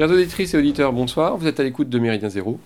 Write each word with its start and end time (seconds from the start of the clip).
Chers 0.00 0.12
auditrices 0.12 0.54
et 0.54 0.56
auditeurs, 0.56 0.94
bonsoir. 0.94 1.36
Vous 1.36 1.46
êtes 1.46 1.60
à 1.60 1.62
l'écoute 1.62 1.90
de 1.90 1.98
Méridien 1.98 2.30
Zéro. 2.30 2.58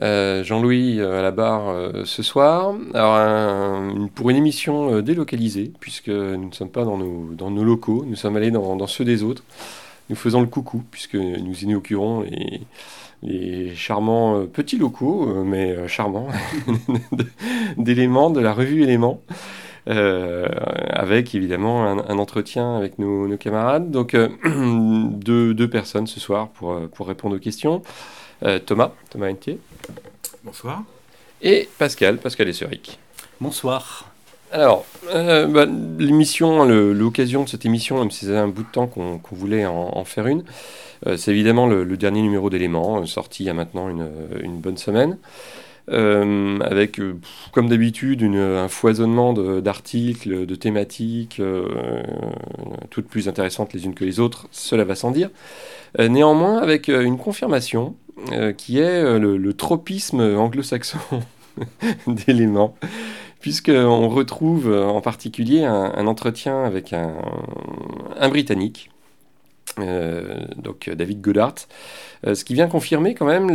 Euh, 0.00 0.42
Jean-Louis 0.42 0.98
euh, 0.98 1.18
à 1.18 1.22
la 1.22 1.30
barre 1.30 1.68
euh, 1.68 2.06
ce 2.06 2.22
soir. 2.22 2.74
Alors, 2.94 3.92
pour 4.14 4.30
une 4.30 4.36
émission 4.36 5.02
délocalisée, 5.02 5.72
puisque 5.78 6.08
nous 6.08 6.48
ne 6.48 6.54
sommes 6.54 6.70
pas 6.70 6.84
dans 6.84 6.96
nos, 6.96 7.64
locaux, 7.64 8.06
nous 8.06 8.16
sommes 8.16 8.34
allés 8.34 8.50
dans, 8.50 8.86
ceux 8.86 9.04
des 9.04 9.22
autres. 9.22 9.44
Nous 10.08 10.16
faisons 10.16 10.40
le 10.40 10.46
coucou, 10.46 10.82
puisque 10.90 11.16
nous 11.16 11.54
inaugurons 11.64 12.22
les, 12.22 12.62
les 13.24 13.74
charmants 13.74 14.46
petits 14.46 14.78
locaux, 14.78 15.26
mais 15.44 15.86
charmants, 15.86 16.28
d'éléments 17.76 18.30
de 18.30 18.40
la 18.40 18.54
revue 18.54 18.84
Éléments. 18.84 19.20
Euh, 19.88 20.46
avec 20.90 21.34
évidemment 21.34 21.86
un, 21.86 22.18
entretien 22.18 22.76
avec 22.76 22.98
nos, 22.98 23.36
camarades. 23.38 23.90
Donc 23.90 24.14
deux, 24.44 25.54
deux, 25.54 25.70
personnes 25.70 26.06
ce 26.06 26.20
soir 26.20 26.48
pour, 26.48 26.78
pour 26.90 27.08
répondre 27.08 27.36
aux 27.36 27.40
questions. 27.40 27.82
Euh, 28.44 28.58
Thomas, 28.58 28.92
Thomas 29.10 29.30
Entier. 29.30 29.58
Bonsoir. 30.44 30.82
Et 31.42 31.68
Pascal, 31.78 32.18
Pascal 32.18 32.48
Esseric. 32.48 32.98
Bonsoir. 33.40 34.10
Alors, 34.52 34.84
euh, 35.14 35.46
bah, 35.46 35.66
l'émission, 35.98 36.64
l'occasion 36.64 37.44
de 37.44 37.48
cette 37.48 37.64
émission, 37.64 38.00
même 38.00 38.10
si 38.10 38.26
ça 38.26 38.42
un 38.42 38.48
bout 38.48 38.64
de 38.64 38.70
temps 38.70 38.86
qu'on 38.86 39.20
voulait 39.30 39.64
en, 39.64 40.04
faire 40.04 40.26
une, 40.26 40.42
c'est 41.16 41.30
évidemment 41.30 41.66
le, 41.66 41.96
dernier 41.96 42.20
numéro 42.20 42.50
d'éléments, 42.50 43.06
sorti 43.06 43.44
il 43.44 43.46
y 43.46 43.50
a 43.50 43.54
maintenant 43.54 43.88
une, 43.88 44.10
une 44.42 44.58
bonne 44.58 44.76
semaine. 44.76 45.16
Euh, 45.90 46.58
avec, 46.60 47.00
euh, 47.00 47.16
comme 47.52 47.68
d'habitude, 47.68 48.22
un 48.22 48.68
foisonnement 48.68 49.32
d'articles, 49.32 50.46
de, 50.46 50.54
thématiques, 50.54 51.40
euh, 51.40 52.02
toutes 52.90 53.08
plus 53.08 53.28
intéressantes 53.28 53.72
les 53.72 53.84
unes 53.84 53.94
que 53.94 54.04
les 54.04 54.20
autres, 54.20 54.46
cela 54.52 54.84
va 54.84 54.94
sans 54.94 55.10
dire. 55.10 55.30
néanmoins, 55.98 56.58
avec 56.58 56.88
une 56.88 57.18
confirmation 57.18 57.96
qui 58.56 58.78
est 58.78 59.18
le, 59.18 59.52
tropisme 59.54 60.20
anglo-saxon 60.20 60.98
d'éléments 62.06 62.74
puisqu'on 63.40 64.08
retrouve 64.10 64.70
en 64.70 65.00
particulier 65.00 65.64
un, 65.64 66.06
entretien 66.06 66.62
avec 66.64 66.92
un 66.92 68.28
Britannique, 68.28 68.90
donc 69.78 70.90
David 70.90 71.20
Goddard, 71.20 71.54
euh, 72.26 72.34
ce 72.34 72.44
qui 72.44 72.54
vient 72.54 72.68
confirmer 72.68 73.14
quand 73.14 73.26
même 73.26 73.48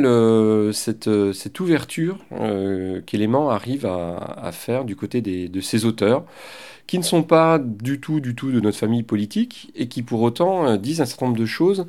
cette, 0.73 1.07
euh, 1.07 1.33
ouverture 1.59 2.17
euh, 2.31 3.01
qu'Élément 3.05 3.49
arrive 3.49 3.85
à, 3.85 4.51
faire 4.51 4.85
du 4.85 4.95
côté 4.95 5.21
de 5.21 5.61
ses 5.61 5.85
auteurs, 5.85 6.23
qui 6.87 6.97
ne 6.97 7.03
sont 7.03 7.23
pas 7.23 7.59
du 7.59 7.99
tout, 7.99 8.19
du 8.19 8.35
tout 8.35 8.51
de 8.51 8.59
notre 8.59 8.77
famille 8.77 9.03
politique, 9.03 9.71
et 9.75 9.87
qui 9.87 10.01
pour 10.03 10.21
autant 10.21 10.77
disent 10.77 11.01
un 11.01 11.05
certain 11.05 11.27
nombre 11.27 11.37
de 11.37 11.45
choses 11.45 11.85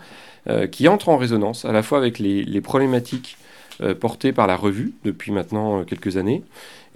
qui 0.70 0.88
entrent 0.88 1.08
en 1.08 1.16
résonance 1.16 1.64
à 1.64 1.72
la 1.72 1.82
fois 1.82 1.98
avec 1.98 2.18
les 2.18 2.60
problématiques 2.60 3.36
portées 4.00 4.32
par 4.32 4.46
la 4.46 4.56
revue 4.56 4.94
depuis 5.04 5.32
maintenant 5.32 5.84
quelques 5.84 6.16
années, 6.16 6.42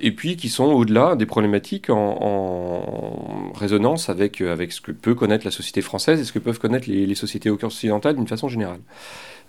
et 0.00 0.12
puis 0.12 0.36
qui 0.36 0.48
sont 0.48 0.64
au-delà 0.64 1.14
des 1.14 1.26
problématiques 1.26 1.90
en, 1.90 3.52
résonance 3.54 4.08
avec, 4.08 4.40
avec 4.40 4.72
ce 4.72 4.80
que 4.80 4.92
peut 4.92 5.14
connaître 5.14 5.44
la 5.44 5.50
société 5.50 5.82
française 5.82 6.20
et 6.20 6.24
ce 6.24 6.32
que 6.32 6.38
peuvent 6.38 6.58
connaître 6.58 6.88
les, 6.88 7.14
sociétés 7.14 7.50
occidentales 7.50 8.16
d'une 8.16 8.28
façon 8.28 8.48
générale. 8.48 8.80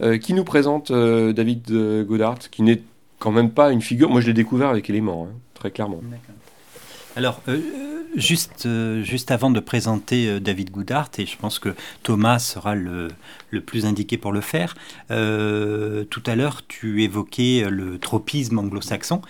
Euh, 0.01 0.17
qui 0.17 0.33
nous 0.33 0.43
présente 0.43 0.91
euh, 0.91 1.31
David 1.31 1.69
euh, 1.71 2.03
Godard, 2.03 2.39
qui 2.39 2.63
n'est 2.63 2.81
quand 3.19 3.31
même 3.31 3.51
pas 3.51 3.71
une 3.71 3.81
figure. 3.81 4.09
Moi, 4.09 4.19
je 4.21 4.27
l'ai 4.27 4.33
découvert 4.33 4.69
avec 4.69 4.89
Élément, 4.89 5.27
hein, 5.29 5.35
très 5.53 5.69
clairement. 5.69 6.01
Alors, 7.15 7.41
juste, 8.15 8.67
juste 9.03 9.31
avant 9.31 9.51
de 9.51 9.59
présenter 9.59 10.39
David 10.39 10.71
Goudart, 10.71 11.09
et 11.17 11.25
je 11.25 11.35
pense 11.37 11.59
que 11.59 11.75
Thomas 12.03 12.39
sera 12.39 12.73
le, 12.73 13.09
le 13.49 13.61
plus 13.61 13.85
indiqué 13.85 14.17
pour 14.17 14.31
le 14.31 14.39
faire, 14.39 14.75
tout 15.09 16.23
à 16.25 16.35
l'heure, 16.35 16.61
tu 16.69 17.03
évoquais 17.03 17.65
le 17.69 17.99
tropisme 17.99 18.59
anglo-saxon. 18.59 19.21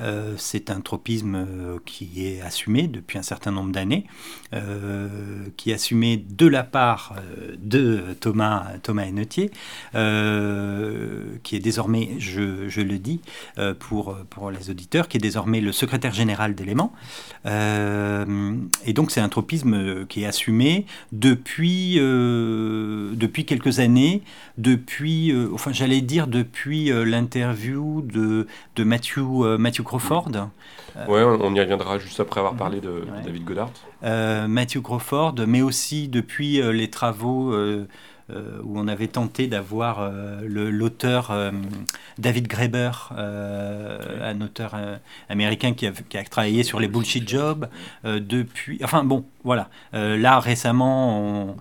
Euh, 0.00 0.34
c'est 0.36 0.70
un 0.70 0.80
tropisme 0.80 1.34
euh, 1.34 1.78
qui 1.84 2.26
est 2.26 2.40
assumé 2.40 2.86
depuis 2.86 3.18
un 3.18 3.22
certain 3.22 3.50
nombre 3.50 3.72
d'années, 3.72 4.04
euh, 4.54 5.08
qui 5.56 5.70
est 5.70 5.74
assumé 5.74 6.16
de 6.16 6.46
la 6.46 6.62
part 6.62 7.16
de 7.58 8.04
Thomas, 8.20 8.66
Thomas 8.82 9.04
Hennetier, 9.04 9.50
qui 11.42 11.56
est 11.56 11.60
désormais, 11.60 12.10
je, 12.18 12.80
le 12.80 12.98
dis 12.98 13.20
pour, 13.78 14.16
les 14.50 14.70
auditeurs, 14.70 15.08
qui 15.08 15.16
est 15.16 15.20
désormais 15.20 15.60
le 15.60 15.72
secrétaire 15.72 16.12
général 16.12 16.54
d'éléments. 16.54 16.92
et 17.44 18.92
donc 18.92 19.10
c'est 19.10 19.20
un 19.20 19.28
tropisme 19.28 20.06
qui 20.06 20.22
est 20.22 20.26
assumé 20.26 20.86
depuis, 21.12 21.94
quelques 23.46 23.80
années, 23.80 24.22
depuis, 24.58 25.34
enfin 25.52 25.72
j'allais 25.72 26.00
dire 26.00 26.26
depuis 26.26 26.90
l'interview 26.90 28.02
de, 28.02 28.46
de 28.76 28.84
Matthew, 28.84 29.58
Matthew 29.58 29.82
Crawford. 29.88 30.30
Oui, 31.08 31.20
on 31.22 31.54
y 31.54 31.60
reviendra 31.60 31.98
juste 31.98 32.20
après 32.20 32.40
avoir 32.40 32.54
parlé 32.54 32.80
de, 32.80 33.04
David 33.24 33.44
Goddard. 33.44 33.70
Euh, 34.04 34.46
Matthew 34.46 34.80
Crawford, 34.82 35.34
mais 35.46 35.62
aussi 35.62 36.08
depuis 36.08 36.60
euh, 36.60 36.72
les 36.72 36.90
travaux 36.90 37.52
euh, 37.52 37.86
où 38.62 38.78
on 38.78 38.88
avait 38.88 39.06
tenté 39.06 39.46
d'avoir 39.46 40.10
l'auteur 40.42 41.34
David 42.18 42.46
Graeber, 42.46 42.90
un 43.16 44.40
auteur 44.42 44.76
américain 45.30 45.72
qui 45.72 45.86
a, 45.86 45.92
qui 45.92 46.18
a, 46.18 46.24
travaillé 46.24 46.62
sur 46.62 46.78
les 46.78 46.88
bullshit 46.88 47.26
jobs 47.26 47.70
depuis. 48.04 48.80
Enfin 48.84 49.02
bon, 49.02 49.24
voilà. 49.44 49.70
là 49.94 50.40
récemment, 50.40 51.56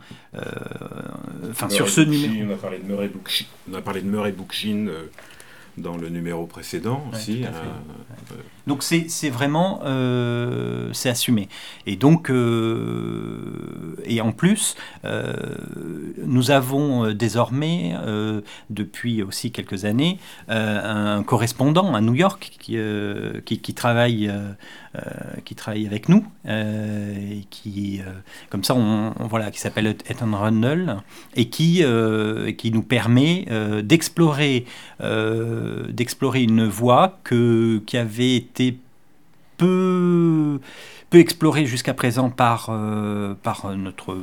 enfin 1.49 1.69
sur 1.69 1.87
ce 1.87 2.01
numéro, 2.01 2.51
on 2.51 2.53
a 2.53 2.57
parlé 2.57 2.79
de 2.79 2.83
Murray 2.83 3.07
Bookchin, 3.07 3.45
on 3.71 3.73
a 3.73 3.81
parlé 3.81 4.01
de 4.01 4.09
Murray 4.09 4.33
Bookchin 4.33 4.87
dans 5.77 5.97
le 5.97 6.09
numéro 6.09 6.45
précédent 6.45 7.03
aussi. 7.13 7.45
Donc 8.67 8.83
c'est 8.83 9.29
vraiment 9.29 9.79
euh, 9.85 10.89
c'est 10.93 11.09
assumé. 11.09 11.47
Et 11.85 11.95
donc 11.95 12.29
et 14.05 14.21
en 14.21 14.31
plus 14.31 14.75
nous 16.23 16.51
avons 16.51 17.13
désormais 17.13 17.95
depuis 18.69 19.23
aussi 19.23 19.51
quelques 19.51 19.85
années 19.85 20.19
un 20.49 21.23
correspondant 21.23 21.95
à 21.95 22.01
New 22.01 22.13
York 22.15 22.51
qui, 22.59 22.77
qui, 23.45 23.59
qui 23.59 23.73
travaille 23.73 24.31
qui 25.45 25.55
travaille 25.55 25.85
avec 25.87 26.09
nous 26.09 26.25
et 26.47 27.45
qui 27.49 28.01
comme 28.49 28.63
ça 28.63 28.75
on, 28.75 29.13
voilà 29.27 29.51
qui 29.51 29.59
s'appelle 29.59 29.87
Ethan 29.87 30.31
Runnell 30.33 30.97
et 31.35 31.49
qui 31.49 31.83
qui 32.57 32.71
nous 32.71 32.83
permet 32.83 33.45
d'explorer 33.83 34.65
d'explorer 34.99 36.43
une 36.43 36.67
voie 36.67 37.19
que, 37.23 37.81
qui 37.85 37.97
avait 37.97 38.35
été 38.35 38.56
peu 39.57 40.59
peu 41.09 41.19
exploré 41.19 41.65
jusqu'à 41.65 41.93
présent 41.93 42.29
par, 42.29 42.67
euh, 42.69 43.33
par 43.41 43.73
notre 43.75 44.17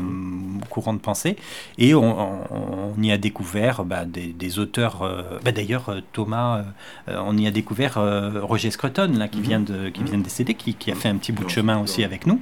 courant 0.68 0.92
de 0.92 0.98
pensée. 0.98 1.36
Et 1.78 1.94
on, 1.94 2.94
y 2.98 3.10
a 3.10 3.18
découvert 3.18 3.84
bah, 3.84 4.04
des, 4.04 4.58
auteurs. 4.58 5.02
Euh, 5.02 5.22
bah, 5.44 5.52
d'ailleurs, 5.52 5.88
euh, 5.88 6.00
Thomas, 6.12 6.64
on 7.08 7.36
y 7.36 7.46
a 7.46 7.50
découvert 7.50 7.98
Roger 8.42 8.70
Scruton, 8.70 9.12
là, 9.16 9.28
qui, 9.28 9.38
mhm. 9.38 9.44
vient 9.44 9.60
de, 9.60 9.88
qui 9.88 10.04
vient 10.04 10.18
de 10.18 10.22
décéder, 10.22 10.54
qui, 10.54 10.74
qui 10.74 10.90
a 10.90 10.94
fait 10.94 11.08
un 11.08 11.16
petit 11.16 11.32
bout 11.32 11.44
de 11.44 11.50
chemin 11.50 11.80
aussi 11.80 12.04
avec 12.04 12.26
nous. 12.26 12.40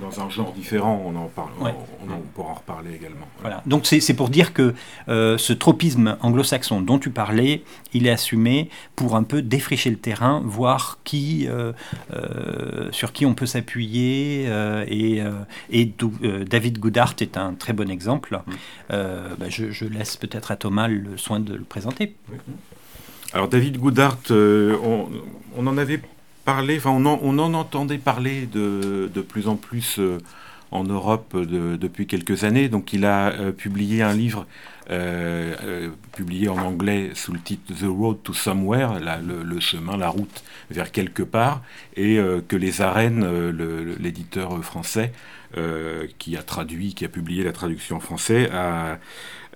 Dans 0.00 0.20
un 0.20 0.28
genre 0.28 0.52
différent, 0.52 1.02
on 1.04 1.16
en, 1.16 1.26
parle, 1.26 1.50
on, 1.60 2.20
pourra 2.34 2.50
en 2.50 2.54
reparler 2.54 2.94
également. 2.94 3.26
Voilà. 3.40 3.62
Donc 3.66 3.86
c'est 3.86 4.14
pour 4.14 4.28
dire 4.28 4.52
que 4.52 4.74
ce 5.06 5.52
tropisme 5.52 6.16
anglo-saxon 6.20 6.80
dont 6.80 6.98
tu 6.98 7.10
parlais, 7.10 7.62
il 7.92 8.06
est 8.06 8.10
assumé 8.10 8.68
pour 8.96 9.16
un 9.16 9.22
peu 9.22 9.42
défricher 9.42 9.90
le 9.90 9.96
terrain, 9.96 10.42
voir 10.44 10.98
qui, 11.04 11.48
sur 12.90 13.12
qui 13.12 13.26
on 13.26 13.34
peut 13.34 13.46
s'appuyer 13.46 13.75
euh, 13.78 14.84
et, 14.88 15.22
euh, 15.22 15.30
et 15.70 15.90
euh, 16.22 16.44
David 16.44 16.78
Goodhart 16.78 17.14
est 17.20 17.36
un 17.36 17.54
très 17.54 17.72
bon 17.72 17.90
exemple. 17.90 18.40
Bah, 18.88 19.48
je, 19.48 19.84
laisse 19.86 20.16
peut-être 20.16 20.50
à 20.50 20.56
Thomas 20.56 20.88
le 20.88 21.16
soin 21.16 21.40
de 21.40 21.54
le 21.54 21.64
présenter. 21.64 22.14
Alors 23.32 23.48
David 23.48 23.78
Goodhart, 23.78 24.30
on, 24.30 25.66
en 25.66 25.78
avait 25.78 26.00
parlé, 26.44 26.76
enfin 26.78 26.90
on 26.90 27.38
en, 27.38 27.54
entendait 27.54 27.98
parler 27.98 28.46
de, 28.46 29.10
de 29.12 29.20
plus 29.20 29.48
en 29.48 29.56
plus 29.56 30.00
en 30.70 30.84
Europe 30.84 31.36
depuis 31.36 32.06
quelques 32.06 32.44
années. 32.44 32.68
Donc 32.68 32.92
il 32.92 33.04
a 33.04 33.52
publié 33.52 34.02
un 34.02 34.12
livre 34.14 34.46
euh, 34.46 34.46
euh, 34.46 34.75
publié 36.12 36.48
en 36.48 36.58
anglais 36.58 37.10
sous 37.14 37.32
le 37.32 37.40
titre 37.40 37.72
The 37.74 37.86
Road 37.86 38.18
to 38.22 38.32
Somewhere, 38.32 39.00
le, 39.00 39.60
chemin, 39.60 39.96
la 39.96 40.08
route 40.08 40.44
vers 40.70 40.92
quelque 40.92 41.22
part, 41.22 41.62
et 41.96 42.18
euh, 42.18 42.40
que 42.46 42.56
les 42.56 42.80
arènes, 42.80 43.26
l'éditeur 43.98 44.62
français, 44.64 45.12
qui 46.18 46.36
a 46.36 46.42
traduit, 46.42 46.94
qui 46.94 47.04
a 47.04 47.08
publié 47.08 47.42
la 47.42 47.52
traduction 47.52 47.96
en 47.96 48.00
français, 48.00 48.50
a, 48.52 48.98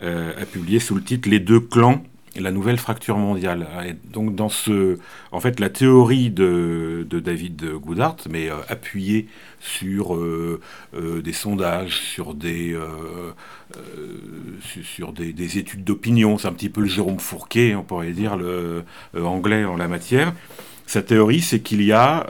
a, 0.00 0.46
publié 0.50 0.80
sous 0.80 0.94
le 0.94 1.02
titre 1.02 1.28
Les 1.28 1.40
deux 1.40 1.60
clans 1.60 2.02
la 2.38 2.52
nouvelle 2.52 2.78
fracture 2.78 3.16
mondiale. 3.16 3.66
Et 3.86 3.94
donc 4.12 4.34
dans 4.34 4.48
ce, 4.48 4.98
en 5.32 5.40
fait, 5.40 5.58
la 5.58 5.70
théorie 5.70 6.30
de, 6.30 7.06
David 7.10 7.74
Goodhart, 7.74 8.16
mais 8.28 8.48
euh, 8.48 8.56
appuyée 8.68 9.26
sur 9.60 10.14
euh, 10.14 10.60
euh, 10.94 11.20
des 11.22 11.32
sondages, 11.32 12.00
sur 12.00 12.34
des, 12.34 12.78
sur 14.62 15.12
des, 15.12 15.58
études 15.58 15.84
d'opinion, 15.84 16.38
c'est 16.38 16.48
un 16.48 16.52
petit 16.52 16.68
peu 16.68 16.80
le 16.82 16.86
Jérôme 16.86 17.18
Fourquet, 17.18 17.74
on 17.74 17.82
pourrait 17.82 18.12
dire 18.12 18.36
le 18.36 18.84
anglais 19.16 19.64
en 19.64 19.76
la 19.76 19.88
matière. 19.88 20.32
Sa 20.86 21.02
théorie, 21.02 21.40
c'est 21.40 21.60
qu'il 21.60 21.82
y 21.82 21.92
a 21.92 22.26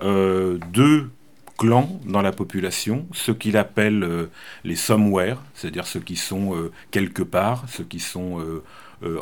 deux 0.72 1.10
clans 1.58 2.00
dans 2.06 2.22
la 2.22 2.32
population, 2.32 3.06
ceux 3.12 3.34
qu'il 3.34 3.56
appelle 3.56 4.28
les 4.64 4.76
somewhere, 4.76 5.36
c'est-à-dire 5.54 5.86
ceux 5.86 6.00
qui 6.00 6.16
sont 6.16 6.70
quelque 6.90 7.22
part, 7.22 7.64
ceux 7.68 7.84
qui 7.84 8.00
sont 8.00 8.38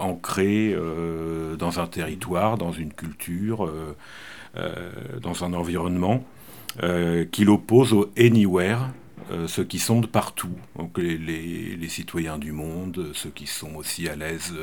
ancré 0.01 0.73
euh, 0.75 1.57
dans 1.57 1.81
un 1.81 1.87
territoire, 1.87 2.59
dans 2.59 2.73
une 2.73 2.93
culture, 2.93 3.67
euh, 3.67 4.93
dans 5.21 5.45
un 5.45 5.53
environnement, 5.53 6.25
qu'il 7.33 7.51
oppose 7.51 7.93
au 7.93 8.11
anywhere, 8.17 8.91
ceux 9.47 9.65
qui 9.65 9.79
sont 9.79 10.01
de 10.01 10.07
partout, 10.07 10.57
donc 10.77 10.99
les, 10.99 11.89
citoyens 11.89 12.39
du 12.39 12.53
monde, 12.53 13.11
ceux 13.15 13.31
qui 13.31 13.47
sont 13.47 13.75
aussi 13.75 14.09
à 14.09 14.15
l'aise 14.15 14.55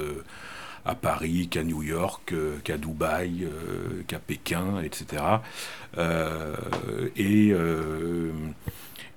à 0.85 0.95
Paris 0.95 1.47
qu'à 1.49 1.63
New 1.63 1.83
York, 1.83 2.33
qu'à 2.63 2.77
Dubaï, 2.77 3.47
qu'à 4.07 4.19
Pékin, 4.19 4.81
etc. 4.81 5.23
et 7.17 7.53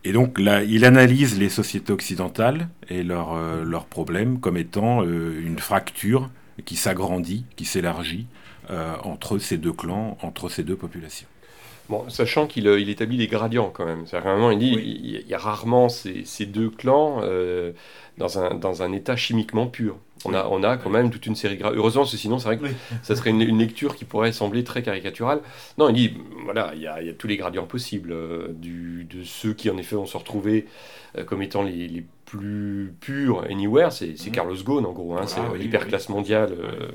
et 0.09 0.13
donc 0.13 0.39
là, 0.39 0.65
il 0.65 0.87
analyse 0.87 1.39
les 1.39 1.51
sociétés 1.51 1.93
occidentales 1.93 2.71
et 2.89 3.03
leurs 3.03 3.35
euh, 3.35 3.63
leurs 3.63 3.85
problèmes 3.85 4.41
comme 4.41 4.57
étant 4.57 5.03
euh, 5.03 5.39
une 5.45 5.59
fracture 5.59 6.31
qui 6.65 6.77
s'agrandit, 6.77 7.45
qui 7.57 7.67
s'élargit 7.67 8.27
euh, 8.71 8.95
entre 9.05 9.37
ces 9.37 9.59
deux 9.59 9.75
clans, 9.75 10.17
entre 10.23 10.49
ces 10.49 10.63
deux 10.63 10.77
populations. 10.77 11.27
Bon, 11.91 12.09
sachant 12.09 12.47
qu'il 12.47 12.65
il 12.69 12.89
établit 12.89 13.19
des 13.19 13.27
gradients 13.27 13.69
quand 13.69 13.85
même. 13.85 14.07
C'est 14.07 14.19
vraiment, 14.19 14.51
il 14.51 14.59
dit, 14.59 14.79
il, 14.83 15.29
y 15.29 15.35
a 15.35 15.39
rarement 15.39 15.91
ces, 15.91 16.25
ces 16.25 16.47
deux 16.47 16.71
clans 16.71 17.21
dans, 18.17 18.39
un, 18.39 18.55
dans 18.55 18.83
un 18.83 18.93
état 18.93 19.17
chimiquement 19.17 19.67
pur. 19.67 19.99
On 20.29 20.35
a, 20.35 20.47
on 20.51 20.63
a 20.63 20.77
quand 20.77 20.91
même 20.91 21.11
toute 21.11 21.27
une 21.27 21.35
série. 21.35 21.59
Heureusement, 21.63 22.05
sinon, 22.05 22.39
c'est 22.39 22.47
vrai 22.47 22.59
que 22.59 22.67
ça 23.03 23.17
serait 23.17 23.31
une, 23.31 23.59
lecture 23.59 23.97
qui 23.97 24.05
pourrait 24.05 24.33
sembler 24.33 24.65
très 24.65 24.83
caricaturale. 24.83 25.41
Non, 25.79 25.89
il 25.89 25.95
dit 25.95 26.15
voilà, 26.45 26.73
il 26.75 26.83
y 26.83 26.87
a, 26.87 27.01
il 27.01 27.07
y 27.07 27.11
a 27.11 27.15
tous 27.15 27.27
les 27.27 27.37
gradients 27.37 27.67
possibles. 27.67 28.13
Euh, 28.13 28.49
du, 28.53 29.05
de 29.05 29.25
ceux 29.25 29.55
qui, 29.55 29.71
en 29.71 29.77
effet, 29.79 29.97
vont 29.97 30.07
se 30.07 30.17
retrouver 30.17 30.67
euh, 31.17 31.25
comme 31.25 31.43
étant 31.43 31.63
les, 31.63 31.89
les 31.89 32.05
plus 32.25 32.95
purs 33.01 33.45
anywhere, 33.49 33.91
c'est 33.91 34.13
mmh. 34.13 34.31
Carlos 34.33 34.57
Ghosn, 34.63 34.85
en 34.85 34.93
gros. 34.93 35.17
Hein, 35.17 35.27
c'est 35.27 35.41
l'hyperclasse 35.57 36.11
mondiale. 36.11 36.53
Euh, 36.53 36.91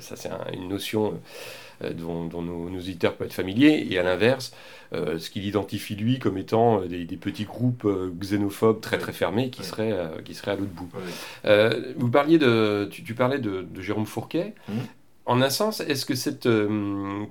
ça, 0.00 0.16
c'est 0.16 0.30
une 0.52 0.68
notion 0.68 1.20
dont, 1.96 2.26
dont 2.26 2.42
nos, 2.42 2.70
nos, 2.70 2.80
éditeurs 2.80 3.16
peuvent 3.16 3.26
être 3.26 3.34
familiers. 3.34 3.86
Et 3.90 3.98
à 3.98 4.02
l'inverse, 4.02 4.52
euh, 4.94 5.18
ce 5.18 5.30
qu'il 5.30 5.46
identifie 5.46 5.96
lui 5.96 6.18
comme 6.18 6.36
étant 6.36 6.82
euh, 6.82 6.86
des, 6.86 7.16
petits 7.16 7.44
groupes 7.44 7.86
euh, 7.86 8.12
xénophobes 8.20 8.82
très 8.82 8.98
très 8.98 9.12
fermés 9.12 9.48
qui, 9.48 9.64
seraient, 9.64 9.96
qui 10.22 10.34
seraient 10.34 10.50
à 10.50 10.56
l'autre 10.56 10.72
bout. 10.72 10.90
vous 11.96 12.10
parliez 12.10 12.36
de, 12.36 12.88
tu, 12.90 13.14
parlais 13.14 13.38
de, 13.38 13.66
Jérôme 13.80 14.04
Fourquet. 14.04 14.54
Mmh. 14.68 14.72
En 15.24 15.40
un 15.40 15.50
sens, 15.50 15.80
est-ce 15.80 16.04
que 16.04 16.14
cette, 16.14 16.48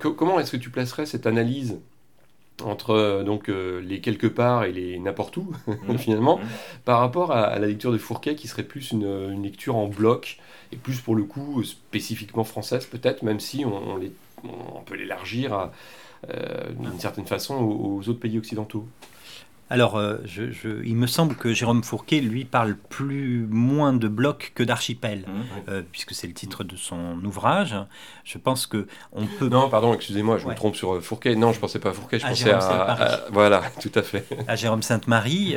comment 0.00 0.40
est-ce 0.40 0.50
que 0.50 0.56
tu 0.56 0.70
placerais 0.70 1.06
cette 1.06 1.26
analyse 1.26 1.78
entre 2.64 3.22
donc 3.24 3.48
les 3.48 4.00
quelque 4.00 4.26
part 4.26 4.64
et 4.64 4.72
les 4.72 4.98
n'importe 4.98 5.36
où 5.36 5.52
mmh. 5.66 5.96
finalement 5.98 6.38
mmh. 6.38 6.42
par 6.84 6.98
rapport 7.00 7.32
à, 7.32 7.58
la 7.58 7.66
lecture 7.66 7.92
de 7.92 7.98
Fourquet 7.98 8.34
qui 8.34 8.48
serait 8.48 8.62
plus 8.62 8.92
une, 8.92 9.42
lecture 9.42 9.76
en 9.76 9.88
bloc 9.88 10.38
et 10.72 10.76
plus 10.76 11.00
pour 11.00 11.14
le 11.14 11.24
coup 11.24 11.62
spécifiquement 11.64 12.44
française 12.44 12.86
peut-être 12.86 13.22
même 13.22 13.40
si 13.40 13.64
on, 13.64 13.94
on 13.94 14.00
peut 14.84 14.96
l'élargir 14.96 15.70
euh, 16.30 16.70
d'une 16.78 17.00
certaine 17.00 17.26
façon 17.26 17.56
aux, 17.56 18.08
autres 18.08 18.20
pays 18.20 18.38
occidentaux 18.38 18.86
alors, 19.70 19.96
euh, 19.96 20.18
je, 20.26 20.84
il 20.84 20.96
me 20.96 21.06
semble 21.06 21.34
que 21.34 21.54
Jérôme 21.54 21.82
Fourquet, 21.82 22.20
lui, 22.20 22.44
parle 22.44 22.76
plus 22.76 23.46
moins 23.48 23.94
de 23.94 24.06
blocs 24.06 24.52
que 24.54 24.62
d'archipel, 24.62 25.20
mmh. 25.20 25.30
euh, 25.70 25.82
puisque 25.90 26.12
c'est 26.12 26.26
le 26.26 26.34
titre 26.34 26.62
de 26.62 26.76
son 26.76 27.18
ouvrage. 27.24 27.74
Je 28.22 28.36
pense 28.36 28.66
que 28.66 28.86
on 29.12 29.24
peut. 29.24 29.48
Non, 29.48 29.70
pardon, 29.70 29.94
excusez-moi, 29.94 30.36
je 30.36 30.46
me 30.46 30.54
trompe 30.54 30.76
sur 30.76 31.02
Fourquet. 31.02 31.36
Non, 31.36 31.54
je 31.54 31.58
pensais 31.58 31.78
pas 31.78 31.88
à 31.88 31.92
Fourquet, 31.94 32.18
je 32.18 32.26
pensais 32.26 32.50
à, 32.50 33.24
Voilà, 33.32 33.62
tout 33.80 33.92
à 33.94 34.02
fait. 34.02 34.26
À 34.46 34.56
Jérôme 34.56 34.82
Sainte-Marie. 34.82 35.54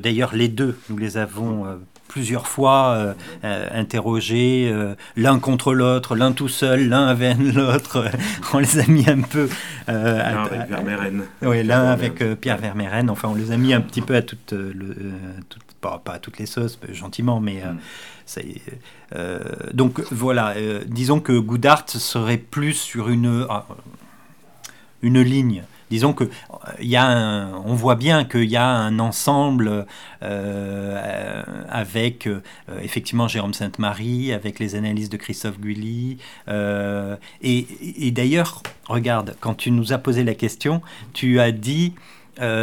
D'ailleurs, 0.00 0.34
les 0.34 0.48
deux, 0.48 0.78
nous 0.88 0.96
les 0.96 1.18
avons 1.18 1.66
plusieurs 2.10 2.48
fois 2.48 2.88
euh, 2.88 3.14
euh, 3.44 3.68
interrogés, 3.72 4.68
euh, 4.68 4.94
l'un 5.16 5.38
contre 5.38 5.72
l'autre, 5.72 6.16
l'un 6.16 6.32
tout 6.32 6.48
seul, 6.48 6.88
l'un 6.88 7.06
avec 7.06 7.38
l'autre. 7.54 8.10
on 8.52 8.58
les 8.58 8.80
a 8.80 8.86
mis 8.88 9.08
un 9.08 9.20
peu. 9.20 9.48
l'un 9.86 10.44
avec 10.44 10.68
Vermeeren. 10.68 11.22
Oui, 11.42 11.62
l'un 11.62 11.84
avec 11.84 12.22
Pierre 12.40 12.58
Vermeeren. 12.58 13.08
Enfin, 13.10 13.28
on 13.28 13.36
les 13.36 13.52
a 13.52 13.56
mis 13.56 13.72
un 13.72 13.80
petit 13.80 14.02
peu 14.02 14.16
à 14.16 14.22
toutes, 14.22 14.52
le, 14.52 14.96
pas, 15.80 16.02
à 16.06 16.18
toutes 16.18 16.38
les 16.38 16.46
sauces, 16.46 16.78
gentiment, 16.92 17.40
mais. 17.40 17.62
Mm. 17.62 18.42
donc 19.72 20.00
voilà, 20.10 20.54
disons 20.86 21.20
que 21.20 21.38
Goudart 21.38 21.88
serait 21.88 22.38
plus 22.38 22.74
sur 22.74 23.08
une, 23.08 23.46
une 25.02 25.20
ligne 25.20 25.62
disons 25.90 26.12
que 26.12 26.24
il 26.80 26.88
y 26.88 26.96
a 26.96 27.48
on 27.64 27.74
voit 27.74 27.96
bien 27.96 28.24
qu'il 28.24 28.50
y 28.50 28.56
a 28.56 28.66
un 28.66 28.98
ensemble 28.98 29.86
euh, 30.22 31.42
avec 31.68 32.26
euh, 32.26 32.42
effectivement 32.82 33.26
Jérôme 33.26 33.54
Sainte-Marie, 33.54 34.32
avec 34.32 34.58
les 34.58 34.74
analyses 34.74 35.08
de 35.08 35.16
Christophe 35.16 35.58
Gully. 35.58 36.18
Euh, 36.48 37.16
et, 37.42 38.10
d'ailleurs, 38.10 38.62
regarde, 38.86 39.36
quand 39.40 39.54
tu 39.54 39.70
nous 39.70 39.92
as 39.92 39.98
posé 39.98 40.24
la 40.24 40.34
question, 40.34 40.82
tu 41.12 41.40
as 41.40 41.52
dit 41.52 41.94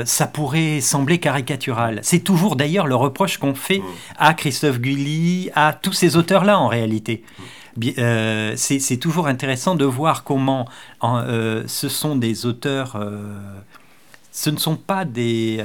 ça 0.06 0.26
pourrait 0.26 0.82
sembler 0.82 1.20
caricatural. 1.20 2.00
C'est 2.02 2.22
toujours 2.22 2.56
d'ailleurs 2.56 2.88
le 2.88 2.96
reproche 2.96 3.38
qu'on 3.38 3.54
fait 3.54 3.84
à 4.18 4.34
Christophe 4.34 4.80
Gully, 4.80 5.52
à 5.54 5.72
tous 5.72 5.94
ces 5.94 6.18
auteurs-là 6.18 6.58
en 6.58 6.68
réalité. 6.68 7.24
Euh, 7.98 8.54
c'est 8.56 8.98
toujours 8.98 9.28
intéressant 9.28 9.76
de 9.76 9.86
voir 9.86 10.24
comment 10.24 10.68
euh, 11.04 11.64
ce 11.68 11.90
sont 11.90 12.16
des 12.16 12.46
auteurs. 12.46 12.96
Euh, 12.96 13.38
ce 14.32 14.52
ne 14.52 14.58
sont 14.58 14.76
pas 14.76 15.04
des, 15.04 15.64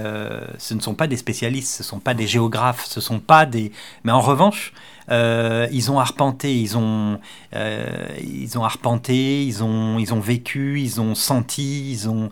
ce 0.57 0.73
ne 0.73 0.81
sont 0.81 0.95
pas 0.95 1.07
des 1.07 1.19
spécialistes, 1.19 1.75
ce 1.77 1.83
ne 1.83 1.87
sont 1.87 2.01
pas 2.01 2.15
des 2.15 2.27
géographes, 2.27 2.87
ce 2.87 3.03
sont 3.03 3.21
pas 3.21 3.45
des. 3.45 3.71
Mais 4.03 4.13
en 4.13 4.23
revanche, 4.23 4.73
ils 5.11 5.91
ont 5.91 6.01
arpenté, 6.01 6.59
ils 6.59 6.79
ont, 6.79 7.21
ils 7.55 8.57
ont 8.57 8.65
arpenté, 8.65 9.45
ils 9.45 9.63
ont, 9.63 9.99
ils 9.99 10.15
ont 10.15 10.21
vécu, 10.21 10.81
ils 10.81 11.03
ont 11.03 11.15
senti, 11.15 11.93
ils 11.93 12.09
ont. 12.09 12.31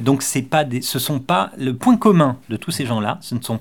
donc 0.00 0.22
c'est 0.22 0.42
pas 0.42 0.64
des, 0.64 0.82
ce 0.82 0.98
sont 0.98 1.20
pas 1.20 1.52
le 1.56 1.76
point 1.76 1.96
commun 1.96 2.36
de 2.48 2.56
tous 2.56 2.72
ces 2.72 2.84
gens-là. 2.84 3.18
Ce 3.20 3.36
ne 3.36 3.40
sont 3.40 3.60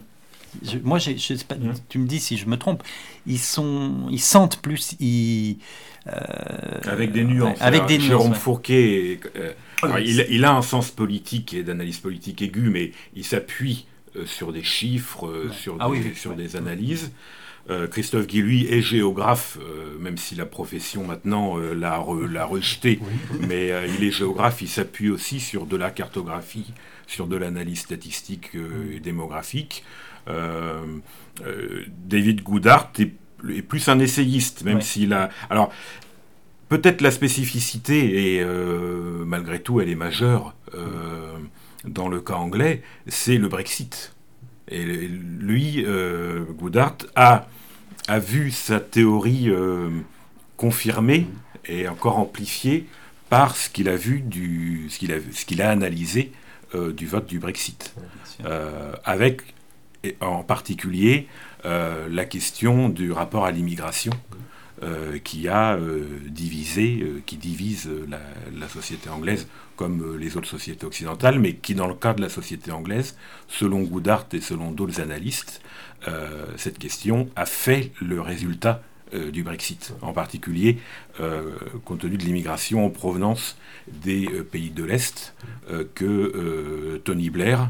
moi, 0.84 1.00
je, 1.00 1.18
sais 1.18 1.36
pas, 1.46 1.56
mmh. 1.56 1.74
tu 1.90 2.00
me 2.00 2.08
dis 2.08 2.20
si 2.20 2.38
je 2.38 2.46
me 2.46 2.58
trompe, 2.58 2.84
ils, 3.28 3.40
sont, 3.40 4.08
ils 4.10 4.22
sentent 4.22 4.62
plus. 4.62 4.96
Ils, 5.00 5.58
euh, 6.08 6.12
avec 6.86 7.12
des 7.12 7.24
nuances. 7.24 7.62
Avec 7.62 7.86
des 7.86 8.00
Jérôme 8.00 8.34
Fourquet, 8.34 9.20
euh, 9.36 9.54
il, 10.00 10.46
a 10.46 10.54
un 10.54 10.62
sens 10.62 10.92
politique 10.92 11.54
et 11.54 11.64
d'analyse 11.64 12.00
politique 12.00 12.42
aiguë, 12.42 12.70
mais 12.70 12.92
il 13.16 13.26
s'appuie 13.26 13.86
euh, 14.16 14.26
sur 14.26 14.54
des 14.54 14.64
chiffres, 14.64 15.50
sur, 15.52 15.78
ah 15.80 15.90
des, 15.90 16.14
sur 16.14 16.36
des 16.36 16.56
analyses. 16.56 17.12
Christophe 17.92 18.26
Guy, 18.26 18.42
lui, 18.42 18.66
est 18.66 18.82
géographe, 18.82 19.60
même 20.00 20.18
si 20.18 20.34
la 20.34 20.48
profession 20.48 21.06
maintenant 21.06 21.56
l'a, 21.58 21.98
rejeté, 22.00 23.00
mais 23.48 23.72
il 23.96 24.04
est 24.04 24.10
géographe, 24.10 24.64
il 24.64 24.68
s'appuie 24.68 25.12
aussi 25.12 25.40
sur 25.40 25.68
de 25.68 25.78
la 25.78 25.92
cartographie, 25.92 26.74
sur 27.06 27.28
de 27.28 27.36
l'analyse 27.36 27.82
statistique 27.82 28.54
et 28.92 29.00
démographique. 29.00 29.84
Euh, 30.30 31.00
euh, 31.46 31.86
David 32.06 32.44
Goodhart 32.44 32.92
est, 33.00 33.62
plus 33.62 33.88
un 33.88 34.00
essayiste, 34.00 34.64
même 34.64 34.82
s'il 34.82 35.14
a... 35.14 35.30
Alors, 35.50 35.72
peut-être 36.68 37.02
la 37.02 37.12
spécificité, 37.12 38.36
et 38.36 38.42
euh, 38.42 39.24
malgré 39.26 39.62
tout 39.62 39.80
elle 39.80 39.90
est 39.90 39.96
majeure 39.96 40.56
dans 41.86 42.10
le 42.10 42.20
cas 42.20 42.34
anglais, 42.34 42.84
c'est 43.08 43.38
le 43.38 43.48
Brexit. 43.48 44.14
Et 44.68 44.84
lui, 44.84 45.84
euh, 45.86 46.44
Goodhart, 46.52 46.98
a, 47.16 47.48
a 48.08 48.20
vu 48.20 48.52
sa 48.52 48.80
théorie 48.82 49.50
confirmée 50.58 51.28
et 51.66 51.88
encore 51.88 52.20
amplifiée 52.20 52.88
par 53.30 53.56
ce 53.56 53.70
qu'il 53.70 53.88
a 53.88 53.96
vu, 53.96 54.20
du, 54.20 54.88
ce 54.90 55.00
qu'il 55.00 55.14
a, 55.14 55.18
ce 55.32 55.46
qu'il 55.46 55.62
a 55.62 55.70
analysé 55.70 56.34
du 56.74 57.08
vote 57.08 57.26
du 57.26 57.40
Brexit. 57.40 57.96
avec 59.06 59.54
et 60.04 60.16
en 60.22 60.44
particulier 60.44 61.28
euh, 61.66 62.08
la 62.10 62.26
question 62.26 62.90
du 62.90 63.12
rapport 63.12 63.46
à 63.46 63.52
l'immigration 63.52 64.14
euh, 64.82 65.20
qui 65.20 65.50
a 65.50 65.76
euh, 65.76 66.06
divisé, 66.28 67.06
qui 67.26 67.36
divise 67.36 67.90
la, 68.08 68.70
société 68.70 69.10
anglaise 69.10 69.48
comme 69.76 70.18
les 70.18 70.38
autres 70.38 70.48
sociétés 70.48 70.86
occidentales, 70.86 71.40
mais 71.40 71.54
qui 71.54 71.74
dans 71.74 71.88
le 71.88 71.96
cas 71.96 72.14
de 72.14 72.22
la 72.22 72.30
société 72.30 72.72
anglaise, 72.72 73.18
selon 73.48 73.82
Goodhart 73.82 74.28
et 74.34 74.42
selon 74.42 74.72
d'autres 74.72 75.00
analystes, 75.00 75.62
cette 76.58 76.78
question 76.78 77.30
a 77.36 77.46
fait 77.46 77.92
le 78.02 78.20
résultat 78.20 78.82
du 79.14 79.44
Brexit, 79.44 79.94
en 80.02 80.12
particulier 80.12 80.80
compte 81.86 82.00
tenu 82.00 82.18
de 82.18 82.24
l'immigration 82.26 82.86
en 82.86 82.90
provenance 82.90 83.58
des 83.88 84.28
pays 84.52 84.70
de 84.70 84.84
l'Est 84.84 85.34
que 85.96 87.02
Tony 87.06 87.30
Blair 87.30 87.70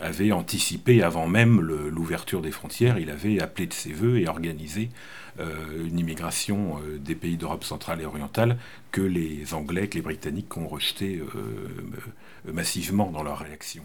avait 0.00 0.32
anticipé 0.32 1.02
avant 1.02 1.26
même 1.26 1.60
l'ouverture 1.60 2.42
des 2.42 2.50
frontières. 2.50 2.98
Il 2.98 3.10
avait 3.10 3.40
appelé 3.40 3.66
de 3.66 3.72
ses 3.72 3.92
voeux 3.92 4.18
et 4.18 4.28
organisé 4.28 4.90
euh, 5.38 5.86
une 5.86 5.98
immigration 5.98 6.78
euh, 6.78 6.96
des 6.98 7.14
pays 7.14 7.36
d'Europe 7.36 7.62
centrale 7.62 8.00
et 8.00 8.06
orientale 8.06 8.56
que 8.90 9.02
les 9.02 9.52
Anglais, 9.52 9.86
que 9.86 9.96
les 9.96 10.00
Britanniques 10.00 10.56
ont 10.56 10.66
rejeté 10.66 11.20
euh, 11.20 12.52
massivement 12.52 13.10
dans 13.10 13.22
leur 13.22 13.40
réaction. 13.40 13.82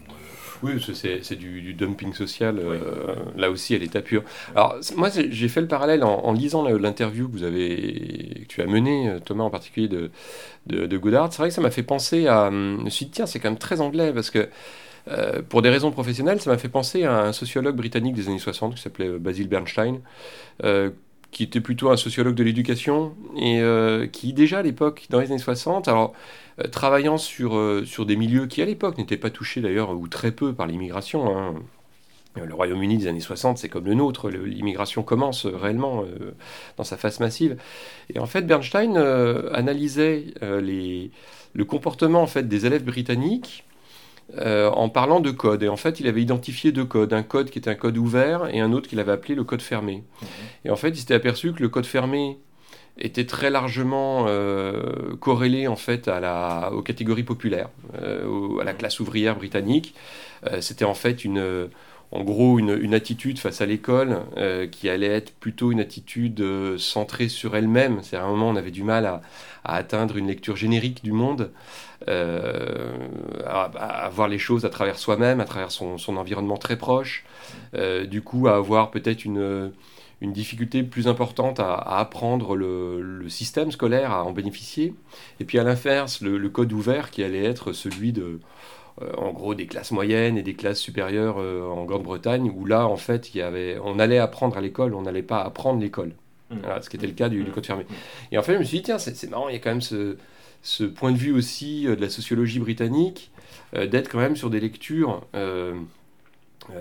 Oui, 0.62 0.82
c'est 0.94 1.36
du, 1.36 1.74
dumping 1.74 2.14
social, 2.14 2.58
là 3.36 3.50
aussi 3.50 3.74
à 3.74 3.78
l'état 3.78 4.00
pur. 4.00 4.22
Alors 4.54 4.76
moi 4.96 5.10
j'ai 5.10 5.48
fait 5.48 5.60
le 5.60 5.66
parallèle 5.66 6.04
en, 6.04 6.32
lisant 6.32 6.62
l'interview 6.64 7.28
que 7.28 7.32
vous 7.32 7.42
avez, 7.42 8.46
que 8.48 8.54
tu 8.54 8.62
as 8.62 8.66
menée, 8.66 9.14
Thomas 9.24 9.44
en 9.44 9.50
particulier 9.50 9.88
de, 9.88 10.10
de, 10.68 10.86
de. 10.86 11.00
C'est 11.02 11.38
vrai 11.38 11.48
que 11.48 11.54
ça 11.54 11.60
m'a 11.60 11.72
fait 11.72 11.82
penser 11.82 12.28
à... 12.28 12.46
Hum, 12.46 12.78
je 12.78 12.84
me 12.84 12.90
suis 12.90 13.06
dit 13.06 13.12
tiens 13.12 13.26
c'est 13.26 13.40
quand 13.40 13.50
même 13.50 13.58
très 13.58 13.80
anglais 13.80 14.12
parce 14.14 14.30
que 14.30 14.48
euh, 15.08 15.42
pour 15.42 15.62
des 15.62 15.70
raisons 15.70 15.90
professionnelles, 15.90 16.40
ça 16.40 16.50
m'a 16.50 16.58
fait 16.58 16.68
penser 16.68 17.04
à 17.04 17.24
un 17.24 17.32
sociologue 17.32 17.76
britannique 17.76 18.14
des 18.14 18.28
années 18.28 18.38
60 18.38 18.74
qui 18.74 18.82
s'appelait 18.82 19.08
euh, 19.08 19.18
Basil 19.18 19.48
Bernstein, 19.48 20.00
euh, 20.64 20.90
qui 21.30 21.42
était 21.42 21.60
plutôt 21.60 21.90
un 21.90 21.96
sociologue 21.96 22.34
de 22.34 22.44
l'éducation 22.44 23.14
et 23.36 23.62
qui 24.12 24.34
déjà 24.34 24.58
à 24.58 24.62
l'époque, 24.62 25.06
dans 25.08 25.18
les 25.18 25.28
années 25.28 25.38
60, 25.38 25.88
alors 25.88 26.12
travaillant 26.70 27.16
sur, 27.16 27.58
sur 27.86 28.04
des 28.04 28.16
milieux 28.16 28.46
qui 28.46 28.60
à 28.60 28.66
l'époque 28.66 28.98
n'étaient 28.98 29.16
pas 29.16 29.30
touchés 29.30 29.62
d'ailleurs 29.62 29.92
ou 29.92 30.08
très 30.08 30.30
peu 30.30 30.52
par 30.52 30.66
l'immigration. 30.66 31.34
Hein. 31.34 31.54
Le 32.36 32.52
Royaume-Uni 32.52 32.98
des 32.98 33.06
années 33.06 33.20
60, 33.20 33.56
c'est 33.56 33.70
comme 33.70 33.86
le 33.86 33.94
nôtre, 33.94 34.28
l'immigration 34.28 35.02
commence 35.02 35.46
réellement 35.46 36.04
dans 36.76 36.84
sa 36.84 36.98
phase 36.98 37.18
massive. 37.18 37.56
Et 38.12 38.18
en 38.18 38.26
fait, 38.26 38.42
Bernstein 38.42 38.98
analysait 39.54 40.34
les, 40.42 41.10
le 41.54 41.64
comportement 41.64 42.20
en 42.20 42.26
fait, 42.26 42.46
des 42.46 42.66
élèves 42.66 42.84
britanniques 42.84 43.64
euh, 44.38 44.70
en 44.70 44.88
parlant 44.88 45.20
de 45.20 45.30
code. 45.30 45.62
Et 45.62 45.68
en 45.68 45.76
fait, 45.76 46.00
il 46.00 46.06
avait 46.06 46.22
identifié 46.22 46.72
deux 46.72 46.84
codes. 46.84 47.12
Un 47.12 47.22
code 47.22 47.50
qui 47.50 47.58
était 47.58 47.70
un 47.70 47.74
code 47.74 47.98
ouvert 47.98 48.48
et 48.52 48.60
un 48.60 48.72
autre 48.72 48.88
qu'il 48.88 49.00
avait 49.00 49.12
appelé 49.12 49.34
le 49.34 49.44
code 49.44 49.62
fermé. 49.62 49.96
Mhm. 49.96 50.28
Et 50.64 50.70
en 50.70 50.76
fait, 50.76 50.90
il 50.90 50.96
s'était 50.96 51.14
aperçu 51.14 51.52
que 51.52 51.62
le 51.62 51.68
code 51.68 51.86
fermé 51.86 52.38
était 52.98 53.26
très 53.26 53.50
largement 53.50 54.26
euh, 54.28 55.16
corrélé 55.18 55.66
en 55.66 55.76
fait 55.76 56.08
à 56.08 56.20
la, 56.20 56.70
aux 56.72 56.82
catégories 56.82 57.22
populaires, 57.22 57.70
euh, 58.02 58.58
à 58.60 58.64
la 58.64 58.74
classe 58.74 59.00
ouvrière 59.00 59.36
britannique. 59.36 59.94
C'était 60.60 60.84
en 60.84 60.94
fait 60.94 61.24
une, 61.24 61.68
en 62.12 62.24
gros 62.24 62.58
une, 62.58 62.94
attitude 62.94 63.38
face 63.38 63.60
à 63.60 63.66
l'école 63.66 64.20
qui 64.70 64.88
allait 64.88 65.06
être 65.06 65.32
plutôt 65.34 65.72
une 65.72 65.80
attitude 65.80 66.44
centrée 66.78 67.28
sur 67.28 67.56
elle-même. 67.56 68.00
C'est 68.02 68.16
à 68.16 68.24
un 68.24 68.28
moment 68.28 68.50
on 68.50 68.56
avait 68.56 68.70
du 68.70 68.82
mal 68.82 69.06
à, 69.06 69.22
atteindre 69.64 70.16
une 70.16 70.26
lecture 70.26 70.56
générique 70.56 71.02
du 71.02 71.12
monde. 71.12 71.50
Euh, 72.08 72.92
à, 73.46 74.08
voir 74.10 74.28
les 74.28 74.38
choses 74.38 74.64
à 74.64 74.70
travers 74.70 74.98
soi-même, 74.98 75.40
à 75.40 75.44
travers 75.44 75.70
son, 75.70 75.96
environnement 76.16 76.56
très 76.56 76.76
proche, 76.76 77.24
euh, 77.74 78.06
du 78.06 78.22
coup 78.22 78.48
à 78.48 78.56
avoir 78.56 78.90
peut-être 78.90 79.24
une, 79.24 79.72
difficulté 80.20 80.82
plus 80.84 81.08
importante 81.08 81.58
à, 81.60 81.74
apprendre 81.74 82.56
le, 82.56 83.28
système 83.28 83.70
scolaire, 83.70 84.12
à 84.12 84.24
en 84.24 84.32
bénéficier, 84.32 84.94
et 85.40 85.44
puis 85.44 85.58
à 85.58 85.64
l'inverse, 85.64 86.20
le, 86.20 86.48
code 86.48 86.72
ouvert 86.72 87.10
qui 87.10 87.22
allait 87.22 87.44
être 87.44 87.72
celui 87.72 88.12
de, 88.12 88.22
euh, 88.22 88.38
en 89.16 89.32
gros, 89.32 89.54
des 89.54 89.66
classes 89.66 89.90
moyennes 89.90 90.36
et 90.36 90.42
des 90.42 90.54
classes 90.54 90.78
supérieures 90.78 91.38
en 91.38 91.84
Grande-Bretagne, 91.84 92.52
où 92.54 92.66
là, 92.66 92.86
en 92.86 92.96
fait, 92.96 93.34
il 93.34 93.38
y 93.38 93.42
avait, 93.42 93.78
on 93.82 93.98
allait 93.98 94.18
apprendre 94.18 94.56
à 94.56 94.60
l'école, 94.60 94.94
on 94.94 95.02
n'allait 95.02 95.22
pas 95.22 95.40
apprendre 95.42 95.80
l'école. 95.80 96.12
Mmh. 96.50 96.56
ce 96.82 96.90
qui 96.90 96.96
était 96.96 97.06
le 97.06 97.14
cas 97.14 97.30
du, 97.30 97.42
du, 97.44 97.50
code 97.50 97.64
fermé. 97.64 97.86
Et 98.30 98.36
en 98.36 98.42
fait, 98.42 98.52
je 98.52 98.58
me 98.58 98.64
suis 98.64 98.78
dit, 98.78 98.82
tiens, 98.82 98.98
c'est 98.98 99.30
marrant, 99.30 99.48
il 99.48 99.54
y 99.54 99.56
a 99.56 99.58
quand 99.58 99.70
même 99.70 99.80
ce, 99.80 100.18
ce 100.62 100.84
point 100.84 101.12
de 101.12 101.16
vue 101.16 101.32
aussi 101.32 101.86
euh, 101.86 101.96
de 101.96 102.00
la 102.00 102.08
sociologie 102.08 102.60
britannique, 102.60 103.30
euh, 103.74 103.86
d'être 103.86 104.08
quand 104.08 104.18
même 104.18 104.36
sur 104.36 104.48
des 104.48 104.60
lectures 104.60 105.26
euh, 105.34 105.74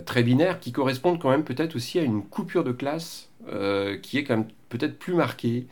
très 0.06 0.24
binaires 0.24 0.60
qui 0.60 0.72
correspondent 0.72 1.20
quand 1.20 1.32
même 1.32 1.44
peut-être 1.44 1.76
aussi 1.76 2.00
à 2.00 2.04
une 2.04 2.24
coupure 2.24 2.64
de 2.64 2.72
classe 2.72 3.28
qui 4.04 4.20
est 4.20 4.24
quand 4.24 4.38
même 4.38 4.48
peut-être 4.70 5.00
plus 5.00 5.16
marquée, 5.16 5.66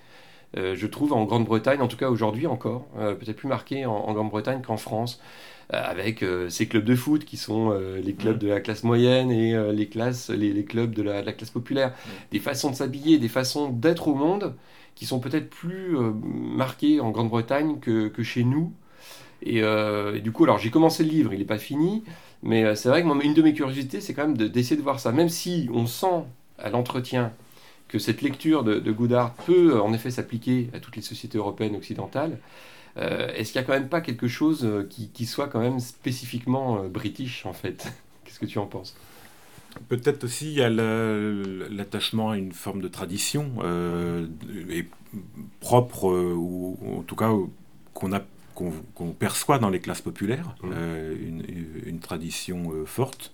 je 0.55 0.87
trouve, 0.87 1.13
en 1.13 1.25
Grande-Bretagne, 1.25 1.79
en 1.81 1.87
tout 1.87 1.97
cas 1.97 2.09
aujourd'hui 2.09 2.47
encore, 2.47 2.87
peut-être 2.95 3.35
plus 3.35 3.47
marquée 3.47 3.85
en, 3.85 4.11
Grande-Bretagne 4.11 4.63
qu'en 4.63 4.77
France, 4.77 5.21
avec 5.69 6.25
ces 6.49 6.67
clubs 6.67 6.83
de 6.83 6.95
foot 6.95 7.25
qui 7.25 7.37
sont 7.37 7.71
les 8.03 8.13
clubs 8.13 8.37
mmh. 8.37 8.39
de 8.39 8.47
la 8.47 8.59
classe 8.59 8.83
moyenne 8.83 9.29
et 9.29 9.55
les, 9.71 9.87
classes, 9.87 10.29
les, 10.29 10.65
clubs 10.65 10.93
de 10.95 11.03
la, 11.03 11.21
de 11.21 11.25
la 11.27 11.33
classe 11.33 11.51
populaire, 11.51 11.89
mmh. 11.89 12.09
des 12.31 12.39
façons 12.39 12.71
de 12.71 12.75
s'habiller, 12.75 13.19
des 13.19 13.27
façons 13.27 13.69
d'être 13.69 14.07
au 14.07 14.15
monde 14.15 14.55
qui 14.99 15.05
sont 15.05 15.21
peut-être 15.21 15.49
plus 15.49 15.97
euh, 15.97 16.11
marqués 16.23 16.99
en 16.99 17.11
Grande-Bretagne 17.11 17.79
que, 17.79 18.09
que, 18.09 18.21
chez 18.21 18.43
nous. 18.43 18.73
Euh, 19.47 20.15
et, 20.15 20.19
du 20.19 20.33
coup, 20.33 20.43
alors 20.43 20.59
j'ai 20.59 20.71
commencé 20.71 21.05
le 21.05 21.09
livre, 21.09 21.33
il 21.33 21.39
n'est 21.39 21.45
pas 21.45 21.57
fini, 21.57 22.03
mais 22.43 22.65
euh, 22.65 22.75
c'est 22.75 22.89
vrai 22.89 23.01
que 23.01 23.07
moi, 23.07 23.17
une 23.23 23.33
de 23.33 23.41
mes 23.41 23.53
curiosités, 23.53 24.01
c'est 24.01 24.13
quand 24.13 24.27
même 24.27 24.37
d'essayer 24.37 24.75
de, 24.75 24.81
voir 24.81 24.99
ça. 24.99 25.13
Même 25.13 25.29
si 25.29 25.69
on 25.73 25.87
sent 25.87 26.25
à 26.57 26.69
l'entretien 26.69 27.31
que 27.87 27.97
cette 27.97 28.21
lecture 28.21 28.65
de, 28.65 28.79
de 28.79 28.91
peut 29.45 29.79
en 29.79 29.93
effet 29.93 30.11
s'appliquer 30.11 30.69
à 30.73 30.81
toutes 30.81 30.97
les 30.97 31.01
sociétés 31.01 31.37
européennes 31.37 31.77
occidentales, 31.77 32.37
est-ce 32.95 33.51
qu'il 33.51 33.61
n'y 33.61 33.65
a 33.65 33.67
quand 33.67 33.73
même 33.73 33.89
pas 33.89 34.01
quelque 34.01 34.27
chose 34.27 34.67
qui, 34.89 35.09
qui 35.09 35.25
soit 35.25 35.47
quand 35.47 35.59
même 35.59 35.79
spécifiquement 35.79 36.83
british 36.85 37.45
en 37.45 37.53
fait? 37.53 37.91
Qu'est-ce 38.25 38.39
que 38.39 38.45
tu 38.45 38.59
en 38.59 38.65
penses? 38.65 38.95
Peut-être 39.87 40.23
aussi 40.23 40.51
il 40.51 40.57
y 40.57 40.63
a 40.63 40.69
l'attachement 40.69 42.31
à 42.31 42.37
une 42.37 42.51
forme 42.51 42.81
de 42.81 42.87
tradition 42.87 43.51
euh, 43.63 44.27
et 44.69 44.87
propre, 45.59 46.09
euh, 46.09 46.33
ou 46.35 46.77
en 46.99 47.03
tout 47.03 47.15
cas 47.15 47.31
qu'on 47.93 48.13
a 48.13 48.21
qu'on 48.55 49.11
perçoit 49.11 49.57
dans 49.57 49.69
les 49.69 49.79
classes 49.79 50.01
populaires, 50.01 50.53
mmh. 50.63 50.71
euh, 50.73 51.15
une, 51.85 51.99
tradition 51.99 52.73
forte, 52.85 53.31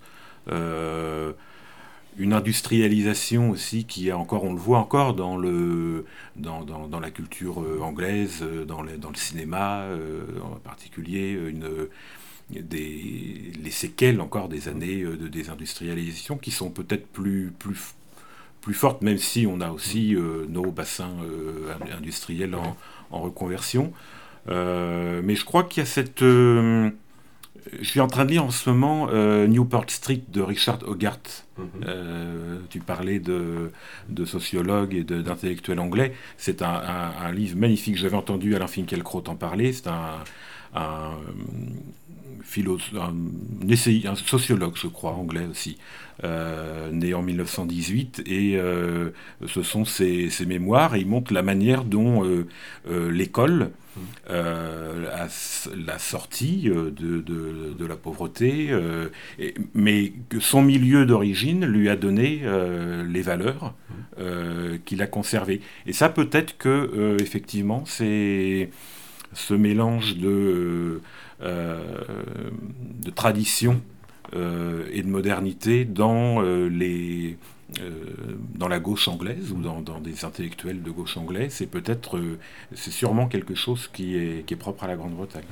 une 2.17 2.33
industrialisation 2.33 3.49
aussi 3.49 3.85
qui 3.85 4.09
est 4.09 4.13
encore, 4.13 4.43
on 4.43 4.53
le 4.53 4.59
voit 4.59 4.79
encore 4.79 5.13
dans, 5.13 5.37
le, 5.37 6.05
dans, 6.35 6.99
la 6.99 7.11
culture 7.11 7.57
anglaise, 7.81 8.43
dans, 8.67 8.83
dans 8.83 9.09
le 9.09 9.15
cinéma 9.15 9.85
en 10.41 10.55
particulier, 10.59 11.31
une 11.31 11.87
des, 12.49 13.51
les 13.61 13.71
séquelles 13.71 14.21
encore 14.21 14.49
des 14.49 14.67
années 14.67 15.01
euh, 15.01 15.17
de 15.17 15.27
désindustrialisation 15.27 16.37
qui 16.37 16.51
sont 16.51 16.69
peut-être 16.69 17.07
plus, 17.07 17.53
plus, 17.57 17.95
plus 18.61 18.73
fortes, 18.73 19.01
même 19.01 19.17
si 19.17 19.47
on 19.47 19.61
a 19.61 19.71
aussi 19.71 20.15
euh, 20.15 20.45
nos 20.47 20.71
bassins 20.71 21.15
euh, 21.23 21.73
industriels 21.97 22.55
en, 22.55 22.75
reconversion. 23.11 23.93
mais 24.47 25.35
je 25.35 25.45
crois 25.45 25.63
qu'il 25.63 25.81
y 25.81 25.83
a 25.83 25.85
cette... 25.85 26.21
je 27.79 27.85
suis 27.85 27.99
en 27.99 28.07
train 28.07 28.25
de 28.25 28.31
lire 28.31 28.43
en 28.43 28.51
ce 28.51 28.69
moment 28.69 29.07
Newport 29.47 29.85
Street 29.89 30.21
de 30.29 30.41
Richard 30.41 30.79
Hogarth. 30.87 31.45
Mhm. 31.57 32.65
tu 32.69 32.79
parlais 32.79 33.19
de, 33.19 33.71
de 34.09 34.25
sociologue 34.25 34.93
et 34.93 35.03
d'intellectuel 35.03 35.79
anglais. 35.79 36.13
C'est 36.37 36.61
un, 36.61 36.81
un, 37.21 37.31
livre 37.31 37.57
magnifique. 37.57 37.95
J'avais 37.95 38.17
entendu 38.17 38.55
Alain 38.55 38.67
Finkielkraut 38.67 39.23
en 39.27 39.35
parler. 39.35 39.71
C'est 39.71 39.87
un, 39.87 40.19
un, 40.75 41.17
un, 42.97 43.13
un, 44.05 44.15
sociologue, 44.15 44.75
je 44.75 44.87
crois, 44.87 45.11
anglais 45.11 45.45
aussi, 45.49 45.77
euh, 46.23 46.91
né 46.91 47.13
en 47.13 47.21
1918, 47.21 48.23
et 48.25 48.55
euh, 48.55 49.09
ce 49.45 49.63
sont 49.63 49.85
ses, 49.85 50.29
mémoires, 50.47 50.95
et 50.95 51.01
il 51.01 51.07
montre 51.07 51.33
la 51.33 51.41
manière 51.41 51.83
dont 51.83 52.23
euh, 52.25 53.11
l'école 53.11 53.71
a 54.27 55.27
la 55.75 55.99
sortie 55.99 56.69
de, 56.69 57.85
la 57.85 57.95
pauvreté, 57.95 58.69
mais 59.73 60.11
que 60.27 60.41
son 60.41 60.61
milieu 60.61 61.05
d'origine 61.05 61.65
lui 61.65 61.87
a 61.87 61.95
donné 61.95 62.41
les 63.07 63.21
valeurs 63.21 63.73
qu'il 64.85 65.01
a 65.01 65.07
conservées. 65.07 65.61
Et 65.87 65.93
ça, 65.93 66.09
peut-être 66.09 66.57
que, 66.57 67.15
effectivement, 67.21 67.85
c'est 67.85 68.69
ce 69.35 69.53
mélange 69.53 70.17
de 70.17 71.01
euh, 71.43 71.83
de 73.01 73.09
tradition 73.11 73.81
euh, 74.33 74.87
et 74.91 75.03
de 75.03 75.07
modernité 75.07 75.83
dans 75.83 76.41
euh, 76.41 76.67
les 76.67 77.37
dans 78.53 78.67
la 78.67 78.79
gauche 78.79 79.07
anglaise 79.07 79.51
ou 79.51 79.59
dans, 79.59 79.81
des 79.99 80.23
intellectuels 80.23 80.81
de 80.83 80.91
gauche 80.91 81.17
anglaise, 81.17 81.51
c'est 81.51 81.65
peut-être, 81.65 82.21
c'est 82.73 82.91
sûrement 82.91 83.27
quelque 83.27 83.55
chose 83.55 83.89
qui 83.91 84.15
est, 84.15 84.45
qui 84.45 84.53
est 84.53 84.57
propre 84.57 84.83
à 84.83 84.87
la 84.87 84.95
Grande-Bretagne. 84.95 85.43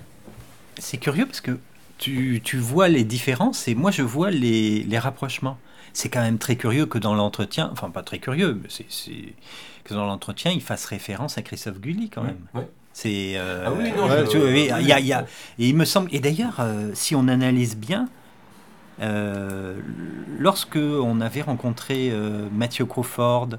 C'est 0.78 1.00
curieux 1.00 1.26
parce 1.26 1.42
que 1.42 1.58
tu, 1.98 2.40
tu, 2.44 2.58
vois 2.58 2.88
les 2.88 3.04
différences 3.04 3.68
et 3.68 3.74
moi 3.74 3.90
je 3.90 4.04
vois 4.04 4.30
les, 4.30 4.84
les 4.84 5.00
rapprochements. 5.00 5.58
C'est 5.92 6.10
quand 6.10 6.22
même 6.22 6.38
très 6.38 6.56
curieux 6.56 6.86
que 6.86 7.00
dans 7.00 7.16
l'entretien, 7.16 7.70
enfin 7.74 7.90
pas 7.90 8.04
très 8.04 8.20
curieux, 8.20 8.60
mais 8.62 8.70
c'est 8.70 9.34
que 9.84 9.94
dans 9.94 10.06
l'entretien 10.06 10.52
il 10.52 10.62
fasse 10.62 10.86
référence 10.86 11.38
à 11.38 11.42
Christophe 11.42 11.82
Gulli 11.82 12.10
quand 12.10 12.24
même. 12.24 12.46
C'est. 12.94 13.34
Euh, 13.36 13.64
ah 13.66 13.72
oui, 13.74 13.92
non, 13.98 14.08
il 14.80 14.88
y 14.88 14.92
a, 14.92 15.00
y 15.00 15.14
a, 15.14 15.26
et 15.58 15.68
il 15.68 15.76
me 15.76 15.84
semble. 15.84 16.10
Et 16.14 16.20
d'ailleurs, 16.20 16.58
euh, 16.60 16.92
si 16.94 17.16
on 17.16 17.28
analyse 17.28 17.76
bien, 17.76 18.08
euh, 19.02 19.80
lorsque 20.38 20.78
on 20.78 21.20
avait 21.20 21.42
rencontré 21.42 22.14
Mathieu 22.52 22.86
Crawford, 22.86 23.50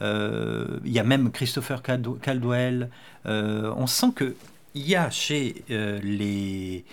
il 0.00 0.80
y 0.92 0.98
a 0.98 1.02
même 1.02 1.32
Christopher 1.32 1.82
Caldwell. 1.82 2.90
on 3.24 3.86
sent 3.86 4.12
que 4.14 4.36
il 4.74 4.88
y 4.88 4.94
a 4.94 5.10
chez 5.10 5.64
les 5.68 6.84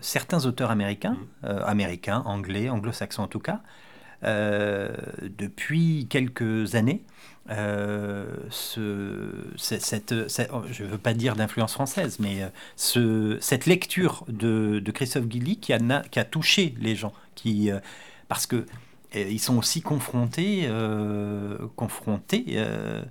certains 0.00 0.44
auteurs 0.44 0.70
américains, 0.70 1.16
mm. 1.42 1.46
américains, 1.64 2.22
anglais, 2.26 2.68
anglo-saxons 2.68 3.22
en 3.22 3.26
tout 3.26 3.40
cas, 3.40 3.62
depuis 4.22 6.06
quelques 6.10 6.74
années, 6.74 7.02
euh, 7.50 8.26
ce, 8.50 9.30
cette, 9.56 10.14
oh, 10.52 10.62
je 10.70 10.84
ne 10.84 10.88
veux 10.88 10.98
pas 10.98 11.14
dire 11.14 11.34
d'influence 11.34 11.72
française, 11.72 12.18
mais 12.20 12.42
euh, 12.42 12.48
ce, 12.76 13.38
cette 13.40 13.66
lecture 13.66 14.24
de, 14.28 14.80
de 14.80 14.90
Christophe 14.90 15.26
Guilly 15.26 15.56
qui 15.58 15.72
a, 15.72 15.78
qui 16.10 16.18
a, 16.18 16.24
touché 16.24 16.74
les 16.80 16.94
gens, 16.94 17.12
qui, 17.34 17.70
euh, 17.70 17.80
parce 18.28 18.46
que 18.46 18.66
ils 19.14 19.40
sont 19.40 19.56
aussi 19.56 19.80
confrontés, 19.80 20.68
confrontés 21.76 22.44
euh, 22.50 23.02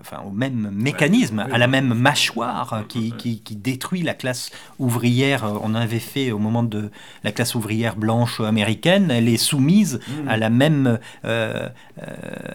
enfin, 0.00 0.22
au 0.26 0.30
même 0.30 0.70
mécanisme, 0.70 1.38
à 1.38 1.56
la 1.56 1.66
même 1.66 1.94
mâchoire 1.94 2.84
qui, 2.88 3.12
qui, 3.12 3.56
détruit 3.56 4.02
la 4.02 4.12
classe 4.12 4.50
ouvrière. 4.78 5.44
Euh, 5.44 5.58
on 5.62 5.74
avait 5.74 5.98
fait 5.98 6.30
au 6.30 6.38
moment 6.38 6.62
de 6.62 6.90
la 7.24 7.32
classe 7.32 7.54
ouvrière 7.54 7.96
blanche 7.96 8.40
américaine, 8.40 9.10
elle 9.10 9.28
est 9.28 9.38
soumise 9.38 10.00
mmh. 10.06 10.28
à, 10.28 10.36
la 10.36 10.50
même, 10.50 10.98
euh, 11.24 11.68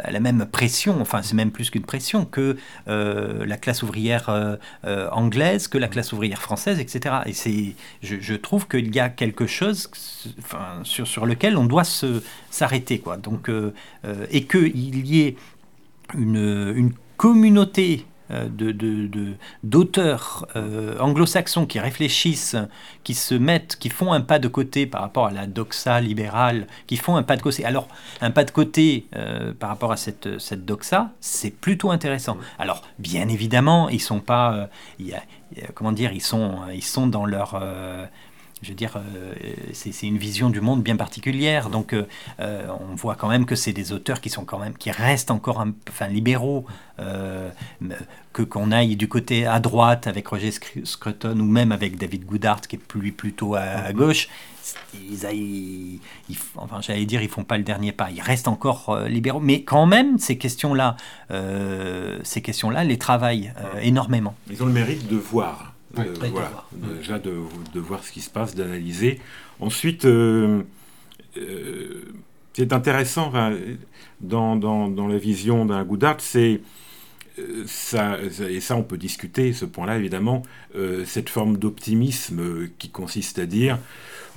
à 0.04 0.12
la 0.12 0.20
même 0.20 0.46
pression, 0.46 1.02
enfin 1.02 1.24
c'est 1.24 1.34
même 1.34 1.52
plus 1.52 1.72
qu'une 1.72 1.84
pression, 1.84 2.26
que 2.26 2.58
la 2.86 3.58
classe 3.58 3.82
ouvrière 3.84 4.58
anglaise, 5.12 5.68
que 5.68 5.78
la 5.78 5.88
classe 5.88 6.14
ouvrière 6.14 6.42
française, 6.42 6.80
etc. 6.80 7.16
Et 7.26 7.34
c'est, 7.34 7.76
je, 8.04 8.18
je, 8.20 8.34
trouve 8.36 8.68
qu'il 8.68 8.96
y 8.96 9.00
a 9.00 9.10
quelque 9.10 9.48
chose 9.48 9.90
enfin, 10.40 10.82
sur, 10.84 11.08
sur 11.08 11.26
lequel 11.26 11.58
on 11.58 11.66
doit 11.66 11.84
s'arrêter. 12.52 13.00
quoi. 13.00 13.18
Donc, 13.18 13.50
et 14.32 14.44
qu'il 14.46 15.08
y 15.08 15.22
ait 15.22 15.36
une, 16.16 16.74
une 16.76 16.94
communauté 17.18 18.06
euh, 18.30 18.50
d'auteurs 19.64 20.48
de, 20.54 20.60
euh, 20.60 21.00
anglo-saxons 21.00 21.66
qui 21.66 21.80
réfléchissent, 21.80 22.58
qui 23.06 23.14
se 23.14 23.34
mettent, 23.34 23.78
qui 23.78 23.90
font 23.90 24.12
un 24.12 24.20
pas 24.20 24.38
de 24.38 24.50
côté 24.50 24.86
par 24.86 25.02
rapport 25.02 25.28
à 25.28 25.32
la 25.32 25.48
doxa 25.48 26.02
libérale, 26.02 26.68
qui 26.88 26.98
font 26.98 27.16
un 27.16 27.24
pas 27.24 27.38
de 27.38 27.42
côté. 27.42 27.64
Alors, 27.64 27.88
un 28.20 28.32
pas 28.32 28.44
de 28.44 28.52
côté 28.52 29.08
euh, 29.16 29.54
par 29.54 29.70
rapport 29.70 29.94
à 29.94 29.98
cette, 29.98 30.40
cette 30.40 30.66
doxa, 30.66 31.12
c'est 31.22 31.52
plutôt 31.52 31.90
intéressant. 31.90 32.38
Alors, 32.60 32.84
bien 33.00 33.30
évidemment, 33.30 33.88
ils 33.88 34.02
sont 34.02 34.20
pas, 34.20 34.70
comment 35.74 35.94
dire, 35.94 36.12
ils 36.12 36.22
sont, 36.22 36.60
ils 36.74 36.84
sont 36.84 37.08
dans 37.08 37.26
leur 37.26 37.62
je 38.62 38.70
veux 38.70 38.76
dire, 38.76 38.98
euh, 38.98 39.34
c'est 39.74 40.08
une 40.08 40.18
vision 40.18 40.50
du 40.50 40.62
monde 40.62 40.82
bien 40.82 40.96
particulière. 40.96 41.70
Donc, 41.70 41.94
euh, 41.94 42.08
euh, 42.40 42.68
on 42.90 42.96
voit 42.96 43.16
quand 43.16 43.28
même 43.28 43.46
que 43.46 43.56
c'est 43.56 43.74
des 43.74 43.92
auteurs 43.92 44.20
qui 44.20 44.30
sont 44.30 44.46
quand 44.46 44.60
même, 44.60 44.76
qui 44.76 44.92
restent 44.92 45.32
encore, 45.32 45.64
enfin, 45.90 46.08
libéraux. 46.08 46.66
que 48.34 48.42
qu'on 48.44 48.72
aille 48.72 48.96
du 48.96 49.08
côté 49.08 49.46
à 49.46 49.60
droite 49.60 50.08
avec 50.08 50.28
Roger 50.28 50.52
Scruton 50.84 51.40
ou 51.40 51.46
même 51.46 51.72
avec 51.72 51.98
David 51.98 52.26
Goodhart 52.26 52.62
qui 52.62 52.76
est 52.76 52.80
plus 52.80 53.12
plutôt 53.12 53.56
à, 53.56 53.94
gauche, 53.94 54.30
ils, 54.94 56.00
enfin, 56.56 56.82
j'allais 56.82 57.06
dire, 57.06 57.22
ils 57.22 57.30
font 57.30 57.44
pas 57.44 57.58
le 57.58 57.64
dernier 57.64 57.92
pas. 57.92 58.10
Ils 58.12 58.22
restent 58.22 58.48
encore 58.48 59.00
libéraux, 59.08 59.40
mais 59.40 59.62
quand 59.64 59.86
même, 59.86 60.18
ces 60.18 60.38
questions-là, 60.38 60.98
ces 62.24 62.42
questions-là, 62.42 62.84
les 62.84 62.98
travaillent 62.98 63.54
énormément. 63.82 64.36
Ils 64.50 64.62
ont 64.64 64.68
le 64.68 64.74
mérite 64.74 65.08
de 65.08 65.18
voir 65.18 65.77
voilà, 66.32 66.66
déjà 66.98 67.20
de, 67.20 67.34
de, 67.74 67.80
voir 67.80 68.04
ce 68.04 68.12
qui 68.12 68.22
se 68.22 68.30
passe, 68.30 68.56
d'analyser. 68.56 69.20
Ensuite, 69.60 70.06
euh, 70.06 70.62
euh, 71.38 72.06
c'est 72.54 72.74
intéressant 72.74 73.32
dans, 74.22 74.56
dans, 74.56 74.88
dans, 74.88 75.08
la 75.08 75.18
vision 75.18 75.66
d'un 75.66 75.84
Goudart, 75.84 76.18
c'est 76.20 76.62
euh, 77.40 77.64
ça, 77.68 78.18
et 78.50 78.60
ça 78.60 78.76
on 78.76 78.84
peut 78.84 78.98
discuter 78.98 79.54
ce 79.54 79.66
point-là 79.66 79.98
évidemment, 79.98 80.44
cette 81.06 81.30
forme 81.30 81.58
d'optimisme 81.58 82.70
qui 82.80 82.90
consiste 82.90 83.40
à 83.40 83.46
dire 83.46 83.78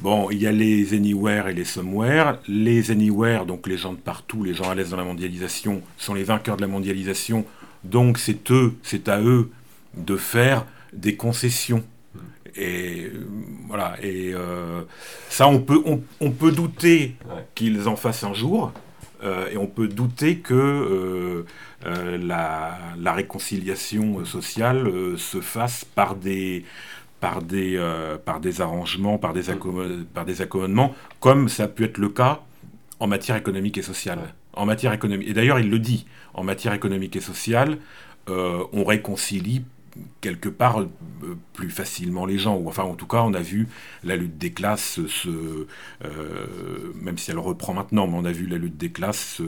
Bon, 0.01 0.31
il 0.31 0.39
y 0.39 0.47
a 0.47 0.53
les 0.53 0.95
anywhere 0.95 1.49
et 1.49 1.53
les 1.53 1.67
somewhere. 1.67 2.39
Les 2.49 2.91
anywhere, 2.91 3.45
donc 3.45 3.67
les 3.67 3.77
gens 3.77 3.93
de 3.93 3.99
partout, 3.99 4.43
les 4.43 4.55
gens 4.55 4.71
à 4.71 4.75
l'aise 4.75 4.91
dans 4.91 4.97
la 4.97 5.05
mondialisation, 5.05 5.83
sont 5.99 6.15
les 6.15 6.25
vainqueurs 6.25 6.57
de 6.57 6.63
la 6.63 6.69
mondialisation. 6.69 7.45
Donc 7.85 8.17
c'est 8.17 8.51
eux, 8.51 8.75
c'est 8.83 9.09
à 9.09 9.21
eux 9.21 9.51
de 9.99 10.17
faire 10.17 10.65
des 10.93 11.17
concessions. 11.17 11.85
Et 12.57 13.05
euh, 13.05 13.27
voilà, 13.69 13.97
et 14.03 14.33
euh, 14.35 14.83
ça, 15.29 15.47
on 15.49 15.61
peut, 15.61 15.83
on, 16.21 16.31
peut 16.31 16.53
douter 16.53 17.17
qu'ils 17.55 17.89
en 17.89 17.97
fassent 17.97 18.25
un 18.25 18.35
jour, 18.35 18.73
euh, 19.23 19.49
et 19.51 19.57
on 19.57 19.67
peut 19.67 19.89
douter 19.89 20.39
que 20.39 21.45
la, 21.85 22.79
la, 22.99 23.13
réconciliation 23.13 24.25
sociale 24.25 24.91
se 25.17 25.41
fasse 25.41 25.85
par 25.85 26.17
des, 26.17 26.65
par 27.21 27.43
des, 27.43 27.81
par 28.25 28.41
des 28.41 28.61
arrangements, 28.61 29.19
par 29.19 29.33
des, 29.33 29.43
par 30.13 30.25
des 30.25 30.43
accommodements, 30.43 30.95
comme 31.21 31.49
ça 31.49 31.65
a 31.65 31.69
pu 31.69 31.85
être 31.85 31.99
le 31.99 32.09
cas 32.09 32.41
en 32.99 33.07
matière 33.07 33.37
économique 33.37 33.79
et 33.79 33.83
sociale. 33.83 34.35
En 34.53 34.67
matière 34.67 34.93
économique, 34.93 35.29
et 35.29 35.33
d'ailleurs 35.33 35.61
il 35.61 35.71
le 35.71 35.79
dit, 35.79 36.07
en 36.35 36.43
matière 36.43 36.75
économique 36.75 37.15
et 37.17 37.21
sociale, 37.21 37.79
on 38.27 38.85
réconcilie 38.85 39.65
quelque 40.21 40.49
part 40.49 40.81
euh, 40.81 40.89
plus 41.53 41.71
facilement 41.71 42.27
les 42.27 42.39
gens. 42.39 42.57
Ou 42.57 42.69
enfin, 42.69 42.85
en 42.85 42.95
tout 42.95 43.07
cas, 43.07 43.23
on 43.23 43.35
a 43.35 43.41
vu 43.41 43.69
la 44.05 44.17
lutte 44.17 44.39
des 44.39 44.53
classes 44.53 45.01
se, 45.07 45.67
euh, 46.05 46.93
même 46.95 47.19
si 47.19 47.31
elle 47.31 47.39
reprend 47.39 47.75
maintenant, 47.75 48.07
mais 48.07 48.17
on 48.17 48.25
a 48.25 48.33
vu 48.33 48.47
la 48.47 48.59
lutte 48.59 48.77
des 48.77 48.91
classes 48.91 49.41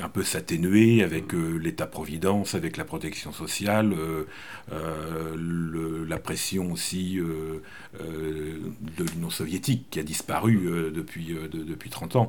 un 0.00 0.08
peu 0.08 0.22
s'atténuer 0.22 1.02
avec 1.02 1.34
euh, 1.34 1.56
l'État-providence, 1.56 2.54
avec 2.54 2.76
la 2.76 2.84
protection 2.84 3.32
sociale, 3.32 3.92
euh, 3.92 4.24
euh, 4.72 6.06
la 6.06 6.18
pression 6.18 6.72
aussi 6.72 7.18
de 7.18 9.04
l'Union 9.12 9.30
soviétique 9.30 9.86
qui 9.90 9.98
a 9.98 10.02
disparu 10.02 10.90
depuis, 10.94 11.36
depuis 11.52 11.90
30 11.90 12.16
ans. 12.16 12.28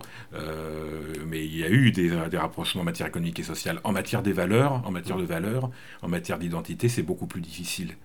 mais 1.27 1.45
il 1.45 1.57
y 1.57 1.63
a 1.63 1.69
eu 1.69 1.91
des, 1.91 2.11
rapprochements 2.37 2.81
en 2.81 2.85
matière 2.85 3.07
économique 3.07 3.39
et 3.39 3.43
sociale. 3.43 3.79
En 3.83 3.91
matière 3.91 4.21
des 4.21 4.33
valeurs, 4.33 4.81
en 4.85 4.91
matière 4.91 5.17
de 5.17 5.23
valeurs, 5.23 5.69
en 6.01 6.07
matière 6.07 6.39
d'identité, 6.39 6.89
c'est 6.89 7.03
beaucoup 7.03 7.27
plus 7.27 7.41
difficile. 7.41 7.95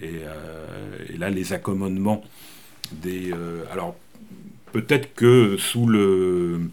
Et, 0.00 0.22
et, 1.08 1.16
là, 1.16 1.30
les 1.30 1.52
accommodements 1.52 2.22
des... 2.92 3.32
alors, 3.72 3.96
peut-être 4.72 5.14
que 5.14 5.56
sous 5.58 5.86
le 5.86 6.70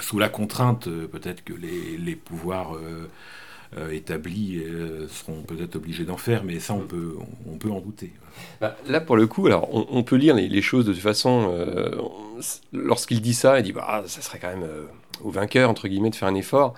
sous 0.00 0.18
la 0.18 0.28
contrainte, 0.28 0.88
euh, 0.88 1.06
peut-être 1.06 1.44
que 1.44 1.52
les, 1.52 2.16
pouvoirs 2.16 2.74
euh, 2.74 3.08
euh, 3.76 3.90
établis 3.90 4.62
seront 5.08 5.42
peut-être 5.42 5.76
obligés 5.76 6.04
d'en 6.04 6.16
faire, 6.16 6.44
mais 6.44 6.58
ça, 6.58 6.74
on 6.74 6.80
peut, 6.80 7.14
on, 7.46 7.56
peut 7.58 7.70
en 7.70 7.80
douter. 7.80 8.12
Bah, 8.60 8.76
là, 8.86 9.00
pour 9.00 9.16
le 9.16 9.26
coup, 9.26 9.46
alors, 9.46 9.68
on, 9.72 10.02
peut 10.02 10.16
lire 10.16 10.34
les, 10.34 10.62
choses 10.62 10.86
de 10.86 10.92
toute 10.92 11.02
façon. 11.02 11.52
Lorsqu'il 12.72 13.20
dit 13.20 13.34
ça, 13.34 13.58
il 13.58 13.64
dit 13.64 13.72
bah, 13.72 14.04
ça 14.06 14.22
serait 14.22 14.38
quand 14.38 14.48
même 14.48 14.66
au 15.22 15.30
vainqueur, 15.30 15.68
entre 15.68 15.88
guillemets, 15.88 16.10
de 16.10 16.16
faire 16.16 16.28
un 16.28 16.34
effort. 16.34 16.74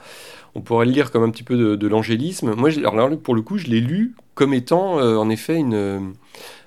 On 0.57 0.63
pourrait 0.63 0.87
le 0.87 0.93
lire 0.93 1.13
comme 1.13 1.23
un 1.23 1.31
petit 1.31 1.45
peu 1.45 1.77
de, 1.77 1.87
l'angélisme. 1.87 2.55
Moi, 2.55 2.71
alors, 2.79 3.11
pour 3.19 3.35
le 3.35 3.43
coup, 3.43 3.59
je 3.59 3.67
l'ai 3.67 3.81
lu 3.81 4.15
comme 4.35 4.55
étant, 4.55 4.95
en 4.95 5.29
effet, 5.29 5.57
une 5.57 6.15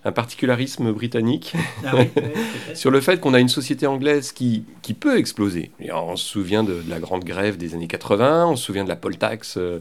un 0.06 0.12
particularisme 0.12 0.92
britannique 0.92 1.54
ah 1.86 1.94
sur 2.74 2.92
le 2.92 3.02
fait 3.02 3.20
qu'on 3.20 3.34
a 3.34 3.40
une 3.40 3.50
société 3.50 3.88
anglaise 3.88 4.32
qui, 4.32 4.66
qui 4.82 4.94
peut 4.94 5.18
exploser. 5.18 5.72
on 5.92 6.16
se 6.16 6.28
souvient 6.28 6.64
de, 6.64 6.82
la 6.90 7.00
grande 7.00 7.24
grève 7.24 7.58
des 7.58 7.74
années 7.74 7.88
80, 7.88 8.48
on 8.48 8.56
se 8.56 8.66
souvient 8.66 8.84
de 8.84 8.90
la 8.90 8.96
poll 8.96 9.18
tax, 9.18 9.56
euh, 9.58 9.80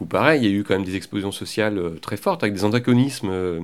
où 0.00 0.06
pareil, 0.06 0.42
il 0.42 0.50
y 0.50 0.54
a 0.54 0.56
eu 0.56 0.64
quand 0.64 0.74
même 0.74 0.84
des 0.84 0.96
explosions 0.96 1.32
sociales 1.32 1.78
euh, 1.78 1.98
très 2.00 2.16
fortes, 2.16 2.42
avec 2.42 2.54
des 2.54 2.64
antagonismes 2.64 3.30
euh, 3.30 3.60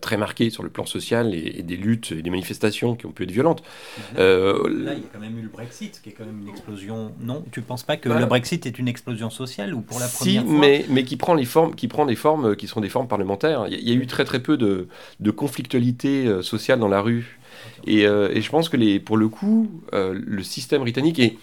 très 0.00 0.16
marqué 0.16 0.50
sur 0.50 0.62
le 0.62 0.68
plan 0.68 0.84
social 0.86 1.34
et, 1.34 1.62
des 1.62 1.76
luttes 1.76 2.12
et 2.12 2.22
des 2.22 2.30
manifestations 2.30 2.94
qui 2.94 3.06
ont 3.06 3.12
pu 3.12 3.24
être 3.24 3.30
violentes. 3.30 3.62
Euh, 4.18 4.68
là, 4.68 4.92
il 4.94 5.00
y 5.00 5.02
a 5.02 5.08
quand 5.12 5.20
même 5.20 5.38
eu 5.38 5.42
le 5.42 5.48
Brexit, 5.48 6.00
qui 6.02 6.10
est 6.10 6.12
quand 6.12 6.24
même 6.24 6.40
une 6.42 6.48
explosion. 6.48 7.12
Non, 7.20 7.44
tu 7.50 7.60
ne 7.60 7.64
penses 7.64 7.82
pas 7.82 7.96
que 7.96 8.08
le 8.08 8.26
Brexit 8.26 8.66
est 8.66 8.78
une 8.78 8.88
explosion 8.88 9.30
sociale 9.30 9.74
ou 9.74 9.80
pour 9.80 9.98
la 9.98 10.08
première 10.08 10.42
si, 10.42 10.48
mais, 10.48 10.84
mais 10.88 11.04
qui 11.04 11.16
prend 11.16 11.34
les 11.34 11.44
formes, 11.44 11.74
qui 11.74 11.88
prend 11.88 12.06
des 12.06 12.16
formes 12.16 12.50
euh, 12.50 12.54
qui 12.54 12.66
sont 12.66 12.80
des 12.80 12.88
formes 12.88 13.08
parlementaires. 13.08 13.66
Il 13.68 13.88
y, 13.88 13.92
a 13.92 13.94
eu 13.94 14.06
très 14.06 14.24
très 14.24 14.40
peu 14.40 14.56
de, 14.56 14.88
de 15.20 15.30
conflictualité 15.30 16.42
sociale 16.42 16.78
dans 16.78 16.88
la 16.88 17.00
rue. 17.00 17.38
Et, 17.86 18.02
et, 18.02 18.40
je 18.42 18.50
pense 18.50 18.68
que 18.68 18.76
les, 18.76 19.00
pour 19.00 19.16
le 19.16 19.28
coup, 19.28 19.70
le 19.92 20.42
système 20.42 20.82
britannique 20.82 21.18
est 21.18 21.36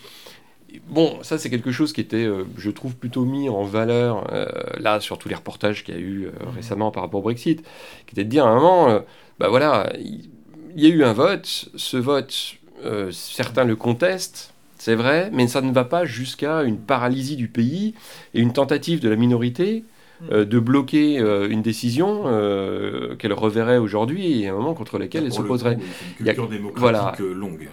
bon, 0.88 1.20
ça 1.24 1.38
c'est 1.38 1.50
quelque 1.50 1.72
chose 1.72 1.94
qui 1.94 2.02
était, 2.02 2.26
euh, 2.26 2.46
je 2.58 2.70
trouve, 2.70 2.96
plutôt 2.96 3.26
mis 3.26 3.50
en 3.50 3.64
valeur, 3.64 4.32
euh, 4.34 4.48
là, 4.80 5.00
sur 5.00 5.18
tous 5.18 5.30
les 5.30 5.36
reportages 5.36 5.84
qu'il 5.84 5.96
y 5.96 5.98
a 5.98 6.02
eu 6.02 6.26
euh, 6.26 6.32
mhm. 6.46 6.56
récemment 6.56 6.92
par 6.92 7.04
rapport 7.04 7.20
au 7.20 7.24
Brexit, 7.24 7.62
qui 8.06 8.14
était 8.14 8.24
de 8.24 8.30
dire 8.30 8.46
à 8.46 8.50
un 8.50 8.56
moment, 8.56 9.02
bah 9.40 9.50
voilà, 9.50 9.92
il 10.00 10.30
y, 10.76 10.86
a 10.86 10.90
eu 10.90 11.04
un 11.04 11.14
vote, 11.14 11.70
ce 11.76 11.98
vote, 11.98 12.56
certains 13.12 13.64
le 13.64 13.76
contestent, 13.76 14.54
c'est 14.78 14.96
vrai, 14.96 15.30
mais 15.34 15.48
ça 15.48 15.62
ne 15.62 15.72
va 15.72 15.84
pas 15.84 16.06
jusqu'à 16.06 16.62
une 16.64 16.78
paralysie 16.78 17.36
du 17.36 17.48
pays 17.48 17.96
et 18.34 18.40
une 18.40 18.54
tentative 18.54 19.00
de 19.00 19.10
la 19.10 19.16
minorité 19.16 19.84
euh, 20.32 20.46
de 20.46 20.60
bloquer 20.60 21.20
euh, 21.20 21.48
une 21.48 21.62
décision 21.62 22.24
euh, 22.26 23.16
qu'elle 23.16 23.34
reverrait 23.34 23.78
aujourd'hui 23.78 24.42
et 24.42 24.48
à 24.48 24.54
un 24.54 24.56
moment 24.56 24.74
contre 24.74 24.98
laquelle 24.98 25.26
elle 25.26 25.34
s'opposerait. 25.34 25.78
Une 26.20 26.26
culture 26.26 26.50
démocratique 26.50 27.20
longue. 27.20 27.70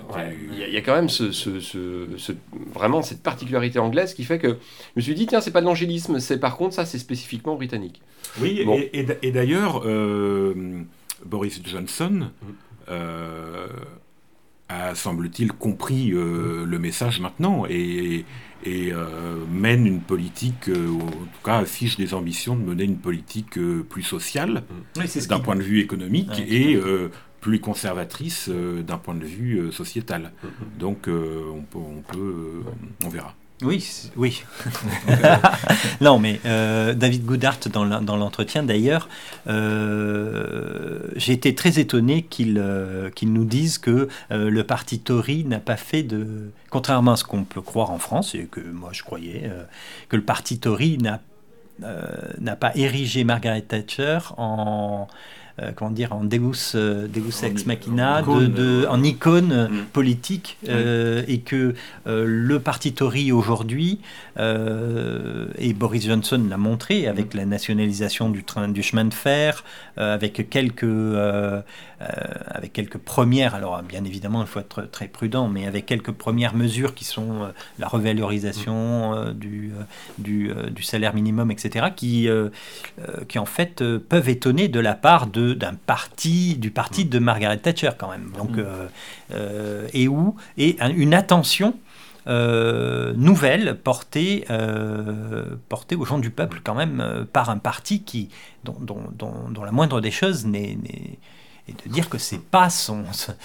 Il 0.52 0.72
y, 0.72 0.76
a 0.76 0.80
quand 0.82 0.94
même 0.94 1.08
ce, 1.08 1.32
ce, 1.32 2.32
vraiment 2.74 3.00
cette 3.00 3.22
particularité 3.22 3.78
anglaise 3.78 4.12
qui 4.12 4.24
fait 4.24 4.38
que 4.38 4.48
je 4.48 4.96
me 4.96 5.00
suis 5.00 5.14
dit, 5.14 5.26
tiens, 5.26 5.40
c'est 5.40 5.52
pas 5.52 5.62
de 5.62 5.66
l'angélisme, 5.66 6.20
c'est 6.20 6.38
par 6.38 6.56
contre, 6.56 6.74
ça, 6.74 6.84
c'est 6.84 6.98
spécifiquement 6.98 7.54
britannique. 7.54 8.02
Oui, 8.40 8.62
et, 8.92 9.30
d'ailleurs, 9.32 9.82
Boris 11.24 11.60
Johnson. 11.64 12.28
Mm. 12.88 12.94
a, 14.68 14.94
semble-t-il, 14.94 15.52
compris 15.52 16.10
le 16.10 16.78
message 16.78 17.20
maintenant 17.20 17.64
et, 17.68 17.72
et 17.76 18.24
euh, 18.66 19.44
mène 19.50 19.86
une 19.86 20.00
politique, 20.00 20.68
euh, 20.68 20.88
ou 20.88 21.02
en 21.02 21.10
tout 21.10 21.42
cas 21.44 21.58
affiche 21.58 21.96
des 21.96 22.14
ambitions 22.14 22.56
de 22.56 22.62
mener 22.62 22.84
une 22.84 22.98
politique 22.98 23.58
euh, 23.58 23.84
plus 23.88 24.02
sociale 24.02 24.64
d'un 25.28 25.40
point 25.40 25.56
de 25.56 25.62
vue 25.62 25.80
économique 25.80 26.42
et 26.48 26.78
plus 27.40 27.60
conservatrice 27.60 28.48
d'un 28.48 28.96
point 28.96 29.14
de 29.14 29.24
vue 29.24 29.70
sociétal. 29.70 30.32
Mm-hmm. 30.42 30.78
Donc 30.78 31.08
on 31.08 31.62
peut, 31.62 31.78
on, 31.78 32.00
peut, 32.00 32.62
on 33.04 33.08
verra. 33.08 33.34
Oui, 33.62 34.10
oui. 34.16 34.42
non, 36.00 36.18
mais 36.18 36.40
euh, 36.44 36.92
David 36.92 37.24
Goodhart, 37.24 37.68
dans 37.68 38.16
l'entretien 38.16 38.64
d'ailleurs, 38.64 39.08
euh, 39.46 40.98
j'ai 41.14 41.34
été 41.34 41.54
très 41.54 41.78
étonné 41.78 42.22
qu'il 42.22 42.58
euh, 42.58 43.10
nous 43.22 43.44
dise 43.44 43.78
que 43.78 44.08
le 44.30 44.62
parti 44.64 44.98
Tory 44.98 45.44
n'a 45.44 45.60
pas 45.60 45.76
fait 45.76 46.02
de. 46.02 46.50
Contrairement 46.70 47.12
à 47.12 47.16
ce 47.16 47.24
qu'on 47.24 47.44
peut 47.44 47.60
croire 47.60 47.92
en 47.92 47.98
France, 47.98 48.34
et 48.34 48.48
que 48.50 48.60
moi 48.60 48.90
je 48.92 49.02
croyais, 49.02 49.48
que 50.08 50.16
le 50.16 50.22
parti 50.22 50.58
Tory 50.58 50.98
n'a 50.98 52.56
pas 52.56 52.72
érigé 52.74 53.22
Margaret 53.22 53.62
Thatcher 53.62 54.18
en 54.36 55.06
euh, 55.62 55.70
comment 55.72 55.92
dire, 55.92 56.12
en 56.12 56.24
deus, 56.24 56.74
euh, 56.74 57.06
deus 57.06 57.44
ex 57.44 57.64
machina, 57.64 58.22
de, 58.22 58.86
en 58.88 59.04
icône 59.04 59.68
mm. 59.70 59.84
politique, 59.92 60.58
euh, 60.68 61.22
et 61.28 61.38
que 61.38 61.74
le 62.06 62.58
parti 62.58 62.92
Tory 62.92 63.30
aujourd'hui, 63.30 64.00
et 64.36 65.72
Boris 65.74 66.06
Johnson 66.06 66.44
l'a 66.50 66.56
montré 66.56 67.06
avec 67.06 67.34
mm. 67.34 67.38
la 67.38 67.46
nationalisation 67.46 68.30
du, 68.30 68.42
train, 68.42 68.66
du 68.66 68.82
chemin 68.82 69.04
de 69.04 69.14
fer, 69.14 69.62
avec 69.96 70.50
quelques 70.50 70.84
avec 72.48 72.74
quelques 72.74 72.98
premières, 72.98 73.54
alors 73.54 73.80
bien 73.82 74.04
évidemment 74.04 74.42
il 74.42 74.46
faut 74.46 74.60
être 74.60 74.82
très 74.90 75.08
prudent, 75.08 75.48
mais 75.48 75.66
avec 75.66 75.86
quelques 75.86 76.10
premières 76.10 76.54
mesures 76.54 76.94
qui 76.94 77.04
sont 77.04 77.48
la 77.78 77.86
revalorisation 77.86 79.32
du, 79.32 79.70
du, 80.18 80.50
du, 80.70 80.82
salaire 80.82 81.14
minimum, 81.14 81.50
etc., 81.50 81.86
qui, 81.96 82.28
qui 83.28 83.38
en 83.38 83.46
fait 83.46 83.82
peuvent 83.98 84.28
étonner 84.28 84.68
de 84.68 84.80
la 84.80 84.94
part 84.94 85.28
de 85.28 85.43
d'un 85.52 85.74
parti, 85.74 86.56
du 86.56 86.70
parti 86.70 87.04
de 87.04 87.18
Margaret 87.18 87.58
Thatcher 87.58 87.90
quand 87.98 88.10
même. 88.10 88.32
Donc, 88.36 88.52
mm. 88.52 88.60
euh, 88.60 88.88
euh, 89.32 89.88
et 89.92 90.08
où 90.08 90.36
et 90.56 90.76
une 90.96 91.12
attention 91.12 91.74
euh, 92.26 93.12
nouvelle 93.16 93.76
portée, 93.76 94.46
portée 95.68 95.96
aux 95.96 96.06
gens 96.06 96.18
du 96.18 96.30
peuple 96.30 96.60
quand 96.64 96.74
même 96.74 97.26
par 97.32 97.50
un 97.50 97.58
parti 97.58 98.02
qui 98.02 98.30
dont, 98.64 98.78
dont, 98.80 99.62
la 99.62 99.72
moindre 99.72 100.00
des 100.00 100.10
choses 100.10 100.46
n'est 100.46 100.78
et 101.66 101.72
de 101.72 101.90
dire 101.90 102.10
que 102.10 102.18
c'est 102.18 102.42
pas 102.42 102.68
son, 102.68 103.04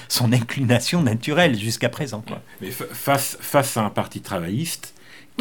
son 0.09 0.33
inclination 0.33 1.01
naturelle 1.01 1.57
jusqu'à 1.57 1.87
présent. 1.87 2.21
Quoi. 2.27 2.41
Mais 2.59 2.69
face, 2.69 3.37
face 3.39 3.77
à 3.77 3.85
un 3.85 3.89
parti 3.89 4.19
travailliste, 4.19 4.93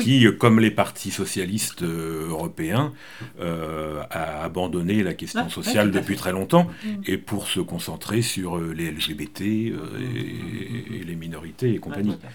qui, 0.02 0.26
comme 0.38 0.60
les 0.60 0.70
partis 0.70 1.10
socialistes 1.10 1.82
euh, 1.82 2.28
européens, 2.28 2.92
euh, 3.40 4.02
a 4.10 4.42
abandonné 4.44 5.02
la 5.02 5.14
question 5.14 5.44
ah, 5.46 5.50
sociale 5.50 5.90
depuis 5.90 6.16
très 6.16 6.32
longtemps, 6.32 6.68
mm. 6.84 6.88
et 7.06 7.18
pour 7.18 7.48
se 7.48 7.60
concentrer 7.60 8.22
sur 8.22 8.58
euh, 8.58 8.72
les 8.76 8.90
LGBT 8.90 9.40
et, 9.42 9.72
les 11.06 11.16
minorités 11.16 11.74
et 11.74 11.78
compagnie. 11.78 12.16
Ah, 12.22 12.28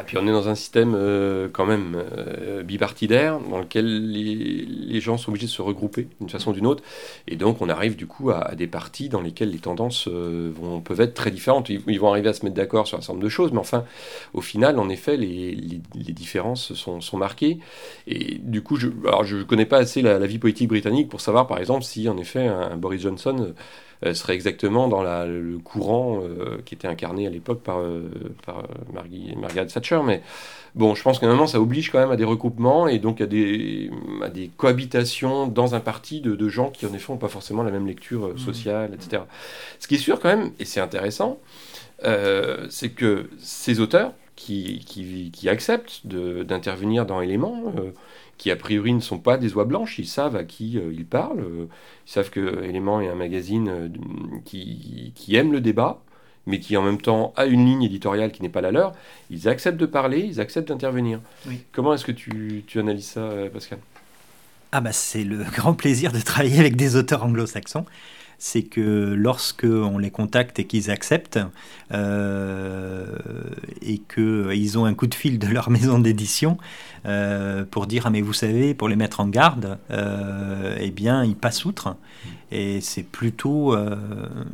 et 0.00 0.04
puis 0.04 0.18
on 0.18 0.26
est 0.26 0.32
dans 0.32 0.48
un 0.48 0.54
système 0.54 0.94
euh, 0.94 1.48
quand 1.52 1.66
même 1.66 1.96
euh, 1.96 2.62
bipartidaire 2.62 3.38
dans 3.40 3.58
lequel 3.58 4.10
les, 4.10 5.00
gens 5.00 5.16
sont 5.16 5.30
obligés 5.30 5.46
de 5.46 5.52
se 5.52 5.62
regrouper 5.62 6.08
d'une 6.20 6.28
façon 6.28 6.50
ou 6.50 6.54
d'une 6.54 6.66
autre. 6.66 6.82
Et 7.26 7.36
donc 7.36 7.62
on 7.62 7.68
arrive 7.68 7.96
du 7.96 8.06
coup 8.06 8.30
à, 8.30 8.54
des 8.54 8.66
partis 8.66 9.08
dans 9.08 9.20
lesquels 9.20 9.50
les 9.50 9.58
tendances 9.58 10.08
euh, 10.08 10.50
vont, 10.54 10.80
peuvent 10.80 11.00
être 11.00 11.14
très 11.14 11.30
différentes. 11.30 11.68
Ils, 11.68 12.00
vont 12.00 12.10
arriver 12.10 12.28
à 12.28 12.32
se 12.32 12.44
mettre 12.44 12.56
d'accord 12.56 12.86
sur 12.86 12.98
un 12.98 13.00
certain 13.00 13.14
nombre 13.14 13.24
de 13.24 13.28
choses, 13.28 13.52
mais 13.52 13.58
enfin, 13.58 13.84
au 14.34 14.40
final, 14.40 14.78
en 14.78 14.88
effet, 14.88 15.16
les, 15.16 15.54
les, 15.54 16.12
différences 16.12 16.74
sont, 16.74 17.00
sont, 17.00 17.16
marquées. 17.16 17.58
Et 18.06 18.38
du 18.42 18.62
coup, 18.62 18.76
je 18.76 18.88
ne 18.88 19.42
connais 19.44 19.66
pas 19.66 19.78
assez 19.78 20.02
la, 20.02 20.18
vie 20.26 20.38
politique 20.38 20.68
britannique 20.68 21.08
pour 21.08 21.20
savoir, 21.20 21.46
par 21.46 21.58
exemple, 21.58 21.84
si 21.84 22.08
en 22.08 22.18
effet 22.18 22.46
un 22.46 22.76
Boris 22.76 23.02
Johnson 23.02 23.54
serait 24.12 24.34
exactement 24.34 24.88
dans 24.88 25.02
la, 25.02 25.26
le 25.26 25.58
courant 25.58 26.20
euh, 26.22 26.58
qui 26.64 26.74
était 26.74 26.88
incarné 26.88 27.26
à 27.26 27.30
l'époque 27.30 27.62
par, 27.62 27.80
euh, 27.80 28.10
par 28.46 28.64
Margaret 28.92 29.66
Thatcher. 29.66 30.00
Mais 30.04 30.22
bon, 30.74 30.94
je 30.94 31.02
pense 31.02 31.18
qu'à 31.18 31.26
un 31.26 31.30
moment, 31.30 31.46
ça 31.46 31.60
oblige 31.60 31.90
quand 31.90 31.98
même 31.98 32.10
à 32.10 32.16
des 32.16 32.24
recoupements 32.24 32.86
et 32.88 32.98
donc 32.98 33.20
à 33.20 33.26
des, 33.26 33.90
à 34.22 34.28
des 34.28 34.50
cohabitations 34.56 35.46
dans 35.48 35.74
un 35.74 35.80
parti 35.80 36.20
de, 36.20 36.36
de 36.36 36.48
gens 36.48 36.70
qui, 36.70 36.86
en 36.86 36.94
effet, 36.94 37.12
n'ont 37.12 37.18
pas 37.18 37.28
forcément 37.28 37.62
la 37.62 37.70
même 37.70 37.86
lecture 37.86 38.28
mmh. 38.28 38.38
sociale, 38.38 38.90
etc. 38.94 39.22
Ce 39.80 39.88
qui 39.88 39.96
est 39.96 39.98
sûr 39.98 40.20
quand 40.20 40.28
même, 40.28 40.52
et 40.58 40.64
c'est 40.64 40.80
intéressant, 40.80 41.38
c'est 42.70 42.90
que 42.90 43.28
ces 43.38 43.80
auteurs 43.80 44.12
qui, 44.36 44.84
qui, 44.86 45.30
qui 45.32 45.48
acceptent 45.48 46.06
d'intervenir 46.06 47.04
dans 47.04 47.20
Éléments, 47.20 47.72
qui 48.38 48.50
a 48.52 48.56
priori 48.56 48.94
ne 48.94 49.00
sont 49.00 49.18
pas 49.18 49.36
des 49.36 49.54
oies 49.54 49.64
blanches, 49.64 49.98
ils 49.98 50.06
savent 50.06 50.36
à 50.36 50.44
qui 50.44 50.78
euh, 50.78 50.92
ils 50.92 51.04
parlent, 51.04 51.40
euh, 51.40 51.66
ils 52.06 52.10
savent 52.10 52.30
que 52.30 52.64
Élément 52.64 53.00
est 53.00 53.08
un 53.08 53.16
magazine 53.16 53.68
euh, 53.68 53.88
qui, 54.44 55.12
qui, 55.14 55.34
aime 55.34 55.52
le 55.52 55.60
débat, 55.60 56.00
mais 56.46 56.60
qui 56.60 56.76
en 56.76 56.82
même 56.82 57.00
temps 57.00 57.34
a 57.36 57.46
une 57.46 57.66
ligne 57.66 57.82
éditoriale 57.82 58.30
qui 58.30 58.42
n'est 58.42 58.48
pas 58.48 58.60
la 58.60 58.70
leur, 58.70 58.92
ils 59.30 59.48
acceptent 59.48 59.78
de 59.78 59.86
parler, 59.86 60.20
ils 60.20 60.40
acceptent 60.40 60.68
d'intervenir. 60.68 61.20
Comment 61.72 61.92
est-ce 61.92 62.04
que 62.04 62.12
tu, 62.12 62.64
tu, 62.66 62.78
analyses 62.78 63.08
ça, 63.08 63.28
Pascal? 63.52 63.80
Ah 64.70 64.80
bah 64.80 64.92
c'est 64.92 65.24
le 65.24 65.42
grand 65.56 65.74
plaisir 65.74 66.12
de 66.12 66.20
travailler 66.20 66.60
avec 66.60 66.76
des 66.76 66.94
auteurs 66.94 67.24
anglo-saxons 67.24 67.86
c'est 68.38 68.62
que 68.62 69.14
lorsque 69.14 69.64
on 69.64 69.98
les 69.98 70.10
contacte 70.10 70.60
et 70.60 70.64
qu'ils 70.64 70.90
acceptent 70.90 71.40
euh, 71.92 73.16
et 73.82 73.98
qu'ils 73.98 74.78
ont 74.78 74.84
un 74.84 74.94
coup 74.94 75.08
de 75.08 75.14
fil 75.14 75.38
de 75.40 75.48
leur 75.48 75.70
maison 75.70 75.98
d'édition 75.98 76.56
euh, 77.06 77.64
pour 77.68 77.86
dire 77.86 78.04
ah 78.06 78.10
mais 78.10 78.20
vous 78.20 78.32
savez 78.32 78.74
pour 78.74 78.88
les 78.88 78.96
mettre 78.96 79.20
en 79.20 79.26
garde, 79.26 79.78
euh, 79.90 80.76
eh 80.80 80.90
bien 80.90 81.24
ils 81.24 81.36
passent 81.36 81.64
outre 81.64 81.96
et 82.52 82.80
c'est 82.80 83.02
plutôt 83.02 83.76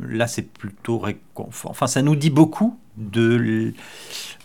là 0.01 0.27
c'est 0.27 0.49
plutôt. 0.51 1.03
Enfin 1.35 1.87
ça 1.87 2.01
nous 2.01 2.15
dit 2.15 2.29
beaucoup 2.29 2.77
de 2.97 3.73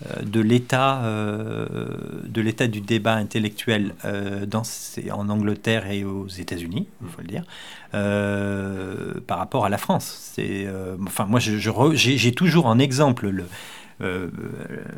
euh, 0.07 0.23
de 0.23 0.41
l'état 0.41 1.03
euh, 1.05 1.67
de 2.25 2.41
l'état 2.41 2.69
du 2.69 2.81
débat 2.81 3.15
intellectuel 3.15 3.95
euh, 4.07 4.47
dans, 4.47 4.63
en 5.13 5.29
Angleterre 5.29 5.91
et 5.91 6.05
aux 6.05 6.27
États-Unis, 6.27 6.89
il 7.03 7.09
faut 7.09 7.21
le 7.21 7.29
dire, 7.29 7.45
par 9.27 9.39
rapport 9.39 9.67
à 9.67 9.69
la 9.69 9.77
France. 9.77 10.33
C'est 10.35 10.67
enfin 11.07 11.27
moi 11.27 11.39
j'ai 11.41 12.33
toujours 12.33 12.67
en 12.67 12.79
exemple 12.79 13.29
le 13.29 13.45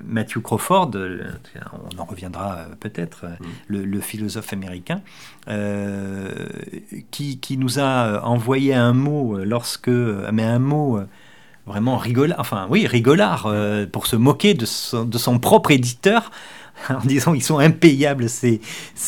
Matthew 0.07 0.41
Crawford, 0.41 0.93
on 0.95 1.99
en 2.01 2.05
reviendra 2.05 2.67
peut-être, 2.79 3.25
mm. 3.27 3.47
le, 3.67 4.01
philosophe 4.01 4.53
américain, 4.53 5.01
qui, 7.11 7.39
qui, 7.39 7.57
nous 7.57 7.81
a 7.81 8.23
envoyé 8.25 8.75
un 8.75 8.93
mot 8.93 9.43
lorsque, 9.45 9.89
mais 9.89 10.45
un 10.45 10.61
mot 10.61 11.01
vraiment 11.67 11.97
rigolard, 11.97 12.41
enfin 12.41 12.67
oui, 12.71 12.87
rigolard, 12.87 13.47
euh, 13.47 13.87
pour 13.87 14.07
se 14.07 14.17
moquer 14.17 14.55
de 14.55 14.67
son, 14.67 15.39
propre 15.39 15.71
éditeur, 15.71 16.31
en 16.89 17.05
disant 17.05 17.35
ils 17.35 17.43
sont 17.43 17.59
impayables 17.59 18.29
ces, 18.29 18.61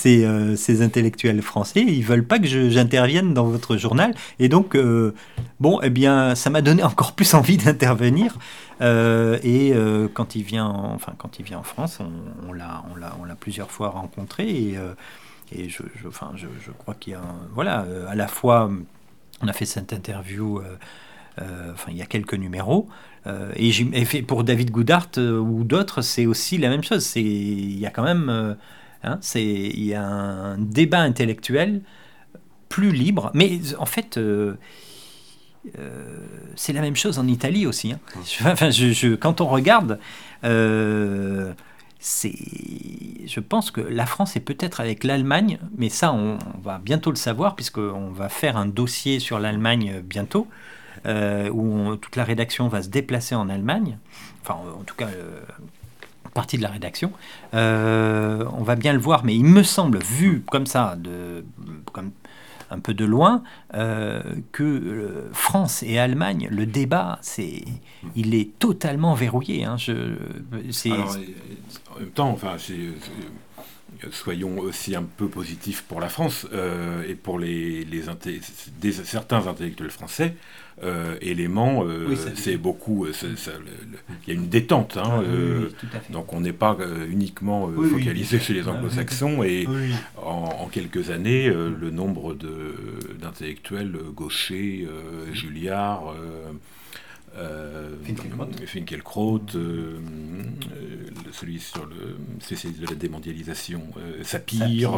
euh, 0.06 0.54
ces 0.54 0.82
intellectuels 0.82 1.42
français, 1.42 1.80
ils 1.80 2.04
veulent 2.04 2.26
pas 2.26 2.38
que 2.38 2.46
j'intervienne 2.46 3.34
dans 3.34 3.44
votre 3.44 3.76
journal, 3.76 4.14
et 4.38 4.48
donc 4.48 4.76
euh, 4.76 5.14
bon, 5.58 5.80
eh 5.82 5.90
bien, 5.90 6.34
ça 6.34 6.50
m'a 6.50 6.62
donné 6.62 6.82
encore 6.82 7.12
plus 7.12 7.34
envie 7.34 7.56
d'intervenir. 7.56 8.38
et 8.80 9.72
quand 10.14 10.36
il 10.36 10.42
vient, 10.42 10.66
en, 10.66 10.94
enfin 10.94 11.12
quand 11.18 11.38
il 11.38 11.44
vient 11.44 11.58
en 11.58 11.64
France, 11.64 11.98
on, 12.00 12.48
on 12.48 12.52
l'a, 12.52 12.84
plusieurs 13.40 13.70
fois 13.70 13.88
rencontré, 13.88 14.76
et, 15.52 15.68
je, 15.68 15.82
enfin, 16.06 16.32
je 16.36 16.70
crois 16.70 16.94
qu'il 16.94 17.12
y 17.12 17.16
a, 17.16 17.22
voilà, 17.52 17.84
à 18.08 18.14
la 18.14 18.28
fois, 18.28 18.70
on 19.42 19.48
a 19.48 19.52
fait 19.52 19.66
cette 19.66 19.92
interview. 19.92 20.62
Euh, 21.42 21.72
enfin 21.72 21.90
il 21.90 21.96
y 21.96 22.02
a 22.02 22.06
quelques 22.06 22.34
numéros. 22.34 22.88
Euh, 23.26 23.52
et, 23.56 24.22
pour 24.22 24.44
David 24.44 24.70
Goodhart 24.70 25.10
euh, 25.18 25.38
ou 25.38 25.64
d'autres, 25.64 26.02
c'est 26.02 26.26
aussi 26.26 26.58
la 26.58 26.68
même 26.68 26.84
chose. 26.84 27.10
Il 27.16 27.78
y 27.78 27.86
a 27.86 27.90
quand 27.90 28.04
même 28.04 28.56
hein, 29.02 29.18
il 29.34 29.84
y 29.84 29.94
a 29.94 30.04
un 30.04 30.58
débat 30.58 31.00
intellectuel 31.00 31.82
plus 32.68 32.92
libre, 32.92 33.30
mais 33.34 33.60
en 33.78 33.86
fait, 33.86 34.18
c'est 36.56 36.72
la 36.72 36.80
même 36.80 36.96
chose 36.96 37.18
en 37.18 37.26
Italie 37.26 37.66
aussi. 37.66 37.92
Hein. 37.92 38.00
Enfin, 38.44 38.70
je, 38.70 39.14
quand 39.14 39.40
on 39.40 39.46
regarde, 39.46 39.98
c'est, 41.98 42.34
je 43.26 43.40
pense 43.40 43.70
que 43.70 43.80
la 43.80 44.06
France 44.06 44.36
est 44.36 44.40
peut-être 44.40 44.80
avec 44.80 45.04
l'Allemagne, 45.04 45.58
mais 45.78 45.88
ça, 45.88 46.12
on, 46.12 46.38
va 46.62 46.78
bientôt 46.78 47.10
le 47.10 47.16
savoir, 47.16 47.54
puisqu'on 47.54 48.10
va 48.10 48.28
faire 48.28 48.56
un 48.56 48.66
dossier 48.66 49.20
sur 49.20 49.38
l'Allemagne 49.38 50.02
bientôt, 50.04 50.48
euh, 51.06 51.50
où 51.50 51.96
toute 51.96 52.16
la 52.16 52.24
rédaction 52.24 52.68
va 52.68 52.82
se 52.82 52.88
déplacer 52.88 53.34
en 53.34 53.48
Allemagne, 53.48 53.98
enfin, 54.42 54.54
en 54.54 54.82
tout 54.84 54.94
cas, 54.94 55.08
euh, 55.08 55.40
partie 56.32 56.56
de 56.56 56.62
la 56.62 56.70
rédaction. 56.70 57.12
Euh, 57.54 58.44
on 58.52 58.62
va 58.62 58.76
bien 58.76 58.92
le 58.92 58.98
voir, 58.98 59.24
mais 59.24 59.34
il 59.34 59.44
me 59.44 59.62
semble, 59.62 59.98
vu 59.98 60.42
comme 60.50 60.66
ça, 60.66 60.96
de, 60.96 61.44
comme 61.92 62.10
un 62.70 62.78
peu 62.78 62.94
de 62.94 63.04
loin, 63.04 63.42
que 64.50 65.28
France 65.32 65.82
et 65.84 65.98
Allemagne, 65.98 66.48
le 66.50 66.66
débat, 66.66 67.18
c'est, 67.20 67.62
il 68.16 68.34
est 68.34 68.58
totalement 68.58 69.14
verrouillé. 69.14 69.64
Hein. 69.64 69.76
Je, 69.76 70.16
en 71.94 72.00
même 72.00 72.10
temps, 72.14 72.30
enfin, 72.30 72.56
soyons 74.10 74.58
aussi 74.58 74.96
un 74.96 75.02
peu 75.02 75.28
positifs 75.28 75.82
pour 75.82 76.00
la 76.00 76.08
France 76.08 76.46
euh, 76.52 77.02
et 77.08 77.14
pour 77.14 77.38
les, 77.38 77.84
les 77.84 78.02
des, 78.80 78.92
certains 78.92 79.46
intellectuels 79.46 79.90
français. 79.90 80.36
Euh, 80.82 81.16
élément, 81.20 81.84
euh, 81.84 82.16
c'est 82.34 82.56
beaucoup. 82.56 83.06
Il 83.06 84.28
y 84.28 84.30
a 84.30 84.34
une 84.34 84.48
détente. 84.48 84.96
Hein, 84.96 85.22
ah 85.22 85.98
donc 86.10 86.32
on 86.32 86.40
n'est 86.40 86.52
pas 86.52 86.76
uniquement 87.08 87.70
focalisé 87.90 88.40
chez 88.40 88.54
les 88.54 88.68
anglo-saxons. 88.68 89.44
Et 89.44 89.68
en, 90.16 90.68
quelques 90.72 91.10
années, 91.10 91.48
le 91.48 91.90
nombre 91.90 92.34
d'intellectuels 93.20 93.96
gauchers, 94.14 94.88
Julliard, 95.32 96.14
euh, 97.36 97.96
Finkelkraut, 98.66 99.40
euh, 99.54 99.98
euh, 100.72 101.08
celui 101.32 101.58
sur 101.58 101.84
le 101.86 102.16
spécialiste 102.40 102.80
de 102.80 102.86
la 102.86 102.94
démondialisation, 102.94 103.82
Sapir. 104.22 104.92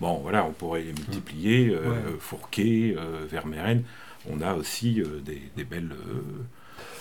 bon, 0.00 0.20
voilà, 0.22 0.44
on 0.44 0.52
pourrait 0.52 0.82
les 0.82 0.92
multiplier. 0.92 1.76
Fourquet, 2.18 2.96
Vermeeren. 3.30 3.82
On 4.28 4.40
a 4.40 4.54
aussi 4.54 5.02
des, 5.24 5.64
belles. 5.64 5.94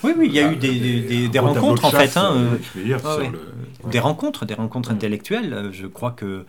Oui, 0.04 0.14
oui, 0.18 0.28
il 0.28 0.34
y 0.34 0.40
a 0.40 0.52
eu 0.52 0.56
des, 0.56 1.40
rencontres 1.40 1.86
en 1.86 1.92
fait. 1.92 2.18
Hein, 2.18 2.58
Des 3.90 4.00
rencontres, 4.00 4.46
des 4.46 4.54
rencontres 4.54 4.92
intellectuelles. 4.92 5.70
Je 5.72 5.88
crois 5.88 6.12
que 6.12 6.46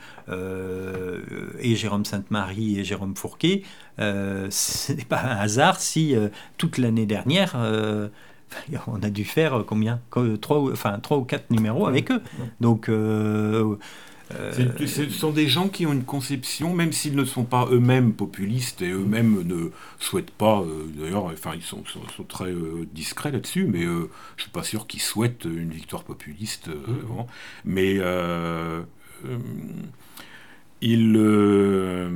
et 1.60 1.74
Jérôme 1.74 2.04
Sainte-Marie 2.04 2.78
et 2.78 2.84
Jérôme 2.84 3.16
Fourquet 3.16 3.62
euh, 3.98 4.48
ce 4.50 4.92
n'est 4.92 5.04
pas 5.04 5.22
un 5.22 5.36
hasard 5.36 5.80
si 5.80 6.14
euh, 6.14 6.28
toute 6.58 6.78
l'année 6.78 7.06
dernière, 7.06 7.54
euh, 7.56 8.08
on 8.86 9.02
a 9.02 9.10
dû 9.10 9.24
faire 9.24 9.64
combien 9.66 10.00
trois, 10.40 10.58
enfin, 10.72 10.98
trois 11.00 11.16
ou 11.18 11.24
quatre 11.24 11.50
numéros 11.50 11.86
avec 11.86 12.10
eux. 12.10 12.22
Donc. 12.60 12.90
Ce 14.30 15.10
sont 15.10 15.30
des 15.30 15.48
gens 15.48 15.68
qui 15.68 15.86
ont 15.86 15.92
une 15.92 16.04
conception, 16.04 16.74
même 16.74 16.92
s'ils 16.92 17.14
ne 17.14 17.24
sont 17.24 17.44
pas 17.44 17.68
eux-mêmes 17.70 18.12
populistes 18.12 18.82
et 18.82 18.90
eux-mêmes 18.90 19.42
ne 19.42 19.70
souhaitent 19.98 20.30
pas, 20.30 20.64
d'ailleurs, 20.96 21.24
enfin 21.24 21.52
ils 21.54 21.62
sont, 21.62 21.84
sont, 21.86 22.24
très 22.24 22.52
discrets 22.92 23.30
là-dessus, 23.30 23.64
mais 23.64 23.82
je 23.82 23.88
ne 23.88 24.08
suis 24.38 24.50
pas 24.50 24.64
sûr 24.64 24.86
qu'ils 24.86 25.02
souhaitent 25.02 25.44
une 25.44 25.70
victoire 25.70 26.02
populiste. 26.02 26.68
Mmh. 26.68 27.24
mais 27.64 27.98
ils, 30.82 31.14
euh, 31.16 32.08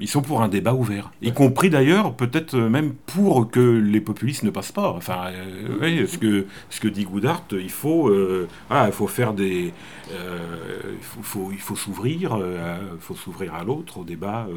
ils 0.00 0.08
sont 0.08 0.22
pour 0.22 0.42
un 0.42 0.48
débat 0.48 0.74
ouvert, 0.74 1.12
y 1.22 1.32
compris 1.32 1.70
d'ailleurs 1.70 2.14
peut-être 2.14 2.56
même 2.56 2.94
pour 3.06 3.48
que 3.48 3.60
les 3.60 4.00
populistes 4.00 4.42
ne 4.42 4.50
passent 4.50 4.72
pas. 4.72 4.90
Enfin, 4.90 5.30
euh, 5.32 6.06
ce 6.06 6.18
que 6.18 6.46
ce 6.68 6.80
que 6.80 6.88
dit 6.88 7.04
Goudart, 7.04 7.44
il 7.52 7.70
faut, 7.70 8.08
euh, 8.08 8.48
il 8.70 8.92
faut 8.92 9.06
faire 9.06 9.34
des, 9.34 9.72
il 10.10 11.22
faut, 11.22 11.50
il 11.52 11.60
faut 11.60 11.76
s'ouvrir, 11.76 12.36
il 12.38 13.00
faut 13.00 13.14
s'ouvrir 13.14 13.54
à 13.54 13.62
l'autre, 13.62 13.98
au 13.98 14.04
débat, 14.04 14.48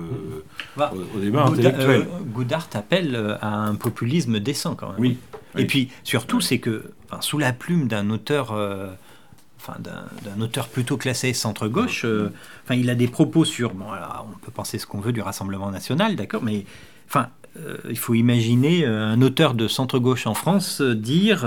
au, 0.77 1.19
débat 1.19 1.45
intellectuel. 1.45 2.07
Goudart 2.33 2.69
appelle 2.73 3.37
à 3.41 3.53
un 3.53 3.75
populisme 3.75 4.39
décent 4.39 4.75
quand 4.75 4.89
même. 4.89 4.99
Oui. 4.99 5.17
Et 5.57 5.65
puis 5.65 5.89
surtout, 6.03 6.41
c'est 6.41 6.59
que 6.59 6.91
sous 7.21 7.37
la 7.37 7.53
plume 7.53 7.87
d'un 7.87 8.09
auteur 8.09 8.53
d'un 9.79 10.41
auteur 10.41 10.67
plutôt 10.67 10.97
classé 10.97 11.33
centre-gauche. 11.33 12.03
Euh, 12.05 12.29
enfin, 12.63 12.75
il 12.75 12.89
a 12.89 12.95
des 12.95 13.07
propos 13.07 13.45
sur. 13.45 13.73
Bon, 13.73 13.85
on 13.85 14.37
peut 14.45 14.51
penser 14.51 14.77
ce 14.77 14.85
qu'on 14.85 14.99
veut 14.99 15.11
du 15.11 15.21
Rassemblement 15.21 15.71
national, 15.71 16.15
d'accord, 16.15 16.43
mais 16.43 16.65
enfin, 17.07 17.29
euh, 17.57 17.77
il 17.89 17.97
faut 17.97 18.13
imaginer 18.13 18.85
euh, 18.85 19.05
un 19.05 19.21
auteur 19.21 19.53
de 19.53 19.67
centre-gauche 19.67 20.27
en 20.27 20.33
France 20.33 20.81
dire 20.81 21.45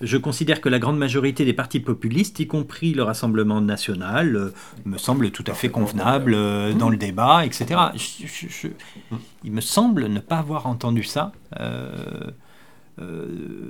Je 0.00 0.16
considère 0.16 0.60
que 0.60 0.68
la 0.68 0.78
grande 0.78 0.98
majorité 0.98 1.44
des 1.44 1.52
partis 1.52 1.80
populistes, 1.80 2.40
y 2.40 2.46
compris 2.46 2.94
le 2.94 3.02
Rassemblement 3.02 3.60
national, 3.60 4.52
me 4.84 4.98
semble 4.98 5.30
tout 5.30 5.44
à 5.46 5.54
fait 5.54 5.68
convenable 5.68 6.36
dans 6.76 6.90
le 6.90 6.96
débat, 6.96 7.44
etc. 7.44 7.80
il 9.44 9.52
me 9.52 9.60
semble 9.60 10.06
ne 10.06 10.20
pas 10.20 10.38
avoir 10.38 10.66
entendu 10.66 11.02
ça. 11.04 11.32
Euh, 13.00 13.26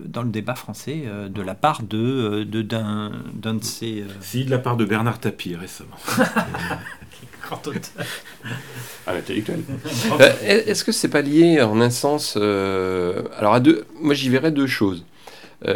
dans 0.07 0.23
le 0.23 0.31
débat 0.31 0.55
français 0.55 1.03
euh, 1.05 1.29
de 1.29 1.43
la 1.43 1.55
part 1.55 1.83
de 1.83 1.99
euh, 1.99 2.45
d'un 2.63 3.11
de, 3.35 3.59
de, 3.59 3.65
ces. 3.65 4.05
Si, 4.21 4.47
de 4.47 4.51
la 4.51 4.59
part 4.59 4.79
de 4.79 4.87
Bernard 4.87 5.21
Tapie 5.21 5.55
récemment. 5.55 5.97
Grand 7.43 7.67
auteur. 7.67 7.83
À 9.07 9.13
l'intellectuel. 9.13 9.61
Est-ce 10.43 10.83
que 10.83 10.93
c'est 10.93 11.09
pas 11.09 11.21
lié 11.21 11.61
en 11.61 11.81
un 11.81 11.91
sens 11.91 12.37
Alors, 12.37 13.55
à 13.55 13.61
deux, 13.61 13.85
moi 14.01 14.15
j'y 14.15 14.29
verrais 14.29 14.51
deux 14.51 14.67
choses. 14.67 15.05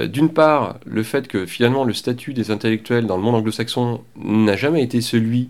D'une 0.04 0.28
part, 0.28 0.76
le 0.86 1.02
fait 1.02 1.28
que 1.28 1.44
finalement 1.44 1.84
le 1.84 1.92
statut 1.92 2.34
des 2.34 2.50
intellectuels 2.50 3.06
dans 3.06 3.16
le 3.16 3.22
monde 3.22 3.34
anglo-saxon 3.36 4.02
n'a 4.16 4.56
jamais 4.56 4.82
été 4.82 5.00
celui 5.00 5.48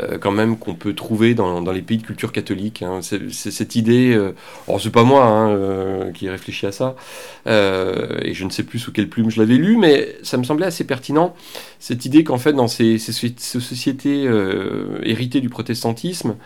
euh, 0.00 0.18
quand 0.18 0.32
même 0.32 0.58
qu'on 0.58 0.74
peut 0.74 0.92
trouver 0.92 1.34
dans, 1.34 1.60
les 1.70 1.82
pays 1.82 1.98
de 1.98 2.02
culture 2.02 2.32
catholique. 2.32 2.82
Hein. 2.82 3.00
C'est 3.02 3.30
cette 3.30 3.76
idée, 3.76 4.12
euh, 4.12 4.34
alors 4.66 4.80
c'est 4.80 4.90
pas 4.90 5.04
moi 5.04 5.24
hein, 5.24 5.50
euh, 5.50 6.12
qui 6.12 6.28
réfléchis 6.28 6.66
à 6.66 6.72
ça, 6.72 6.96
euh, 7.46 8.18
et 8.22 8.34
je 8.34 8.44
ne 8.44 8.50
sais 8.50 8.64
plus 8.64 8.78
sous 8.78 8.92
quelle 8.92 9.08
plume 9.08 9.30
je 9.30 9.40
l'avais 9.40 9.56
lu, 9.56 9.76
mais 9.76 10.16
ça 10.22 10.36
me 10.36 10.44
semblait 10.44 10.66
assez 10.66 10.84
pertinent, 10.84 11.34
cette 11.78 12.04
idée 12.04 12.24
qu'en 12.24 12.38
fait 12.38 12.52
dans 12.52 12.68
ces 12.68 12.98
sociétés 12.98 14.28
héritées 15.02 15.40
du 15.40 15.48
protestantisme, 15.48 16.36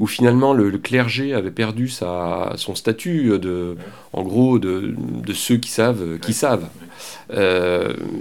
où 0.00 0.06
finalement 0.06 0.52
le, 0.52 0.70
clergé 0.78 1.32
avait 1.34 1.52
perdu 1.52 1.88
sa, 1.88 2.54
son 2.56 2.74
statut 2.74 3.38
de, 3.38 3.76
en 4.12 4.22
gros, 4.22 4.58
de, 4.58 4.94
de 4.98 5.32
ceux 5.32 5.58
qui 5.58 5.70
savent, 5.70 6.18
qui 6.18 6.32
savent. 6.32 6.68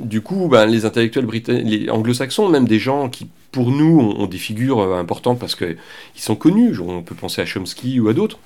du 0.03 0.21
coup, 0.21 0.47
ben, 0.47 0.67
les 0.67 0.85
intellectuels 0.85 1.25
britanniques, 1.25 1.65
les 1.65 1.89
anglo-saxons, 1.89 2.49
même 2.49 2.67
des 2.67 2.79
gens 2.79 3.09
qui 3.09 3.27
pour 3.51 3.71
nous, 3.71 3.99
ont, 3.99 4.27
des 4.27 4.37
figures 4.37 4.79
euh, 4.79 4.99
importantes 4.99 5.39
parce 5.39 5.55
qu'ils 5.55 5.77
sont 6.15 6.35
connus. 6.35 6.79
On 6.79 7.01
peut 7.01 7.15
penser 7.15 7.41
à 7.41 7.45
Chomsky 7.45 7.99
ou 7.99 8.09
à 8.09 8.13
d'autres. 8.13 8.39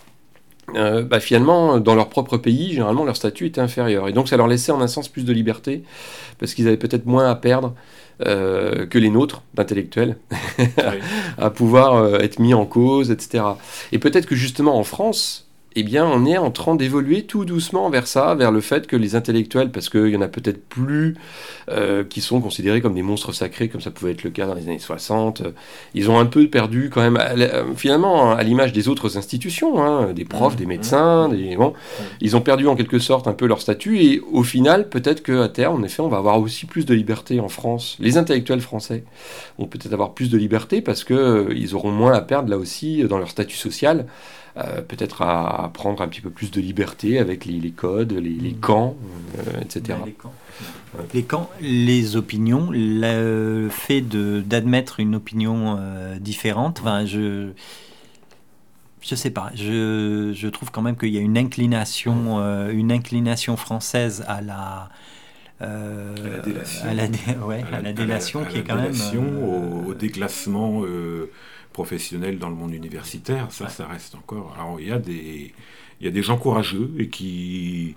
Euh, 0.76 1.04
bah, 1.04 1.20
finalement, 1.20 1.80
dans 1.80 1.96
leur 1.96 2.10
propre 2.10 2.38
pays, 2.38 2.72
généralement, 2.72 3.04
leur 3.04 3.18
statut 3.18 3.46
était 3.46 3.62
inférieur. 3.62 4.08
Et 4.08 4.14
donc, 4.14 4.30
ça 4.30 4.38
leur 4.38 4.48
laissait 4.48 4.72
en 4.72 4.82
un 4.82 4.88
sens 4.88 5.10
plus 5.10 5.26
de 5.26 5.34
liberté, 5.34 5.84
parce 6.40 6.54
qu'ils 6.54 6.68
avaient 6.68 6.78
peut-être 6.78 7.06
moins 7.06 7.30
à 7.30 7.36
perdre 7.36 7.74
euh, 8.22 8.86
que 8.86 8.98
les 8.98 9.10
nôtres, 9.10 9.44
d'intellectuels, 9.54 10.18
à 11.38 11.50
pouvoir 11.50 12.16
être 12.22 12.40
mis 12.40 12.54
en 12.54 12.66
cause, 12.66 13.12
etc. 13.12 13.44
Et 13.92 14.00
peut-être 14.00 14.26
que 14.26 14.36
justement 14.36 14.78
en 14.78 14.84
France, 14.84 15.48
eh 15.76 15.84
bien, 15.84 16.06
on 16.06 16.26
est 16.26 16.38
en 16.38 16.52
train 16.52 16.76
d'évoluer 16.76 17.24
tout 17.24 17.46
doucement 17.46 17.90
vers 17.90 18.08
ça, 18.08 18.36
vers 18.36 18.52
le 18.52 18.62
fait 18.62 18.88
que 18.88 18.96
les 18.96 19.16
intellectuels, 19.16 19.72
parce 19.72 19.90
qu'il 19.90 20.10
y 20.10 20.18
en 20.18 20.22
a 20.22 20.28
peut-être 20.28 20.64
plus 20.68 21.16
euh, 21.70 22.04
qui 22.04 22.22
sont 22.22 22.42
considérés 22.42 22.82
comme 22.82 22.94
des 22.94 23.02
monstres 23.02 23.32
sacrés, 23.34 23.70
comme 23.70 23.82
ça 23.82 23.92
pouvait 23.92 24.12
être 24.12 24.24
le 24.24 24.30
cas 24.30 24.46
dans 24.46 24.54
les 24.54 24.64
années 24.64 24.80
60, 24.80 25.42
euh, 25.42 25.52
ils 25.94 26.10
ont 26.10 26.20
un 26.20 26.26
peu 26.26 26.48
perdu 26.48 26.90
quand 26.94 27.02
même, 27.02 27.18
euh, 27.18 27.74
finalement, 27.76 28.32
à 28.32 28.44
l'image 28.44 28.74
des 28.74 28.88
autres 28.88 29.18
institutions, 29.18 29.84
hein, 29.84 30.14
des 30.14 30.26
profs, 30.26 30.56
des 30.56 30.66
médecins, 30.66 31.30
des, 31.30 31.56
bon, 31.56 31.74
ils 32.22 32.36
ont 32.36 32.42
perdu 32.42 32.68
en 32.68 32.76
quelque 32.76 33.00
sorte 33.00 33.28
un 33.28 33.34
peu 33.34 33.48
leur 33.48 33.62
statut, 33.62 34.00
et 34.00 34.22
au 34.32 34.44
final, 34.44 34.90
peut-être 34.90 35.24
qu'à 35.24 35.50
terme, 35.50 35.82
en 35.82 35.84
effet, 35.84 36.02
on 36.02 36.10
va 36.10 36.18
avoir 36.18 36.40
aussi 36.40 36.66
plus 36.66 36.86
de 36.86 36.94
liberté 36.94 37.40
en 37.40 37.50
France. 37.50 37.98
Les 38.00 38.18
intellectuels 38.18 38.62
français 38.62 39.04
vont 39.58 39.66
peut-être 39.66 39.94
avoir 39.94 40.14
plus 40.14 40.30
de 40.30 40.38
liberté 40.38 40.82
parce 40.82 41.04
qu'ils 41.04 41.76
auront 41.76 41.92
moins 41.92 42.14
à 42.14 42.22
perdre 42.22 42.50
là 42.50 42.58
aussi 42.58 43.04
dans 43.04 43.18
leur 43.18 43.30
statut 43.30 43.58
social. 43.58 44.06
Euh, 44.56 44.82
peut-être 44.82 45.24
à, 45.24 45.72
prendre 45.74 46.04
un 46.04 46.08
petit 46.08 46.22
peu 46.22 46.30
plus 46.30 46.52
de 46.52 46.62
liberté 46.62 47.18
avec 47.18 47.46
les, 47.46 47.72
codes, 47.72 48.14
les, 48.14 48.52
mm. 48.52 48.60
camps, 48.60 48.96
euh, 49.40 49.62
etc. 49.62 49.98
les, 50.06 50.12
camps. 50.12 50.34
les 51.12 51.24
camps, 51.24 51.50
les 51.60 52.16
opinions, 52.18 52.70
le 52.72 53.68
fait 53.72 54.02
d'admettre 54.02 55.00
une 55.00 55.16
opinion 55.16 55.78
euh, 55.80 56.20
différente, 56.20 56.82
enfin, 56.82 57.04
je 57.06 57.50
je 59.02 59.16
sais 59.16 59.32
pas, 59.32 59.52
je, 59.56 60.32
je 60.34 60.48
trouve 60.48 60.72
quand 60.72 60.84
même 60.84 60.98
qu'il 60.98 61.10
y 61.10 61.18
a 61.18 61.22
une 61.22 61.38
inclination, 61.38 62.40
une 62.70 62.90
inclination 62.92 63.58
française 63.58 64.24
à 64.28 64.40
la, 64.42 64.90
euh, 65.62 66.16
à 66.26 66.28
la 66.94 67.08
délation, 67.08 67.48
ouais, 67.48 67.64
à 67.74 67.82
la, 67.82 67.92
délation 67.92 68.46
qui 68.46 68.60
est 68.60 68.64
quand 68.64 68.76
même 68.76 68.94
au, 69.44 69.90
au, 69.90 69.94
déclassement 69.94 70.84
professionnels 71.74 72.40
dans 72.40 72.50
le 72.50 72.56
monde 72.56 72.74
universitaire, 72.74 73.52
ça, 73.52 73.68
ça 73.68 73.88
reste 73.88 74.16
encore. 74.16 74.54
Alors, 74.58 74.80
il 74.80 74.88
y 74.88 74.92
a 74.92 75.00
des, 75.00 75.54
il 76.00 76.06
y 76.06 76.08
a 76.08 76.12
des 76.12 76.24
gens 76.24 76.38
courageux 76.38 76.92
et 76.98 77.10
qui, 77.10 77.96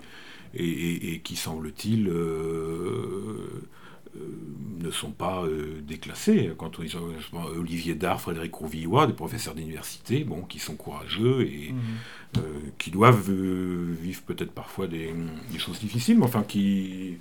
et, 0.53 1.21
qui 1.23 1.35
semble-t-il, 1.35 2.09
euh, 2.09 3.63
ne 4.79 4.91
sont 4.91 5.11
pas 5.11 5.43
déclassés. 5.87 6.51
Quand 6.57 6.79
on, 6.79 7.37
Olivier 7.57 7.95
Dard, 7.95 8.19
Frédéric 8.19 8.53
Rouvillois, 8.55 9.07
des 9.07 9.13
professeurs 9.13 9.55
d'université, 9.55 10.23
bon, 10.23 10.41
qui 10.41 10.59
sont 10.59 10.75
courageux 10.75 11.41
et 11.41 11.73
mhm. 11.73 12.41
qui 12.77 12.91
doivent 12.91 13.31
vivre 13.31 14.21
peut-être 14.23 14.51
parfois 14.51 14.87
des, 14.87 15.13
des, 15.51 15.59
choses 15.59 15.79
difficiles, 15.79 16.17
mais 16.17 16.25
enfin 16.25 16.43
qui 16.43 17.17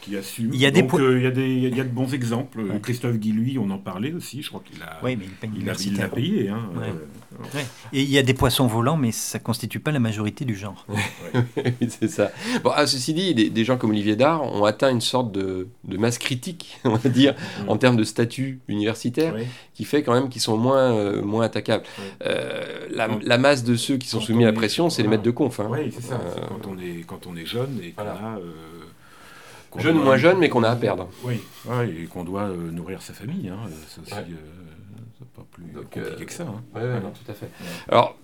qui 0.00 0.16
assume. 0.16 0.50
Il 0.52 0.60
y 0.60 0.66
a 0.66 0.70
des 0.70 0.82
Donc, 0.82 0.94
euh, 0.94 1.18
il, 1.18 1.24
y 1.24 1.26
a 1.26 1.30
des, 1.30 1.48
il 1.48 1.76
y 1.76 1.80
a 1.80 1.84
de 1.84 1.88
bons 1.88 2.12
exemples. 2.14 2.62
Christophe 2.82 3.16
Guy, 3.16 3.32
lui, 3.32 3.58
on 3.58 3.70
en 3.70 3.78
parlait 3.78 4.12
aussi. 4.12 4.42
Je 4.42 4.48
crois 4.48 4.62
qu'il 4.64 4.82
a, 4.82 4.98
oui, 5.02 5.16
mais 5.16 5.26
il, 5.56 5.68
a, 5.68 5.74
il 5.74 5.96
l'a 5.96 6.08
payé. 6.08 6.48
Hein, 6.48 6.68
euh, 6.80 7.60
Et 7.92 8.02
il 8.02 8.10
y 8.10 8.18
a 8.18 8.22
des 8.22 8.34
poissons 8.34 8.66
volants, 8.66 8.96
mais 8.96 9.12
ça 9.12 9.38
constitue 9.38 9.80
pas 9.80 9.90
la 9.90 9.98
majorité 9.98 10.44
du 10.44 10.54
genre. 10.54 10.86
c'est 11.88 12.08
ça. 12.08 12.30
Bon, 12.62 12.70
ah, 12.74 12.86
ceci 12.86 13.14
dit, 13.14 13.34
des, 13.34 13.50
des, 13.50 13.64
gens 13.64 13.76
comme 13.76 13.90
Olivier 13.90 14.16
Dard 14.16 14.42
ont 14.42 14.64
atteint 14.64 14.90
une 14.90 15.00
sorte 15.00 15.32
de, 15.32 15.68
de 15.84 15.96
masse 15.96 16.18
critique, 16.18 16.78
on 16.84 16.94
va 16.94 17.08
dire, 17.08 17.34
en 17.68 17.76
termes 17.76 17.96
de 17.96 18.04
statut 18.04 18.60
universitaire, 18.68 19.34
qui 19.74 19.84
fait 19.84 20.02
quand 20.02 20.14
même 20.14 20.28
qu'ils 20.28 20.42
sont 20.42 20.56
moins, 20.56 20.92
euh, 20.92 21.22
moins 21.22 21.44
attaquables. 21.44 21.84
La, 22.20 23.08
la, 23.22 23.38
masse 23.38 23.64
de 23.64 23.76
ceux 23.76 23.96
qui 23.96 24.08
sont 24.08 24.20
soumis 24.20 24.44
à 24.44 24.48
la 24.48 24.52
pression, 24.52 24.88
c'est 24.88 25.02
les 25.02 25.08
maîtres 25.08 25.22
de 25.22 25.30
conf. 25.30 25.60
Hein. 25.60 25.68
Oui, 25.70 25.90
c'est 25.92 26.02
ça. 26.02 26.20
Quand, 26.48 26.70
on 26.70 26.78
est, 26.78 27.04
quand 27.06 27.26
on 27.26 27.36
est 27.36 27.46
jeune 27.46 27.80
et 27.82 27.90
qu'on 27.90 28.02
a 28.02 28.38
Jeune 29.78 29.98
ou 29.98 30.02
moins 30.02 30.16
jeune, 30.16 30.38
mais 30.38 30.48
qu'on 30.48 30.62
a 30.62 30.70
à 30.70 30.76
perdre. 30.76 31.08
Oui, 31.24 31.40
et 31.84 32.06
qu'on 32.06 32.24
doit 32.24 32.44
euh, 32.44 32.70
nourrir 32.70 33.02
sa 33.02 33.12
famille. 33.12 33.48
Hein. 33.48 33.58
C'est 33.88 34.00
aussi 34.00 34.12
euh, 34.12 35.24
pas 35.34 35.44
plus 35.50 35.64
compliqué 35.72 36.00
euh, 36.00 36.24
que 36.24 36.32
ça. 36.32 36.44
Hein. 36.44 36.62
Oui, 36.74 36.80
tout 37.24 37.30
à 37.30 37.34
fait. 37.34 37.48
Alors, 37.88 38.16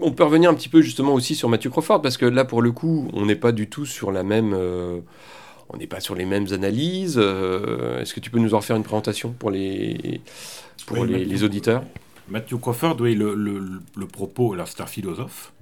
on 0.00 0.12
peut 0.12 0.24
revenir 0.24 0.50
un 0.50 0.54
petit 0.54 0.68
peu 0.68 0.82
justement 0.82 1.14
aussi 1.14 1.34
sur 1.34 1.48
Mathieu 1.48 1.70
Crawford, 1.70 2.02
parce 2.02 2.16
que 2.16 2.26
là, 2.26 2.44
pour 2.44 2.62
le 2.62 2.72
coup, 2.72 3.08
on 3.12 3.26
n'est 3.26 3.36
pas 3.36 3.52
du 3.52 3.68
tout 3.68 3.86
sur 3.86 4.12
la 4.12 4.22
même. 4.22 4.54
on 4.54 5.76
n'est 5.76 5.86
pas 5.86 6.00
sur 6.00 6.14
les 6.14 6.24
mêmes 6.24 6.46
analyses. 6.52 7.18
Est-ce 7.18 8.14
que 8.14 8.20
tu 8.20 8.30
peux 8.30 8.38
nous 8.38 8.54
en 8.54 8.60
faire 8.60 8.76
une 8.76 8.84
présentation 8.84 9.32
pour 9.32 9.50
les, 9.50 10.20
pour 10.86 11.04
les, 11.04 11.44
auditeurs? 11.44 11.82
Mathieu 12.28 12.56
Crawford, 12.56 12.96
oui, 13.00 13.14
le, 13.14 13.34
le, 13.34 14.06
propos, 14.06 14.52
alors 14.52 14.68
c'est 14.68 14.80
un 14.80 14.86
philosophe 14.86 15.52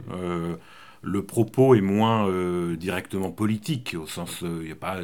le 1.02 1.22
propos 1.22 1.74
est 1.74 1.80
moins 1.80 2.28
euh, 2.28 2.76
directement 2.76 3.30
politique, 3.30 3.96
au 3.98 4.06
sens, 4.06 4.38
il 4.42 4.48
euh, 4.48 4.64
n'y 4.64 4.72
a 4.72 4.74
pas 4.74 4.98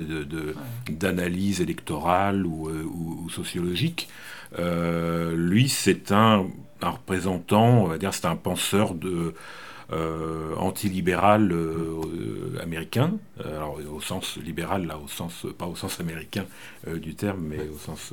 d'analyse 0.90 1.60
électorale 1.60 2.44
ou, 2.44 2.68
euh, 2.68 3.30
sociologique. 3.30 4.08
lui, 4.58 5.68
c'est 5.68 6.12
un, 6.12 6.46
représentant, 6.82 7.82
on 7.82 7.86
va 7.86 7.98
dire, 7.98 8.12
c'est 8.12 8.26
un 8.26 8.36
penseur 8.36 8.94
de, 8.94 9.34
antilibéral 10.58 11.54
américain, 12.60 13.12
alors 13.44 13.78
au 13.92 14.00
sens 14.00 14.36
libéral, 14.36 14.86
là, 14.86 14.98
au 14.98 15.06
sens, 15.08 15.46
pas 15.56 15.66
au 15.66 15.76
sens 15.76 16.00
américain 16.00 16.44
du 16.86 17.14
terme, 17.14 17.40
mais 17.48 17.68
au 17.68 17.78
sens 17.78 18.12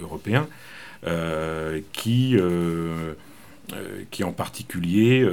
européen, 0.00 0.48
qui, 1.92 2.36
qui 4.10 4.24
en 4.24 4.32
particulier 4.32 5.24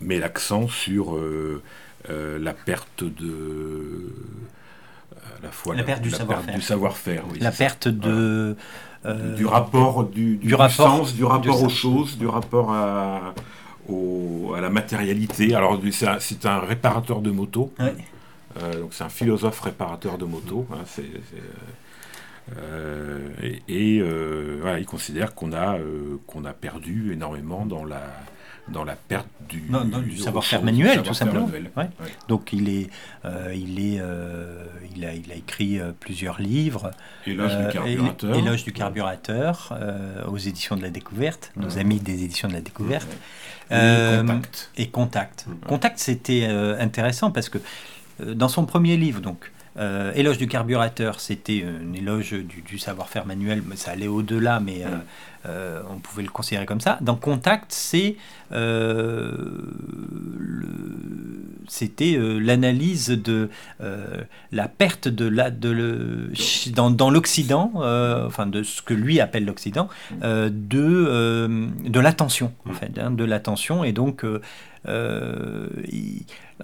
met 0.00 0.18
l'accent 0.18 0.68
sur 0.68 1.16
euh, 1.16 1.62
euh, 2.10 2.38
la 2.38 2.52
perte 2.52 3.04
de 3.04 4.12
la 5.42 5.50
fois 5.50 5.74
la, 5.74 5.82
perte 5.82 6.02
du 6.02 6.10
savoir-faire. 6.10 7.24
la 7.40 7.50
perte 7.50 7.88
de 7.88 8.56
du, 9.36 9.46
rapport 9.46 10.04
du, 10.04 10.36
du, 10.36 10.50
sens, 10.70 11.14
du 11.14 11.24
rapport 11.24 11.62
aux 11.62 11.68
choses, 11.68 12.18
du 12.18 12.26
rapport 12.26 12.72
à, 12.72 13.34
à 13.88 14.60
la 14.60 14.70
matérialité. 14.70 15.54
Alors 15.54 15.80
c'est 16.18 16.46
un, 16.46 16.58
réparateur 16.58 17.20
de 17.20 17.30
moto. 17.30 17.72
Euh, 17.78 18.80
donc 18.80 18.94
c'est 18.94 19.04
un 19.04 19.08
philosophe 19.08 19.60
réparateur 19.60 20.18
de 20.18 20.24
moto. 20.24 20.66
Hein, 20.72 21.02
et, 23.68 24.02
voilà, 24.60 24.80
il 24.80 24.86
considère 24.86 25.34
qu'on 25.34 25.52
a, 25.52 25.78
qu'on 26.26 26.44
a 26.44 26.52
perdu 26.52 27.12
énormément 27.12 27.64
dans 27.64 27.84
la, 27.84 28.02
dans 28.68 28.84
la 28.84 28.96
perte 28.96 29.28
du, 29.48 29.62
savoir-faire 30.18 30.62
manuel, 30.62 31.02
tout 31.02 31.14
simplement. 31.14 31.48
Donc 32.28 32.52
il 32.52 32.68
est, 32.68 32.90
euh, 33.24 33.54
il 33.54 33.78
est, 33.78 34.00
euh, 34.00 34.64
il 34.94 35.04
a, 35.04 35.14
il 35.14 35.30
a 35.30 35.36
écrit 35.36 35.78
euh, 35.78 35.92
plusieurs 35.98 36.40
livres. 36.40 36.90
Éloge 37.26 37.56
du 37.56 37.72
carburateur. 37.72 38.36
Éloge 38.36 38.64
du 38.64 38.72
carburateur 38.72 39.78
aux 40.28 40.38
éditions 40.38 40.76
de 40.76 40.82
la 40.82 40.90
découverte, 40.90 41.52
nos 41.56 41.78
amis 41.78 42.00
des 42.00 42.24
éditions 42.24 42.48
de 42.48 42.54
la 42.54 42.60
découverte. 42.60 43.08
Et 43.70 43.76
contact. 44.20 44.70
Et 44.76 44.88
contact. 44.88 45.46
Contact, 45.66 45.98
c'était 45.98 46.44
intéressant 46.44 47.30
parce 47.30 47.48
que 47.48 47.58
dans 48.24 48.48
son 48.48 48.64
premier 48.64 48.96
livre, 48.96 49.20
donc 49.20 49.50
éloge 50.14 50.38
du 50.38 50.46
carburateur, 50.46 51.20
c'était 51.20 51.64
un 51.64 51.92
éloge 51.92 52.32
du, 52.32 52.78
savoir-faire 52.78 53.26
manuel, 53.26 53.62
mais 53.66 53.76
ça 53.76 53.90
allait 53.92 54.08
au-delà, 54.08 54.60
mais 54.60 54.84
euh, 55.48 55.82
on 55.90 55.98
pouvait 55.98 56.22
le 56.22 56.28
considérer 56.28 56.66
comme 56.66 56.80
ça. 56.80 56.98
Dans 57.00 57.14
Contact, 57.14 57.66
c'est 57.68 58.16
euh, 58.52 59.32
c'était 61.68 62.16
euh, 62.16 62.38
l'analyse 62.38 63.08
de 63.08 63.50
la 64.52 64.68
perte 64.68 65.08
de 65.08 65.26
la 65.26 65.50
de 65.50 65.70
le, 65.70 66.32
dans, 66.72 67.10
l'Occident, 67.10 67.72
enfin 67.74 68.46
de 68.46 68.62
ce 68.62 68.82
que 68.82 68.94
lui 68.94 69.20
appelle 69.20 69.44
l'Occident, 69.44 69.88
de 70.22 70.50
de 70.50 72.00
l'attention 72.00 72.52
en 72.68 72.72
fait, 72.72 72.98
hein, 72.98 73.10
de 73.10 73.24
l'attention. 73.24 73.84
Et 73.84 73.92
donc 73.92 74.24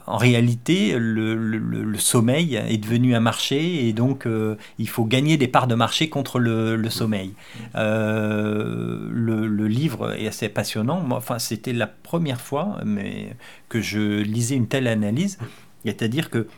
en 0.06 0.16
réalité, 0.16 0.94
le, 0.98 1.98
sommeil 1.98 2.56
est 2.56 2.78
devenu 2.78 3.14
un 3.14 3.20
marché 3.20 3.86
et 3.86 3.92
donc 3.92 4.26
euh, 4.26 4.56
il 4.78 4.88
faut 4.88 5.04
gagner 5.04 5.36
des 5.36 5.48
parts 5.48 5.66
de 5.66 5.74
marché 5.74 6.08
contre 6.08 6.38
le, 6.38 6.90
sommeil. 6.90 7.32
Euh, 7.76 9.08
le, 9.10 9.66
livre 9.68 10.14
est 10.14 10.26
assez 10.26 10.48
passionnant. 10.48 11.06
enfin, 11.10 11.38
c'était 11.38 11.72
la 11.72 11.86
première 11.86 12.40
fois 12.40 12.78
mais, 12.84 13.36
que 13.68 13.80
je 13.80 14.20
lisais 14.22 14.56
une 14.56 14.68
telle 14.68 14.88
analyse. 14.88 15.38
C'est-à-dire 15.84 16.30
que 16.30 16.48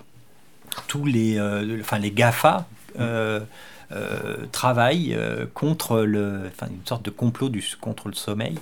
tous 0.88 1.05
les, 1.05 1.38
euh, 1.38 1.81
enfin, 1.81 1.98
les 1.98 2.11
GAFA 2.11 2.66
euh, 3.95 4.47
travaille 4.51 5.15
euh, 5.15 5.47
contre 5.55 6.01
le, 6.01 6.41
enfin, 6.49 6.67
une 6.69 6.85
sorte 6.85 7.05
de 7.05 7.11
complot 7.11 7.49
du, 7.49 7.65
contre 7.81 8.09
le 8.09 8.15
sommeil, 8.15 8.57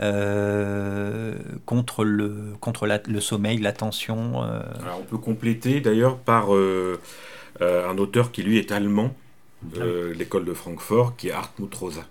euh, 0.00 1.34
contre 1.64 2.04
le, 2.04 2.52
contre 2.60 2.86
le 2.86 3.20
sommeil, 3.20 3.58
l'attention. 3.58 4.42
on 4.42 5.02
peut 5.02 5.18
compléter 5.18 5.80
d'ailleurs 5.80 6.18
par 6.18 6.50
un 6.50 7.98
auteur 7.98 8.30
qui 8.30 8.42
lui 8.42 8.58
est 8.58 8.70
allemand, 8.70 9.14
de 9.62 10.12
ah 10.12 10.16
l'école 10.16 10.44
de 10.44 10.52
Francfort, 10.52 11.16
qui 11.16 11.28
est 11.28 11.32
Hartmut 11.32 11.74
Rosa. 11.74 12.02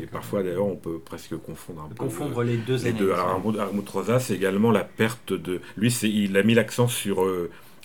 et 0.00 0.06
parfois, 0.06 0.42
d'ailleurs, 0.42 0.66
on 0.66 0.76
peut 0.76 0.98
presque 0.98 1.36
confondre 1.36 1.82
un 1.82 1.88
peu. 1.88 1.96
Confondre 1.96 2.42
les 2.42 2.56
deux. 2.56 2.82
Les 2.84 2.92
deux. 2.92 3.12
Hartmut 3.12 3.88
Rosa, 3.88 4.18
c'est 4.18 4.34
également 4.34 4.70
la 4.70 4.84
perte 4.84 5.34
de. 5.34 5.60
Lui, 5.76 5.92
il 6.04 6.36
a 6.38 6.42
mis 6.42 6.54
l'accent 6.54 6.88
sur 6.88 7.26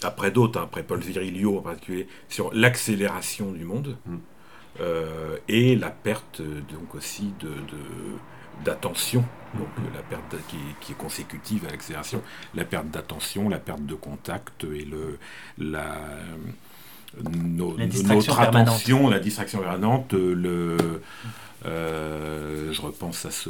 après 0.04 0.32
d'autres, 0.32 0.60
hein, 0.60 0.64
après 0.66 0.84
Paul 0.84 1.00
Virilio 1.00 1.58
en 1.58 1.62
particulier, 1.62 2.08
sur 2.30 2.54
l'accélération 2.54 3.52
du 3.52 3.66
monde 3.66 3.98
mm. 4.06 4.16
euh, 4.82 5.38
et 5.48 5.76
la 5.76 5.90
perte 5.90 6.42
donc 6.42 6.96
aussi 6.96 7.34
de, 7.40 7.52
d'attention, 8.64 9.24
donc 9.58 9.68
mm. 9.78 9.96
la 9.96 10.02
perte 10.02 10.36
qui, 10.82 10.92
est 10.92 10.96
consécutive 10.96 11.66
à 11.68 11.72
l'accélération, 11.72 12.22
la 12.54 12.66
perte 12.66 12.88
d'attention, 12.88 13.50
la 13.50 13.60
perte 13.60 13.86
de 13.86 13.96
contact 13.96 14.64
et 14.66 14.86
le, 14.86 15.18
la, 15.58 15.98
notre 17.22 18.40
attention, 18.40 19.10
la 19.10 19.20
distraction 19.20 19.60
permanente, 19.60 20.14
le, 20.14 20.78
euh, 21.66 22.72
je 22.72 22.82
repense 22.82 23.26
à 23.26 23.32
ce, 23.32 23.50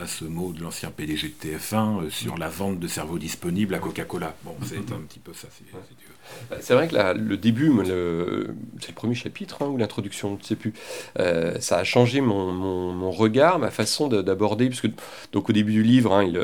à 0.00 0.06
ce 0.06 0.24
mot 0.24 0.52
de 0.52 0.62
l'ancien 0.62 0.90
PDG 0.90 1.28
de 1.28 1.48
TF1 1.48 2.04
euh, 2.04 2.10
sur 2.10 2.38
la 2.38 2.48
vente 2.48 2.78
de 2.78 2.88
cerveaux 2.88 3.18
disponibles 3.18 3.74
à 3.74 3.78
Coca-Cola. 3.78 4.34
Bon, 4.42 4.56
c'est 4.64 4.76
un 4.92 5.00
petit 5.00 5.18
peu 5.18 5.34
ça. 5.34 5.48
C'est 5.50 5.64
vrai 6.74 6.88
que 6.88 6.96
le 7.18 7.36
début, 7.36 7.72
c'est 8.80 8.88
le 8.88 8.94
premier 8.94 9.14
chapitre 9.14 9.62
hein, 9.62 9.66
ou 9.66 9.76
l'introduction, 9.76 10.36
je 10.36 10.42
ne 10.42 10.46
sais 10.46 10.56
plus. 10.56 10.74
Euh, 11.18 11.58
ça 11.60 11.78
a 11.78 11.84
changé 11.84 12.20
mon, 12.20 13.10
regard, 13.10 13.58
ma 13.58 13.70
façon 13.70 14.08
d'aborder, 14.08 14.68
puisque 14.68 14.90
donc 15.32 15.48
au 15.48 15.52
début 15.52 15.72
du 15.72 15.82
livre, 15.82 16.12
hein, 16.12 16.24
il, 16.24 16.42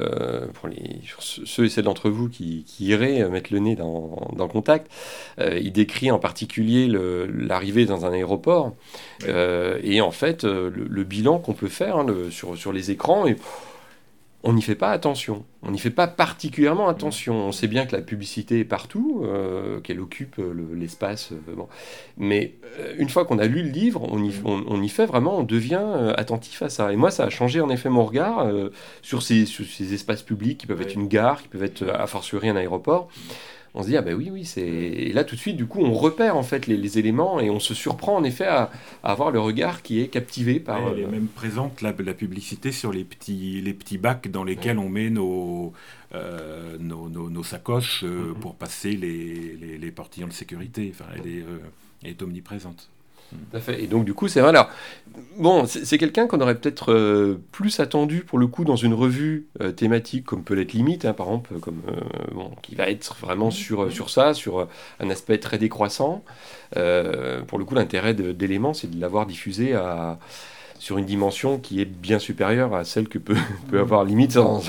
pour 0.54 0.68
les, 0.68 1.00
ceux 1.18 1.64
et 1.64 1.68
celles 1.68 1.84
d'entre 1.84 2.10
vous 2.10 2.28
qui, 2.28 2.64
iraient 2.80 3.28
mettre 3.28 3.52
le 3.52 3.58
nez 3.60 3.76
dans, 3.76 4.30
dans 4.34 4.48
contact, 4.48 4.90
il 5.38 5.72
décrit 5.72 6.10
en 6.10 6.18
particulier 6.18 6.88
l'arrivée 6.88 7.86
dans 7.86 8.06
un 8.06 8.12
aéroport. 8.12 8.74
et 9.26 10.00
en 10.00 10.10
fait, 10.10 10.44
le, 10.44 10.70
le, 10.70 11.04
bilan 11.04 11.38
qu'on 11.38 11.54
peut 11.54 11.68
faire 11.68 11.96
hein, 11.96 12.06
sur, 12.30 12.56
sur 12.56 12.72
les 12.72 12.90
écrans. 12.90 13.26
Et, 13.26 13.36
on 14.44 14.52
n'y 14.52 14.62
fait 14.62 14.74
pas 14.74 14.90
attention. 14.90 15.44
On 15.62 15.70
n'y 15.70 15.78
fait 15.78 15.90
pas 15.90 16.08
particulièrement 16.08 16.88
attention. 16.88 17.34
On 17.34 17.52
sait 17.52 17.68
bien 17.68 17.86
que 17.86 17.94
la 17.94 18.02
publicité 18.02 18.60
est 18.60 18.64
partout, 18.64 19.22
euh, 19.24 19.80
qu'elle 19.80 20.00
occupe 20.00 20.38
euh, 20.40 20.52
l'espace. 20.74 21.30
Euh, 21.32 21.54
Mais 22.16 22.54
une 22.98 23.08
fois 23.08 23.24
qu'on 23.24 23.38
a 23.38 23.46
lu 23.46 23.62
le 23.62 23.70
livre, 23.70 24.02
on 24.10 24.22
y, 24.22 24.32
on, 24.44 24.82
y, 24.82 24.88
fait 24.88 25.06
vraiment, 25.06 25.38
on 25.38 25.42
devient 25.44 26.12
attentif 26.16 26.62
à 26.62 26.68
ça. 26.68 26.92
Et 26.92 26.96
moi, 26.96 27.10
ça 27.10 27.24
a 27.24 27.30
changé 27.30 27.60
en 27.60 27.70
effet 27.70 27.88
mon 27.88 28.04
regard 28.04 28.50
sur, 29.02 29.22
ces, 29.22 29.46
sur 29.46 29.64
ces 29.66 29.94
espaces 29.94 30.22
publics 30.22 30.58
qui 30.58 30.66
peuvent 30.66 30.82
être 30.82 30.94
une 30.94 31.06
gare, 31.06 31.42
qui 31.42 31.48
peuvent 31.48 31.62
être 31.62 31.86
a 31.88 32.06
fortiori 32.06 32.48
un 32.48 32.56
aéroport 32.56 33.08
on 33.74 33.82
se 33.82 33.88
dit 33.88 33.96
ah 33.96 34.02
ben 34.02 34.14
oui 34.14 34.30
oui 34.30 34.44
c'est 34.44 34.60
et 34.60 35.12
là 35.12 35.24
tout 35.24 35.34
de 35.34 35.40
suite 35.40 35.56
du 35.56 35.66
coup 35.66 35.80
on 35.80 35.94
repère 35.94 36.36
en 36.36 36.42
fait 36.42 36.66
les, 36.66 36.98
éléments 36.98 37.40
et 37.40 37.48
on 37.48 37.58
se 37.58 37.72
surprend 37.74 38.16
en 38.16 38.24
effet 38.24 38.46
à, 38.46 38.70
avoir 39.02 39.30
le 39.30 39.40
regard 39.40 39.82
qui 39.82 40.00
est 40.00 40.08
captivé 40.08 40.60
par. 40.60 40.92
elle 40.92 41.00
est 41.00 41.06
même 41.06 41.28
présente 41.28 41.80
la, 41.80 41.94
la, 41.98 42.14
publicité 42.14 42.70
sur 42.70 42.92
les 42.92 43.04
petits 43.04 43.62
les 43.62 43.72
petits 43.72 43.98
bacs 43.98 44.30
dans 44.30 44.44
lesquels 44.44 44.78
on 44.78 44.88
met 44.88 45.08
nos 45.08 45.72
euh, 46.14 46.76
nos, 46.78 47.08
nos, 47.08 47.42
sacoches 47.42 48.04
euh, 48.04 48.32
mm-hmm. 48.32 48.34
pour 48.34 48.54
passer 48.56 48.92
les, 48.92 49.56
les, 49.56 49.78
les, 49.78 49.90
portillons 49.90 50.26
de 50.26 50.32
sécurité. 50.34 50.92
Enfin, 50.92 51.06
elle 51.16 51.26
est, 51.26 51.44
elle 52.02 52.10
est 52.10 52.22
omniprésente. 52.22 52.91
Tout 53.32 53.56
à 53.56 53.60
fait. 53.60 53.82
Et 53.82 53.86
donc, 53.86 54.04
du 54.04 54.14
coup, 54.14 54.28
c'est. 54.28 54.40
Alors, 54.40 54.68
bon, 55.36 55.66
c'est 55.66 55.98
quelqu'un 55.98 56.26
qu'on 56.26 56.40
aurait 56.40 56.54
peut-être 56.54 56.92
euh, 56.92 57.40
plus 57.52 57.80
attendu 57.80 58.24
pour 58.24 58.38
le 58.38 58.46
coup 58.46 58.64
dans 58.64 58.76
une 58.76 58.94
revue 58.94 59.46
euh, 59.60 59.72
thématique 59.72 60.24
comme 60.24 60.44
peut 60.44 60.54
l'être 60.54 60.72
Limite, 60.72 61.04
hein, 61.04 61.12
par 61.12 61.26
exemple, 61.26 61.58
comme, 61.60 61.82
euh, 61.88 62.34
bon, 62.34 62.50
qui 62.62 62.74
va 62.74 62.88
être 62.88 63.16
vraiment 63.20 63.50
sur, 63.50 63.90
sur 63.90 64.10
ça, 64.10 64.34
sur 64.34 64.68
un 65.00 65.10
aspect 65.10 65.38
très 65.38 65.58
décroissant. 65.58 66.24
pour 66.72 67.58
le 67.58 67.64
coup, 67.64 67.74
l'intérêt 67.74 68.14
d'éléments, 68.14 68.74
c'est 68.74 68.90
de 68.90 69.00
l'avoir 69.00 69.26
diffusé 69.26 69.74
à 69.74 70.18
sur 70.82 70.98
une 70.98 71.04
dimension 71.04 71.60
qui 71.60 71.80
est 71.80 71.84
bien 71.84 72.18
supérieure 72.18 72.74
à 72.74 72.82
celle 72.82 73.06
que 73.06 73.18
peut, 73.18 73.36
peut 73.70 73.78
avoir 73.78 74.04
limite 74.04 74.32
sans, 74.32 74.60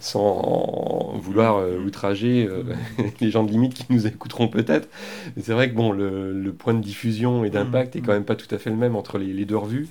sans, 0.00 1.14
vouloir 1.22 1.58
euh, 1.58 1.78
outrager 1.78 2.44
euh, 2.44 2.64
les 3.20 3.30
gens 3.30 3.44
de 3.44 3.52
limite 3.52 3.74
qui 3.74 3.86
nous 3.88 4.08
écouteront 4.08 4.48
peut-être. 4.48 4.88
Mais 5.36 5.42
c'est 5.44 5.52
vrai 5.52 5.70
que 5.70 5.76
bon, 5.76 5.92
le, 5.92 6.52
point 6.58 6.74
de 6.74 6.80
diffusion 6.80 7.44
et 7.44 7.50
d'impact 7.50 7.94
est 7.94 8.00
quand 8.00 8.14
même 8.14 8.24
pas 8.24 8.34
tout 8.34 8.52
à 8.52 8.58
fait 8.58 8.70
le 8.70 8.74
même 8.74 8.96
entre 8.96 9.16
les, 9.16 9.44
deux 9.44 9.56
revues. 9.56 9.86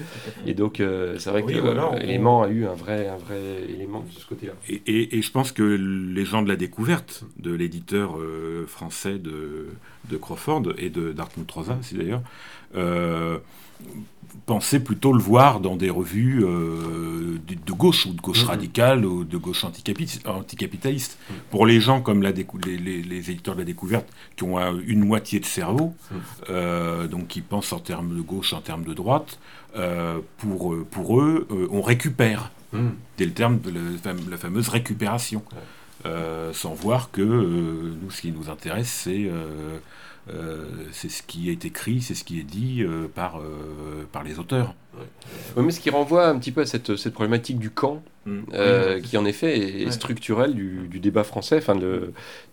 Et 0.45 0.53
donc 0.53 0.81
euh, 0.81 1.15
c'est 1.17 1.29
vrai 1.29 1.43
que 1.43 1.97
l'élément 2.01 2.43
a 2.43 2.49
eu 2.49 2.65
un 2.65 2.73
vrai, 2.73 3.07
un 3.07 3.15
vrai 3.15 3.39
élément 3.69 4.01
de 4.01 4.19
ce 4.19 4.25
côté-là. 4.25 4.53
Et, 4.67 5.17
et, 5.17 5.21
je 5.21 5.31
pense 5.31 5.53
que 5.53 5.63
les 5.63 6.25
gens 6.25 6.41
de 6.41 6.49
la 6.49 6.57
découverte, 6.57 7.23
de 7.39 7.53
l'éditeur 7.53 8.17
français 8.67 9.17
de, 9.17 9.67
de, 10.09 10.17
Crawford 10.17 10.73
et 10.77 10.89
de 10.89 11.13
Dartmouth 11.13 11.51
Rosa, 11.51 11.77
c'est 11.81 11.97
d'ailleurs, 11.97 12.21
pensais 14.47 14.79
plutôt 14.79 15.13
le 15.13 15.19
voir 15.19 15.59
dans 15.59 15.75
des 15.75 15.89
revues 15.89 16.43
euh, 16.43 17.37
de, 17.47 17.73
gauche 17.73 18.05
ou 18.05 18.13
de 18.13 18.21
gauche 18.21 18.43
mm-hmm. 18.43 18.47
radicale 18.47 19.05
ou 19.05 19.23
de 19.23 19.37
gauche 19.37 19.63
anticapitaliste. 19.63 21.17
Mm. 21.29 21.33
Pour 21.51 21.65
les 21.65 21.79
gens 21.79 22.01
comme 22.01 22.23
la 22.23 22.31
les, 22.31 22.77
les, 22.77 23.31
éditeurs 23.31 23.55
de 23.55 23.59
la 23.59 23.65
découverte 23.65 24.07
qui 24.35 24.43
ont 24.43 24.57
une 24.79 25.05
moitié 25.05 25.39
de 25.39 25.45
cerveau, 25.45 25.93
mm. 26.09 26.15
euh, 26.49 27.07
donc 27.07 27.27
qui 27.27 27.41
pensent 27.41 27.73
en 27.73 27.79
termes 27.79 28.15
de 28.15 28.21
gauche, 28.21 28.53
en 28.53 28.61
termes 28.61 28.85
de 28.85 28.93
droite, 28.93 29.37
euh, 29.75 30.19
pour, 30.37 30.75
pour 30.89 31.19
eux, 31.19 31.47
on 31.69 31.81
récupère. 31.81 32.51
Mm. 32.71 32.87
Dès 33.17 33.25
le 33.25 33.31
terme 33.31 33.59
de 33.59 33.71
la, 34.31 34.37
fameuse 34.37 34.69
récupération. 34.69 35.43
sans 36.53 36.73
voir 36.73 37.11
que 37.11 37.21
nous, 37.21 38.11
ce 38.11 38.21
qui 38.21 38.31
nous 38.31 38.49
intéresse, 38.49 38.89
c'est 39.03 39.29
c'est 40.91 41.09
ce 41.09 41.23
qui 41.23 41.49
est 41.49 41.65
écrit, 41.65 42.01
c'est 42.01 42.15
ce 42.15 42.23
qui 42.23 42.39
est 42.39 42.43
dit 42.43 42.81
euh, 42.81 43.07
par, 43.13 43.39
euh, 43.39 44.05
par 44.11 44.23
les 44.23 44.39
auteurs. 44.39 44.73
mais 45.55 45.71
ce 45.71 45.79
qui 45.79 45.89
renvoie 45.89 46.27
un 46.27 46.37
petit 46.39 46.51
peu 46.51 46.61
à 46.61 46.65
cette, 46.65 46.95
cette 46.95 47.13
problématique 47.13 47.59
du 47.59 47.69
camp, 47.69 48.01
mm. 48.25 49.01
qui 49.03 49.17
en 49.17 49.25
effet 49.25 49.83
est, 49.83 49.91
structurelle 49.91 50.53
du, 50.55 50.87
du, 50.89 50.99
débat 50.99 51.23
français, 51.23 51.57
enfin 51.57 51.75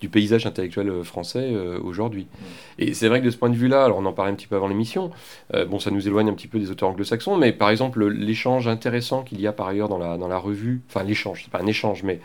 du 0.00 0.08
paysage 0.08 0.46
intellectuel 0.46 1.02
français 1.04 1.54
aujourd'hui. 1.82 2.26
Mm. 2.26 2.82
Et 2.82 2.94
c'est 2.94 3.08
vrai 3.08 3.20
que 3.20 3.26
de 3.26 3.30
ce 3.30 3.36
point 3.38 3.50
de 3.50 3.56
vue-là, 3.56 3.84
alors 3.84 3.98
on 3.98 4.04
en 4.04 4.12
parlait 4.12 4.30
un 4.30 4.34
petit 4.34 4.46
peu 4.46 4.56
avant 4.56 4.68
l'émission, 4.68 5.10
bon, 5.52 5.78
ça 5.78 5.90
nous 5.90 6.06
éloigne 6.06 6.28
un 6.28 6.34
petit 6.34 6.48
peu 6.48 6.58
des 6.58 6.70
auteurs 6.70 6.90
anglo-saxons, 6.90 7.36
mais 7.38 7.52
par 7.52 7.70
exemple, 7.70 8.06
l'échange 8.06 8.68
intéressant 8.68 9.22
qu'il 9.22 9.40
y 9.40 9.46
a 9.46 9.52
par 9.52 9.68
ailleurs 9.68 9.88
dans 9.88 9.98
la, 9.98 10.18
dans 10.18 10.28
la 10.28 10.38
revue, 10.38 10.82
enfin 10.88 11.02
l'échange, 11.02 11.42
c'est 11.44 11.50
pas 11.50 11.62
un 11.62 11.66
échange, 11.66 12.02
mais 12.02 12.20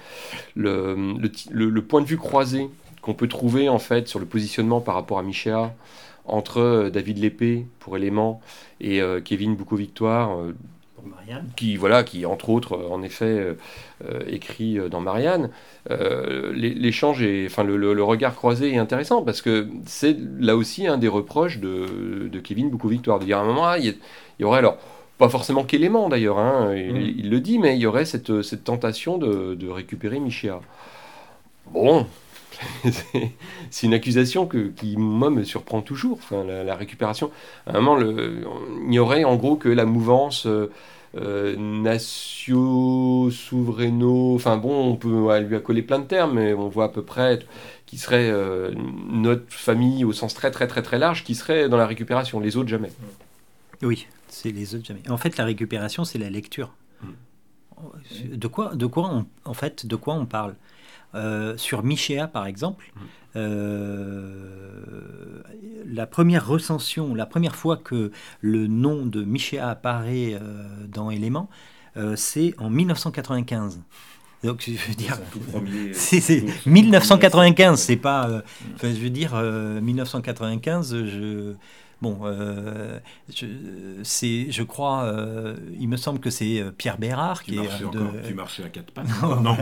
le, 0.55 0.95
le, 1.49 1.69
le 1.69 1.81
point 1.81 2.01
de 2.01 2.07
vue 2.07 2.17
croisé 2.17 2.69
qu'on 3.01 3.13
peut 3.13 3.27
trouver 3.27 3.69
en 3.69 3.79
fait 3.79 4.07
sur 4.07 4.19
le 4.19 4.25
positionnement 4.25 4.81
par 4.81 4.95
rapport 4.95 5.19
à 5.19 5.23
Michéa 5.23 5.73
entre 6.29 6.59
euh, 6.59 6.89
David 6.89 7.17
Lépée 7.17 7.65
pour 7.79 7.97
élément 7.97 8.41
et 8.79 9.01
euh, 9.01 9.19
Kevin 9.19 9.55
Boucault-Victoire 9.55 10.37
euh, 10.37 10.55
qui 11.55 11.75
voilà 11.75 12.03
qui 12.03 12.25
entre 12.25 12.49
autres 12.49 12.77
en 12.77 13.01
effet 13.03 13.55
écrit 14.27 14.77
dans 14.91 14.99
Marianne. 14.99 15.49
L'échange 15.89 17.21
et 17.21 17.45
enfin 17.49 17.63
le, 17.63 18.03
regard 18.03 18.35
croisé 18.35 18.73
est 18.73 18.77
intéressant 18.77 19.23
parce 19.23 19.41
que 19.41 19.69
c'est 19.85 20.17
là 20.39 20.57
aussi 20.57 20.87
un 20.87 20.97
des 20.97 21.07
reproches 21.07 21.59
de, 21.59 22.29
Kevin 22.43 22.69
Boucault-Victoire 22.69 23.19
de 23.19 23.25
dire 23.25 23.37
à 23.37 23.41
un 23.41 23.45
moment 23.45 23.65
ah, 23.65 23.77
il 23.77 23.95
y, 24.39 24.43
aurait 24.43 24.59
alors 24.59 24.77
pas 25.17 25.29
forcément 25.29 25.63
qu'élément 25.63 26.09
d'ailleurs 26.09 26.37
hein, 26.37 26.73
mm. 26.73 26.97
il, 26.97 27.29
le 27.29 27.39
dit 27.39 27.59
mais 27.59 27.77
il 27.77 27.79
y 27.79 27.85
aurait 27.85 28.05
cette, 28.05 28.41
cette 28.41 28.65
tentation 28.65 29.17
de, 29.17 29.55
de 29.55 29.69
récupérer 29.69 30.19
Michéa 30.19 30.59
bon 31.71 32.07
c'est 33.69 33.87
une 33.87 33.93
accusation 33.93 34.45
que, 34.45 34.69
qui, 34.69 34.97
moi, 34.97 35.29
me 35.29 35.43
surprend 35.43 35.81
toujours, 35.81 36.17
enfin, 36.17 36.43
la, 36.43 36.75
récupération. 36.75 37.31
À 37.65 37.77
un 37.77 37.81
moment, 37.81 37.95
le, 37.95 38.45
il 38.87 38.93
y 38.93 38.99
aurait 38.99 39.23
en 39.23 39.35
gros 39.35 39.55
que 39.55 39.69
la 39.69 39.85
mouvance 39.85 40.45
euh, 40.45 40.71
euh 41.15 41.55
natio, 41.57 43.29
souveraino, 43.31 44.35
enfin 44.35 44.57
bon, 44.57 44.91
on 44.91 44.95
peut 44.95 45.39
lui 45.39 45.55
accoler 45.55 45.81
plein 45.81 45.99
de 45.99 46.05
termes, 46.05 46.33
mais 46.33 46.53
on 46.53 46.69
voit 46.69 46.85
à 46.85 46.89
peu 46.89 47.01
près 47.01 47.39
qui 47.85 47.97
serait 47.97 48.29
euh, 48.29 48.71
notre 49.09 49.51
famille 49.51 50.05
au 50.05 50.13
sens 50.13 50.35
très 50.35 50.51
très 50.51 50.67
très 50.67 50.83
très 50.83 50.99
large, 50.99 51.23
qui 51.23 51.33
serait 51.33 51.69
dans 51.69 51.77
la 51.77 51.87
récupération, 51.87 52.39
les 52.39 52.55
autres 52.55 52.69
jamais. 52.69 52.91
Oui, 53.81 54.05
c'est 54.27 54.51
les 54.51 54.75
autres 54.75 54.85
jamais. 54.85 55.09
En 55.09 55.17
fait, 55.17 55.37
la 55.37 55.45
récupération, 55.45 56.03
c'est 56.03 56.19
la 56.19 56.29
lecture. 56.29 56.71
Mm. 57.01 58.35
De 58.35 58.47
quoi, 58.47 58.75
de 58.75 58.85
quoi 58.85 59.25
en 59.45 59.53
fait, 59.55 59.87
de 59.87 59.95
quoi 59.95 60.13
on 60.13 60.27
parle? 60.27 60.55
Euh, 61.15 61.57
sur 61.57 61.83
Michéa, 61.83 62.27
par 62.27 62.45
exemple, 62.45 62.91
euh, 63.35 65.41
la 65.85 66.05
première 66.05 66.47
recension, 66.47 67.15
la 67.15 67.25
première 67.25 67.55
fois 67.55 67.77
que 67.77 68.11
le 68.41 68.67
nom 68.67 69.05
de 69.05 69.23
Michéa 69.23 69.69
apparaît 69.69 70.33
euh, 70.33 70.63
dans 70.87 71.09
Éléments, 71.09 71.49
c'est 72.15 72.55
en 72.59 72.69
1995. 72.69 73.81
Donc, 74.41 74.63
je 74.65 74.71
veux 74.71 74.95
dire, 74.95 75.19
c'est 75.91 76.45
1995, 76.65 77.81
c'est 77.81 77.97
pas. 77.97 78.41
je 78.81 78.87
veux 78.87 79.09
dire, 79.09 79.35
1995, 79.35 81.03
je 81.03 81.55
Bon, 82.01 82.19
euh, 82.23 82.97
je, 83.33 83.45
c'est, 84.03 84.51
je 84.51 84.63
crois, 84.63 85.03
euh, 85.03 85.57
il 85.77 85.89
me 85.89 85.97
semble 85.97 86.19
que 86.19 86.29
c'est 86.29 86.61
euh, 86.61 86.71
Pierre 86.71 86.97
Bérard 86.97 87.43
qui, 87.43 87.57
est. 87.57 87.91
De... 87.91 88.25
tu 88.25 88.33
marchais 88.33 88.63
à 88.63 88.69
quatre 88.69 88.91
pattes 88.93 89.07
Non, 89.21 89.57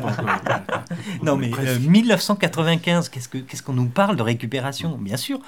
non, 1.24 1.36
mais 1.36 1.50
1995, 1.80 3.10
qu'est-ce, 3.10 3.28
que, 3.28 3.40
qu'est-ce 3.40 3.64
qu'on 3.64 3.74
nous 3.74 3.88
parle 3.88 4.18
de 4.18 4.22
récupération? 4.22 4.98
Bien 4.98 5.18
sûr, 5.18 5.40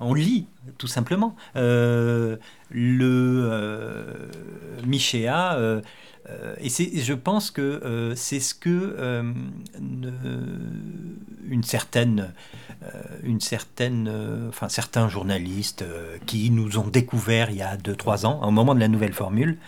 on 0.00 0.14
lit, 0.14 0.46
tout 0.78 0.88
simplement. 0.88 1.36
le 1.54 2.38
Michéa 4.84 5.54
euh, 5.54 5.80
et 6.60 6.68
je 6.68 7.14
pense 7.14 7.50
que 7.50 7.60
euh, 7.60 8.14
c'est 8.14 8.40
ce 8.40 8.54
que 8.54 8.96
euh, 8.98 9.32
une 11.48 11.64
certaine, 11.64 12.32
une 13.22 13.40
certaine, 13.40 14.10
enfin 14.48 14.68
certains 14.68 15.08
journalistes 15.08 15.84
qui 16.26 16.50
nous 16.50 16.78
ont 16.78 16.86
découvert 16.86 17.50
il 17.50 17.56
y 17.56 17.62
a 17.62 17.76
2-3 17.76 18.26
ans, 18.26 18.40
au 18.42 18.50
moment 18.50 18.74
de 18.74 18.80
la 18.80 18.88
nouvelle 18.88 19.12
formule, 19.12 19.58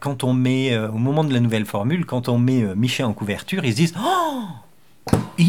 quand 0.00 0.24
on 0.24 0.32
met, 0.32 0.76
au 0.76 0.98
moment 0.98 1.22
de 1.22 1.32
la 1.32 1.38
nouvelle 1.38 1.66
formule, 1.66 2.04
quand 2.04 2.28
on 2.28 2.38
met 2.38 2.74
Michel 2.74 3.06
en 3.06 3.12
couverture, 3.12 3.64
ils 3.64 3.72
se 3.72 3.76
disent 3.76 3.94
Oh 4.04 4.42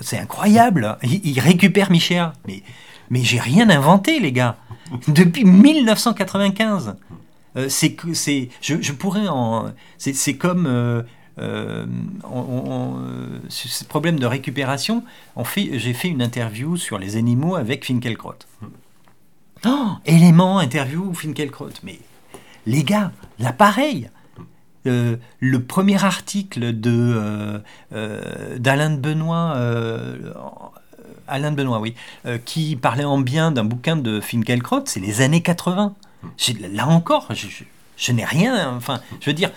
C'est 0.00 0.18
incroyable 0.18 0.96
il, 1.02 1.26
il, 1.26 1.40
récupère 1.40 1.90
Michel. 1.90 2.32
Mais, 2.46 2.62
mais 3.10 3.22
j'ai 3.22 3.40
rien 3.40 3.68
inventé, 3.70 4.20
les 4.20 4.32
gars. 4.32 4.56
Depuis 5.08 5.44
1995 5.44 6.88
euh, 6.88 6.92
c'est 7.68 7.92
que 7.92 8.14
c'est, 8.14 8.48
je, 8.60 8.92
pourrais 8.92 9.28
en, 9.28 9.72
c'est 9.98 10.36
comme 10.36 10.66
euh, 10.66 11.02
euh, 11.38 11.86
ce 13.48 13.84
problème 13.84 14.18
de 14.18 14.26
récupération. 14.26 15.04
J'ai 15.56 15.94
fait 15.94 16.08
une 16.08 16.22
interview 16.22 16.76
sur 16.76 16.98
les 16.98 17.16
animaux 17.16 17.56
avec 17.56 17.84
Finkelkraut. 17.84 18.38
Oh, 19.66 19.88
élément 20.04 20.58
interview 20.58 21.12
Finkelkraut. 21.14 21.70
Mais 21.82 21.98
les 22.66 22.84
gars, 22.84 23.12
là 23.38 23.52
pareil. 23.52 24.10
le 24.84 25.58
premier 25.58 26.04
article 26.04 26.78
de 26.78 27.62
d'Alain 28.58 28.90
de 28.90 29.00
Benoît, 29.00 29.56
Alain 31.26 31.50
de 31.50 31.56
Benoît, 31.56 31.80
oui, 31.80 31.94
qui 32.44 32.76
parlait 32.76 33.04
en 33.04 33.18
bien 33.18 33.50
d'un 33.50 33.64
bouquin 33.64 33.96
de 33.96 34.20
Finkelkraut, 34.20 34.82
c'est 34.86 35.00
les 35.00 35.20
années 35.20 35.42
80. 35.42 35.94
Là 36.72 36.88
encore, 36.88 37.28
je, 37.96 38.12
n'ai 38.12 38.24
rien. 38.24 38.74
Enfin, 38.74 39.00
je 39.20 39.30
veux 39.30 39.34
dire, 39.34 39.50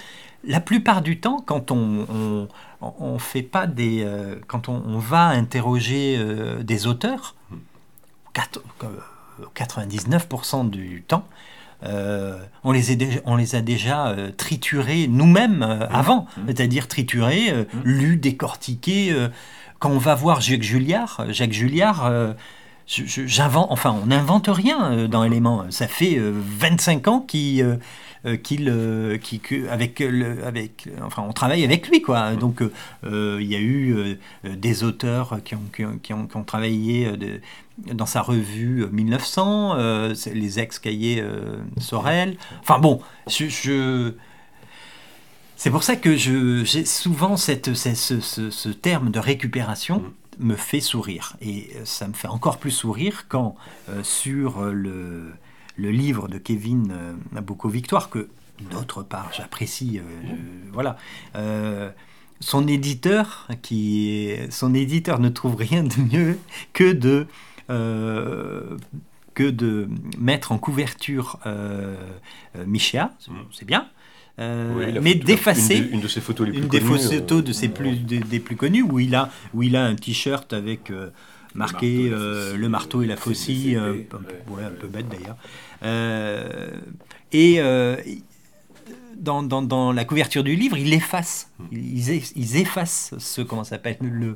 la 0.43 0.59
plupart 0.59 1.01
du 1.01 1.20
temps, 1.20 1.41
quand 1.45 1.72
on, 1.72 2.47
on, 2.82 3.20
fait 3.20 3.41
pas 3.41 3.68
des, 3.68 4.03
euh, 4.03 4.36
quand 4.47 4.70
on, 4.70 4.97
va 4.97 5.28
interroger 5.28 6.15
euh, 6.18 6.63
des 6.63 6.88
auteurs, 6.88 7.36
99% 8.36 10.65
euh, 10.65 10.70
du 10.70 11.01
temps, 11.01 11.28
on, 12.63 12.72
les 12.72 12.91
a, 12.91 12.95
on 13.26 13.36
les 13.36 13.55
a 13.55 13.61
déjà 13.61 14.15
triturés 14.38 15.07
nous-mêmes 15.07 15.63
avant, 15.91 16.28
mmh. 16.38 16.41
c'est-à-dire 16.47 16.88
triturés, 16.88 17.51
mmh. 17.51 17.65
lus, 17.84 18.18
décortiqués 18.18 19.15
quand 19.80 19.91
on 19.91 19.99
va 19.99 20.15
voir 20.15 20.41
Jacques 20.41 20.63
Julliard, 20.63 21.26
Jacques 21.30 21.53
Julliard, 21.53 22.11
j'invente, 22.88 23.67
enfin, 23.69 23.95
on 24.01 24.07
n'invente 24.07 24.47
rien 24.47 25.07
dans 25.07 25.23
Éléments. 25.23 25.65
Ça 25.69 25.88
fait 25.88 26.17
25 26.19 27.07
ans 27.07 27.19
qu'il 27.19 27.79
qu'il 28.43 29.19
qui, 29.23 29.41
avec 29.69 29.99
le, 29.99 30.43
avec 30.45 30.89
enfin 31.01 31.23
on 31.25 31.31
travaille 31.31 31.63
avec 31.63 31.88
lui 31.88 32.01
quoi 32.01 32.35
donc 32.35 32.61
il 33.03 33.43
y 33.43 33.55
a 33.55 33.59
eu 33.59 34.17
des 34.43 34.83
auteurs 34.83 35.39
qui 35.45 35.55
ont, 35.55 35.61
qui 35.73 35.85
ont, 35.85 35.97
qui 36.01 36.13
ont, 36.13 36.27
qui 36.27 36.35
ont 36.35 36.43
travaillé 36.43 37.15
de, 37.15 37.39
dans 37.85 38.05
sa 38.05 38.21
revue 38.21 38.88
1900, 38.91 39.75
euh, 39.75 39.77
euh, 39.77 40.15
les 40.33 40.59
ex-cahiers 40.59 41.21
euh, 41.21 41.57
Sorel. 41.79 42.38
Enfin 42.61 42.79
bon, 42.79 43.01
je, 43.27 44.13
c'est 45.55 45.69
pour 45.69 45.83
ça 45.83 45.95
que 45.95 46.15
j'ai 46.15 46.85
souvent 46.85 47.38
cette, 47.38 47.73
ce, 47.75 48.69
terme 48.69 49.11
de 49.11 49.19
récupération 49.19 50.03
me 50.39 50.55
fait 50.55 50.79
sourire. 50.79 51.35
Et 51.41 51.71
ça 51.83 52.07
me 52.07 52.13
fait 52.13 52.27
encore 52.27 52.57
plus 52.57 52.71
sourire 52.71 53.25
quand 53.27 53.55
sur 54.03 54.63
le, 54.63 55.33
le, 55.75 55.91
livre 55.91 56.27
de 56.27 56.38
Kevin 56.38 56.93
Nabucco 57.31 57.69
Victoire, 57.69 58.09
que 58.09 58.29
d'autre 58.71 59.03
part 59.03 59.31
j'apprécie, 59.33 60.01
voilà 60.71 60.97
son 62.39 62.67
éditeur, 62.67 63.47
qui 63.61 64.35
son 64.49 64.73
éditeur 64.73 65.19
ne 65.19 65.29
trouve 65.29 65.55
rien 65.55 65.83
de 65.83 65.99
mieux 66.01 66.39
que 66.73 66.91
de 66.91 67.27
euh, 67.69 68.77
que 69.33 69.49
de 69.49 69.88
mettre 70.17 70.51
en 70.51 70.57
couverture 70.57 71.39
euh, 71.45 71.95
euh 72.55 72.65
Michéa, 72.65 73.11
c'est 73.51 73.65
bien. 73.65 73.88
Euh, 74.39 74.99
mais 75.01 75.15
d'effacer 75.15 75.77
une, 75.91 75.99
de 75.99 76.07
ses 76.07 76.21
photos 76.21 76.45
les 76.45 76.53
plus 76.53 76.61
une 76.61 76.67
des 76.67 76.79
photos 76.79 77.43
de 77.43 77.51
ses 77.51 77.69
plus 77.69 77.95
des, 77.95 78.39
plus 78.39 78.55
connues 78.55 78.83
où 78.83 78.99
il 78.99 79.15
a 79.15 79.31
où 79.55 79.63
il 79.63 79.75
a 79.75 79.83
un 79.83 79.95
t-shirt 79.95 80.53
avec 80.53 80.91
marqué 81.55 82.09
le 82.09 82.67
marteau, 82.67 83.01
et 83.01 83.07
la 83.07 83.17
faucille, 83.17 83.75
un, 83.75 83.93
un 83.93 84.71
peu 84.79 84.88
bête 84.88 85.07
d'ailleurs. 85.09 85.38
et 87.31 87.59
dans, 89.19 89.43
dans, 89.43 89.91
la 89.91 90.05
couverture 90.05 90.43
du 90.43 90.55
livre, 90.55 90.77
ils 90.77 90.93
effacent, 90.93 91.51
hmm. 91.59 91.65
ils, 91.71 92.21
ils 92.35 92.57
effacent 92.57 93.13
ce 93.17 93.41
comment 93.41 93.63
s'appelle 93.63 93.97
le, 94.01 94.35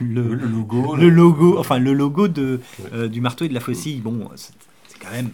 le, 0.00 0.34
logo, 0.34 0.96
le 0.96 1.08
logo, 1.08 1.58
enfin 1.58 1.78
le 1.78 1.92
logo 1.92 2.28
de 2.28 2.60
euh, 2.92 3.08
du 3.08 3.20
marteau 3.20 3.44
et 3.44 3.48
de 3.48 3.54
la 3.54 3.60
faucille. 3.60 4.00
Bon, 4.00 4.28
c'est 4.34 4.98
quand 5.00 5.10
même 5.10 5.30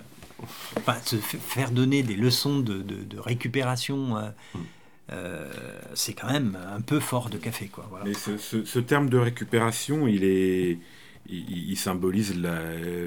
se 1.04 1.16
faire 1.16 1.70
donner 1.70 2.02
des 2.02 2.16
leçons 2.16 2.60
de, 2.60 2.82
de, 2.82 3.18
récupération. 3.18 4.16
Euh, 4.16 4.28
hmm. 4.54 4.58
euh, 5.12 5.52
c'est 5.94 6.12
quand 6.14 6.30
même 6.30 6.56
un 6.74 6.80
peu 6.80 7.00
fort 7.00 7.30
de 7.30 7.38
café. 7.38 7.66
Quoi, 7.66 7.88
Mais 8.04 8.14
ce, 8.14 8.36
ce, 8.38 8.78
terme 8.78 9.08
de 9.08 9.18
récupération, 9.18 10.06
il, 10.06 10.24
est, 10.24 10.78
il, 11.28 11.76
symbolise 11.76 12.36
la, 12.36 12.60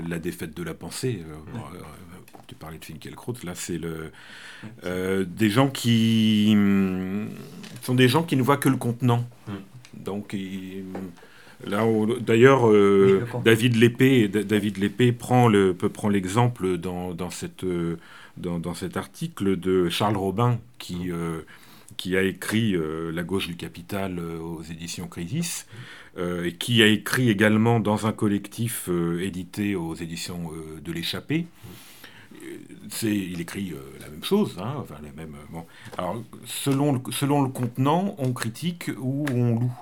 la, 0.07 0.19
défaite 0.19 0.55
de 0.55 0.63
la 0.63 0.73
pensée 0.73 1.23
tu 2.51 2.55
parlais 2.55 2.77
de 2.77 2.83
Finkielkraut, 2.83 3.33
là 3.45 3.53
c'est 3.55 3.77
le 3.77 4.11
euh, 4.83 5.23
des 5.25 5.49
gens 5.49 5.69
qui 5.69 6.53
mm, 6.53 7.29
sont 7.81 7.95
des 7.95 8.09
gens 8.09 8.23
qui 8.23 8.35
ne 8.35 8.43
voient 8.43 8.57
que 8.57 8.67
le 8.67 8.75
contenant. 8.75 9.25
Mm. 9.47 9.53
Donc 9.93 10.35
là 11.65 11.85
d'ailleurs 12.19 12.69
euh, 12.69 13.25
David 13.43 13.75
Lépée 13.75 14.27
David 14.27 14.77
Lépée 14.77 15.11
prend 15.11 15.47
le 15.47 15.75
l'exemple 16.09 16.77
dans, 16.77 17.13
dans, 17.13 17.29
cette 17.29 17.65
dans, 18.37 18.59
dans, 18.59 18.73
cet 18.73 18.97
article 18.97 19.59
de 19.59 19.89
Charles 19.89 20.17
Robin 20.17 20.59
qui 20.77 21.11
euh, 21.11 21.41
qui 21.97 22.15
a 22.15 22.23
écrit 22.23 22.75
La 23.13 23.21
gauche 23.21 23.47
du 23.47 23.55
capital 23.55 24.17
aux 24.19 24.63
éditions 24.63 25.07
Crisis, 25.07 25.67
et 26.17 26.53
qui 26.53 26.81
a 26.81 26.87
écrit 26.87 27.29
également 27.29 27.79
dans 27.79 28.07
un 28.07 28.11
collectif 28.11 28.89
édité 29.19 29.75
aux 29.75 29.93
éditions 29.93 30.51
de 30.81 30.91
l'Échappée 30.91 31.45
il 33.03 33.41
écrit 33.41 33.71
euh, 33.73 33.79
la 33.99 34.09
même 34.09 34.23
chose, 34.23 34.57
hein, 34.59 34.75
enfin, 34.77 34.95
les 35.03 35.11
mêmes, 35.11 35.35
euh, 35.35 35.45
bon. 35.49 35.65
Alors, 35.97 36.21
selon 36.45 36.93
le, 36.93 36.99
selon 37.11 37.41
le 37.41 37.49
contenant, 37.49 38.15
on 38.17 38.33
critique 38.33 38.91
ou 38.99 39.25
on 39.31 39.59
loue? 39.59 39.73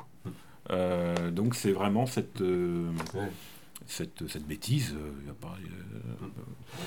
Euh, 0.72 1.32
donc 1.32 1.56
c'est 1.56 1.72
vraiment 1.72 2.06
cette, 2.06 2.42
cette, 3.90 4.28
cette, 4.30 4.48
bêtise. 4.48 4.96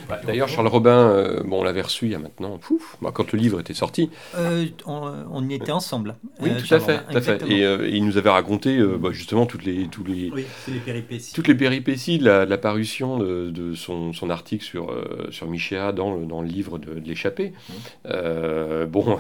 Bah, 0.09 0.21
d'ailleurs, 0.25 0.49
Charles 0.49 0.69
Robin, 0.69 1.43
bon, 1.45 1.61
on 1.61 1.65
l'avait 1.65 1.83
reçu 1.83 2.07
il 2.07 2.13
y 2.13 2.15
a 2.15 2.19
maintenant, 2.19 2.57
pouf, 2.59 2.97
bah, 3.03 3.11
quand 3.13 3.33
le 3.33 3.39
livre 3.39 3.61
était 3.61 3.75
sorti. 3.75 4.11
on, 4.87 5.49
y 5.49 5.55
était 5.55 5.73
ensemble. 5.73 6.17
Oui, 6.41 6.51
tout 6.57 6.75
à 6.75 6.81
fait. 6.81 7.01
Tout 7.11 7.17
à 7.17 7.21
fait. 7.21 7.43
Et, 7.49 7.63
il 7.89 8.07
nous 8.07 8.17
avait 8.17 8.31
raconté 8.31 8.81
bah, 8.99 9.11
justement 9.13 9.47
toutes 9.47 9.65
les, 9.65 9.89
tous 9.89 10.05
les, 10.05 10.31
les 10.69 10.79
péripéties. 10.85 11.33
toutes 11.35 11.49
les 11.49 11.55
péripéties 11.55 12.19
de 12.19 12.25
la, 12.25 12.59
parution 12.59 13.19
de, 13.19 13.51
de 13.51 13.75
son, 13.75 14.13
son, 14.13 14.31
article 14.31 14.65
sur, 14.65 14.95
sur 15.31 15.49
Michéa 15.49 15.93
dans 15.93 16.15
le, 16.15 16.27
dans 16.27 16.41
le 16.41 16.49
livre 16.49 16.79
de, 16.79 16.93
l'échappée. 17.05 17.53
bon, 18.05 19.03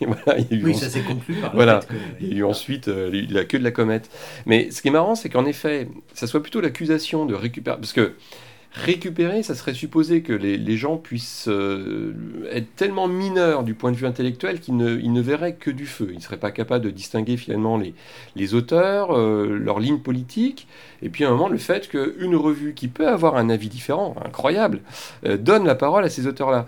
voilà, 0.00 0.38
il 0.38 0.46
y 0.50 0.54
a 0.54 0.56
eu 0.56 0.64
oui, 0.64 0.74
ça 0.74 0.88
s'est 0.88 1.02
conclu 1.02 1.34
par 1.34 1.54
voilà, 1.54 1.80
Il 2.20 2.28
y 2.28 2.34
a 2.34 2.36
eu 2.36 2.44
ensuite 2.44 2.86
la 2.86 3.44
queue 3.44 3.58
de 3.58 3.64
la 3.64 3.72
comète. 3.72 4.08
Mais 4.46 4.70
ce 4.70 4.80
qui 4.82 4.88
est 4.88 4.92
marrant, 4.92 5.14
c'est 5.14 5.28
qu'en 5.28 5.44
effet, 5.44 5.88
ça 6.14 6.26
soit 6.26 6.42
plutôt 6.42 6.60
l'accusation 6.60 7.07
de 7.16 7.34
récupérer. 7.34 7.76
Parce 7.76 7.92
que 7.92 8.14
récupérer, 8.72 9.42
ça 9.42 9.54
serait 9.54 9.74
supposer 9.74 10.22
que 10.22 10.32
les, 10.32 10.76
gens 10.76 10.96
puissent 10.96 11.48
euh, 11.48 12.12
être 12.52 12.74
tellement 12.76 13.08
mineurs 13.08 13.64
du 13.64 13.74
point 13.74 13.90
de 13.90 13.96
vue 13.96 14.06
intellectuel 14.06 14.60
qu'ils 14.60 14.76
ne, 14.76 14.98
ils 14.98 15.12
ne 15.12 15.20
verraient 15.20 15.54
que 15.54 15.70
du 15.70 15.86
feu. 15.86 16.08
Ils 16.10 16.16
ne 16.16 16.22
seraient 16.22 16.36
pas 16.38 16.50
capables 16.50 16.84
de 16.84 16.90
distinguer 16.90 17.36
finalement 17.36 17.76
les, 17.76 17.94
les 18.36 18.54
auteurs, 18.54 19.16
euh, 19.16 19.58
leurs 19.58 19.80
lignes 19.80 19.98
politiques, 19.98 20.68
et 21.02 21.08
puis 21.08 21.24
à 21.24 21.28
un 21.28 21.30
moment 21.32 21.48
le 21.48 21.58
fait 21.58 21.88
qu'une 21.88 22.36
revue 22.36 22.74
qui 22.74 22.88
peut 22.88 23.08
avoir 23.08 23.36
un 23.36 23.50
avis 23.50 23.68
différent, 23.68 24.14
incroyable, 24.24 24.80
euh, 25.26 25.36
donne 25.36 25.64
la 25.64 25.74
parole 25.74 26.04
à 26.04 26.10
ces 26.10 26.26
auteurs-là. 26.26 26.66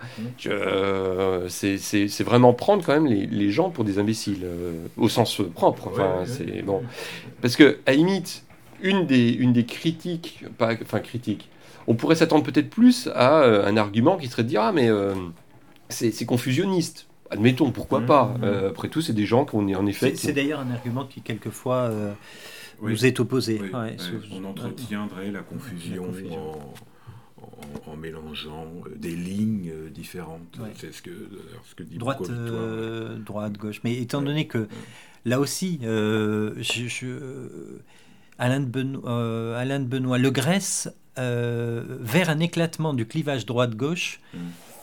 c'est 1.49 2.25
vraiment 2.25 2.55
prendre 2.55 2.85
quand 2.85 2.95
même 2.95 3.07
les, 3.07 3.27
les 3.27 3.51
gens 3.51 3.71
pour 3.71 3.85
des 3.85 3.99
imbéciles, 3.99 4.47
au 4.97 5.09
sens 5.09 5.41
propre. 5.55 5.89
Enfin, 5.93 6.23
c'est 6.25 6.63
bon. 6.63 6.83
Parce 7.41 7.57
que, 7.57 7.79
à 7.87 7.93
limite, 7.93 8.45
une 8.83 9.07
des, 9.07 9.31
une 9.31 9.53
des 9.53 9.65
critiques, 9.65 10.45
pas, 10.59 10.75
enfin 10.83 11.01
critiques, 11.01 11.49
on 11.87 11.95
pourrait 11.95 12.15
s'attendre 12.15 12.45
peut-être 12.45 12.71
plus 12.71 13.09
à 13.15 13.43
euh, 13.43 13.67
un 13.67 13.77
argument 13.77 14.17
qui 14.17 14.29
serait 14.29 14.45
de 14.45 14.49
dire 14.49 14.63
Ah, 14.63 14.73
mais 14.73 14.89
euh, 14.89 15.15
c'est 15.89 16.25
confusionniste. 16.25 17.07
Admettons, 17.31 17.71
pourquoi 17.71 18.01
mmh, 18.01 18.07
pas. 18.07 18.25
Mmh. 18.27 18.45
Euh, 18.45 18.71
après 18.71 18.89
tout, 18.89 19.01
c'est 19.01 19.13
des 19.13 19.27
gens 19.27 19.45
qu'on 19.45 19.69
est 19.69 19.75
en 19.75 19.87
effet. 19.87 20.15
C'est 20.17 20.33
d'ailleurs 20.33 20.61
un 20.61 20.71
argument 20.71 21.05
qui, 21.05 21.21
quelquefois, 21.21 21.91
nous 22.83 23.07
est 23.07 23.19
opposé. 23.21 23.61
on 24.33 24.45
entretiendrait 24.45 25.31
la 25.31 25.41
confusion, 25.41 26.13
En, 27.87 27.97
mélangeant 27.97 28.67
des 28.97 29.15
lignes 29.17 29.73
différentes. 29.93 30.59
C'est 30.77 30.93
ce 30.93 31.03
que, 31.03 31.11
ce 31.69 31.75
que 31.75 31.83
dit 31.83 31.99
droite, 31.99 32.31
droite, 33.25 33.59
gauche. 33.59 33.81
Mais 33.83 33.95
étant 33.95 34.23
donné 34.23 34.47
que 34.47 34.69
là 35.25 35.41
aussi, 35.41 35.81
je, 35.83 36.57
Alain 38.41 38.61
de 38.61 39.01
euh, 39.05 39.61
Alain 39.61 39.81
de 39.81 39.85
Benoît 39.85 40.17
Le 40.17 40.31
Grèce, 40.31 40.91
euh, 41.19 41.85
vers 42.01 42.31
un 42.31 42.41
éclatement 42.41 42.95
du 42.95 43.07
clivage 43.07 43.45
droite-gauche. 43.45 44.21
Mm. 44.33 44.39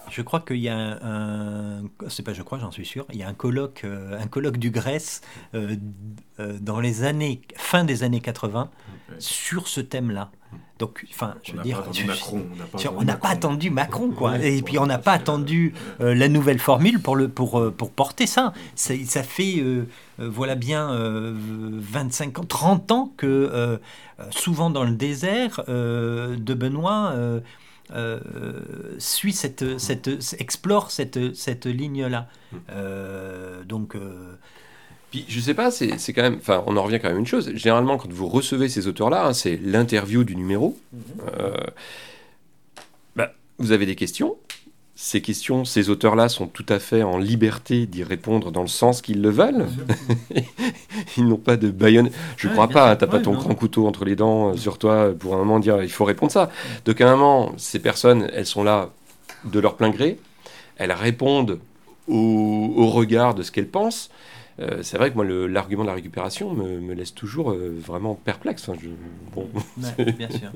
Je 0.09 0.21
crois 0.21 0.39
qu'il 0.39 0.57
y 0.57 0.69
a 0.69 0.77
un, 0.77 1.83
c'est 2.07 2.23
pas 2.23 2.33
je 2.33 2.41
crois, 2.41 2.59
j'en 2.59 2.71
suis 2.71 2.85
sûr, 2.85 3.05
il 3.11 3.19
y 3.19 3.23
a 3.23 3.27
un 3.27 3.33
colloque, 3.33 3.81
euh, 3.83 4.19
un 4.19 4.27
colloque 4.27 4.57
du 4.57 4.71
Grèce 4.71 5.21
dans 5.53 6.79
les 6.79 7.03
années, 7.03 7.41
fin 7.55 7.83
des 7.83 8.03
années 8.03 8.21
80, 8.21 8.69
sur 9.19 9.67
ce 9.67 9.81
thème-là. 9.81 10.31
Donc, 10.79 11.05
enfin, 11.09 11.33
je 11.43 11.53
veux 11.53 11.63
dire, 11.63 11.83
on 12.95 13.03
n'a 13.03 13.17
pas, 13.17 13.29
attendu 13.29 13.71
Macron, 13.71 14.11
quoi. 14.11 14.37
Et 14.37 14.61
puis 14.61 14.77
on 14.77 14.85
n'a 14.85 14.99
pas 14.99 15.13
attendu 15.13 15.73
la 15.99 16.29
nouvelle 16.29 16.59
formule 16.59 16.99
pour 16.99 17.15
le 17.15 17.27
pour 17.27 17.73
pour 17.75 17.91
porter 17.91 18.27
ça. 18.27 18.53
Ça, 18.75 18.93
ça 19.05 19.23
fait 19.23 19.63
euh, 20.19 20.29
voilà 20.29 20.55
bien 20.55 20.89
25 20.91 22.37
euh, 22.37 22.41
ans, 22.41 22.45
30 22.45 22.91
ans 22.91 23.13
que, 23.17 23.27
euh, 23.27 23.77
souvent 24.31 24.69
dans 24.69 24.83
le 24.83 24.91
désert, 24.91 25.63
de 25.67 26.53
Benoît 26.53 27.13
suit 28.97 29.33
cette, 29.33 29.77
cette, 29.79 30.09
explore 30.39 30.91
cette, 30.91 31.35
cette 31.35 31.65
ligne-là. 31.65 32.27
donc. 33.65 33.95
Puis 35.09 35.23
je 35.29 35.39
sais 35.39 35.53
pas, 35.53 35.71
c'est 35.71 36.13
quand 36.13 36.21
même, 36.21 36.37
enfin, 36.39 36.63
on 36.67 36.75
en 36.75 36.83
revient 36.83 36.99
quand 36.99 37.07
même 37.07 37.17
à 37.17 37.19
une 37.19 37.25
chose. 37.25 37.51
Généralement, 37.55 37.97
quand 37.97 38.11
vous 38.11 38.27
recevez 38.27 38.67
ces 38.67 38.87
auteurs-là, 38.87 39.27
hein, 39.27 39.33
c'est 39.33 39.55
l'interview 39.55 40.25
du 40.25 40.35
numéro. 40.35 40.77
Mhm. 40.91 41.01
bah, 43.15 43.33
vous 43.57 43.71
avez 43.71 43.85
des 43.85 43.95
questions, 43.95 44.37
ces 44.99 45.21
questions, 45.21 45.63
ces 45.63 45.91
auteurs-là 45.91 46.27
sont 46.27 46.47
tout 46.47 46.65
à 46.69 46.79
fait 46.79 47.03
en 47.03 47.19
liberté 47.19 47.85
d'y 47.85 48.03
répondre 48.03 48.51
dans 48.51 48.63
le 48.63 48.67
sens 48.67 49.03
qu'ils 49.03 49.21
le 49.21 49.29
veulent. 49.29 49.67
Ils 51.17 51.27
n'ont 51.27 51.37
pas 51.37 51.55
de 51.55 51.69
baïonne. 51.69 52.09
Je 52.35 52.47
ne 52.47 52.53
crois 52.53 52.67
pas, 52.67 52.95
tu 52.95 53.05
n'as 53.05 53.11
pas 53.11 53.19
ton 53.19 53.33
grand 53.33 53.53
couteau 53.53 53.85
entre 53.85 54.05
les 54.05 54.15
dents 54.15 54.49
euh, 54.49 54.57
sur 54.57 54.79
toi 54.79 55.13
pour 55.17 55.35
un 55.35 55.37
moment 55.37 55.59
dire 55.59 55.83
il 55.83 55.91
faut 55.91 56.03
répondre 56.03 56.31
ça. 56.31 56.49
Donc 56.85 56.99
à 56.99 57.07
un 57.07 57.15
moment, 57.15 57.53
ces 57.57 57.77
personnes, 57.77 58.27
elles 58.33 58.47
sont 58.47 58.63
là 58.63 58.89
de 59.45 59.59
leur 59.59 59.75
plein 59.77 59.91
gré. 59.91 60.17
Elles 60.77 60.91
répondent 60.91 61.59
au, 62.07 62.87
regard 62.87 63.35
de 63.35 63.43
ce 63.43 63.51
qu'elles 63.51 63.67
pensent. 63.67 64.09
c'est 64.81 64.97
vrai 64.97 65.11
que 65.11 65.15
moi, 65.15 65.25
l'argument 65.47 65.83
de 65.83 65.89
la 65.89 65.93
récupération 65.93 66.53
me, 66.53 66.93
laisse 66.93 67.13
toujours 67.13 67.53
vraiment 67.53 68.15
perplexe. 68.15 68.67
je, 68.81 68.89
bon, 69.35 69.47
bien 70.17 70.29
sûr. 70.31 70.51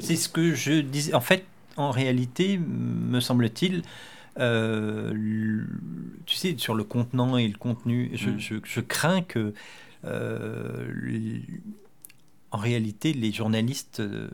c'est 0.00 0.16
ce 0.16 0.28
que 0.28 0.52
je 0.52 0.80
disais. 0.80 1.14
En 1.14 1.20
fait, 1.22 1.44
en 1.76 1.90
réalité, 1.90 2.58
me 2.58 3.20
semble-t-il, 3.20 3.82
tu 4.36 6.36
sais, 6.36 6.54
sur 6.58 6.74
le 6.74 6.84
contenant 6.84 7.36
et 7.36 7.48
le 7.48 7.56
contenu, 7.56 8.10
je, 8.14 8.30
mm. 8.30 8.60
je 8.64 8.80
crains 8.80 9.22
que 9.22 9.54
en 12.56 12.58
réalité, 12.58 13.12
les 13.12 13.32
journalistes 13.32 14.00
euh, 14.00 14.28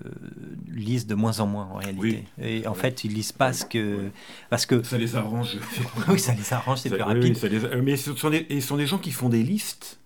lisent 0.70 1.06
de 1.06 1.14
moins 1.14 1.40
en 1.40 1.46
moins 1.46 1.66
en 1.66 1.76
réalité. 1.76 2.24
Et 2.40 2.66
en 2.66 2.74
fait, 2.74 3.04
ils 3.04 3.12
lisent 3.12 3.32
pas 3.32 3.52
ce 3.52 3.64
que 3.64 4.10
parce 4.48 4.64
que 4.64 4.82
ça 4.82 4.96
les 4.96 5.16
arrange. 5.16 5.58
oui, 6.08 6.20
ça 6.20 6.34
les 6.34 6.52
arrange, 6.52 6.78
c'est 6.78 6.90
plus 6.90 7.02
rapide. 7.02 7.36
Mais 7.82 7.96
ce 7.96 8.14
sont, 8.14 8.30
des, 8.30 8.60
sont 8.60 8.76
des 8.76 8.86
gens 8.86 8.98
qui 8.98 9.10
font 9.10 9.28
des 9.28 9.42
listes. 9.42 9.98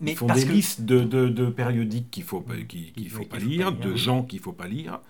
Mais 0.00 0.12
ils 0.12 0.16
font 0.16 0.26
des 0.26 0.44
listes 0.44 0.82
de, 0.82 1.04
de, 1.04 1.46
périodiques 1.46 2.10
qu'il 2.10 2.24
faut 2.24 2.44
qu'il 2.68 3.10
faut 3.10 3.24
pas 3.24 3.38
lire, 3.38 3.72
de 3.72 3.94
gens 3.94 4.22
qu'il 4.22 4.40
faut 4.40 4.52
pas 4.52 4.66
lire. 4.66 5.00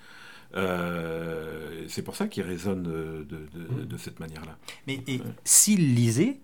Euh, 0.57 1.85
c'est 1.89 2.03
pour 2.03 2.17
ça 2.17 2.29
qu'ils 2.29 2.45
raisonnent 2.45 2.83
de, 2.83 3.27
de, 3.27 3.97
cette 3.97 4.21
manière-là. 4.21 4.57
Mais 4.87 5.01
s'ils 5.45 5.95
lisaient, 5.95 6.39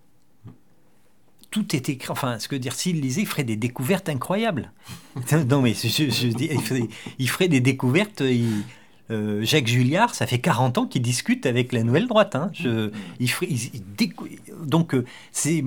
tout 1.50 1.74
est 1.74 1.88
écrit. 1.88 2.11
Enfin, 2.11 2.38
ce 2.38 2.48
que 2.48 2.56
dire, 2.56 2.72
s'il 2.72 3.00
lisait, 3.00 3.22
il 3.22 3.26
ferait 3.26 3.44
des 3.44 3.56
découvertes 3.56 4.08
incroyables. 4.08 4.72
non, 5.48 5.62
mais 5.62 5.74
je, 5.74 6.28
dis, 6.28 6.50
il, 7.18 7.28
ferait, 7.28 7.48
des 7.48 7.61
découvertes. 7.61 8.22
Euh, 9.11 9.42
Jacques 9.42 9.66
Julliard, 9.66 10.14
ça 10.14 10.26
fait 10.26 10.38
40 10.38 10.78
ans 10.78 10.86
qu'il 10.86 11.02
discute 11.02 11.46
avec 11.46 11.72
la 11.72 11.82
Nouvelle 11.82 12.06
Droite. 12.06 12.36
Hein. 12.36 12.50
Je, 12.54 12.90
il 13.18 13.28
ferait, 13.28 13.48
donc, 14.62 14.94
euh, 14.94 15.04
c'est. 15.32 15.64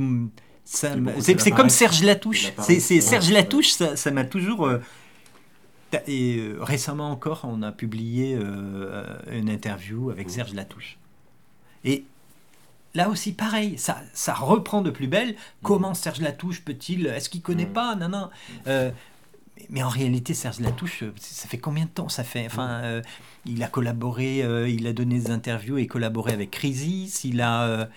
C'est 0.65 1.51
comme 1.51 1.69
Serge 1.69 2.03
Latouche. 2.03 2.53
C'est 2.59 2.79
Serge 2.79 3.31
Latouche, 3.31 3.71
ça 3.71 4.11
m'a 4.11 4.23
toujours. 4.23 4.65
Euh, 4.65 4.79
et 6.07 6.51
récemment 6.59 7.11
encore, 7.11 7.41
on 7.43 7.61
a 7.61 7.71
publié 7.71 8.37
une 9.31 9.49
interview 9.49 10.09
avec 10.09 10.29
Serge 10.29 10.53
Latouche. 10.53 10.97
Et 11.85 12.05
là 12.93 13.09
aussi, 13.09 13.33
pareil, 13.33 13.77
ça, 13.77 14.01
ça 14.13 14.33
reprend 14.33 14.81
de 14.81 14.91
plus 14.91 15.07
belle. 15.07 15.35
Comment 15.61 15.93
Serge 15.93 16.21
Latouche 16.21 16.61
peut-il. 16.61 17.07
Est-ce 17.07 17.29
qu'il 17.29 17.41
connaît 17.41 17.65
pas 17.65 17.95
Non, 17.95 18.09
non. 18.09 18.29
Euh, 18.67 18.91
mais 19.69 19.83
en 19.83 19.89
réalité, 19.89 20.33
Serge 20.33 20.59
Latouche, 20.59 21.03
ça 21.19 21.47
fait 21.47 21.57
combien 21.57 21.85
de 21.85 21.89
temps 21.89 22.09
ça 22.09 22.23
fait 22.23 22.45
Enfin, 22.45 22.81
euh, 22.83 23.01
il 23.45 23.63
a 23.63 23.67
collaboré, 23.67 24.43
euh, 24.43 24.67
il 24.67 24.87
a 24.87 24.93
donné 24.93 25.19
des 25.19 25.31
interviews 25.31 25.77
et 25.77 25.87
collaboré 25.87 26.33
avec 26.33 26.51
Crisis. 26.51 27.23
Il 27.23 27.41
a. 27.41 27.89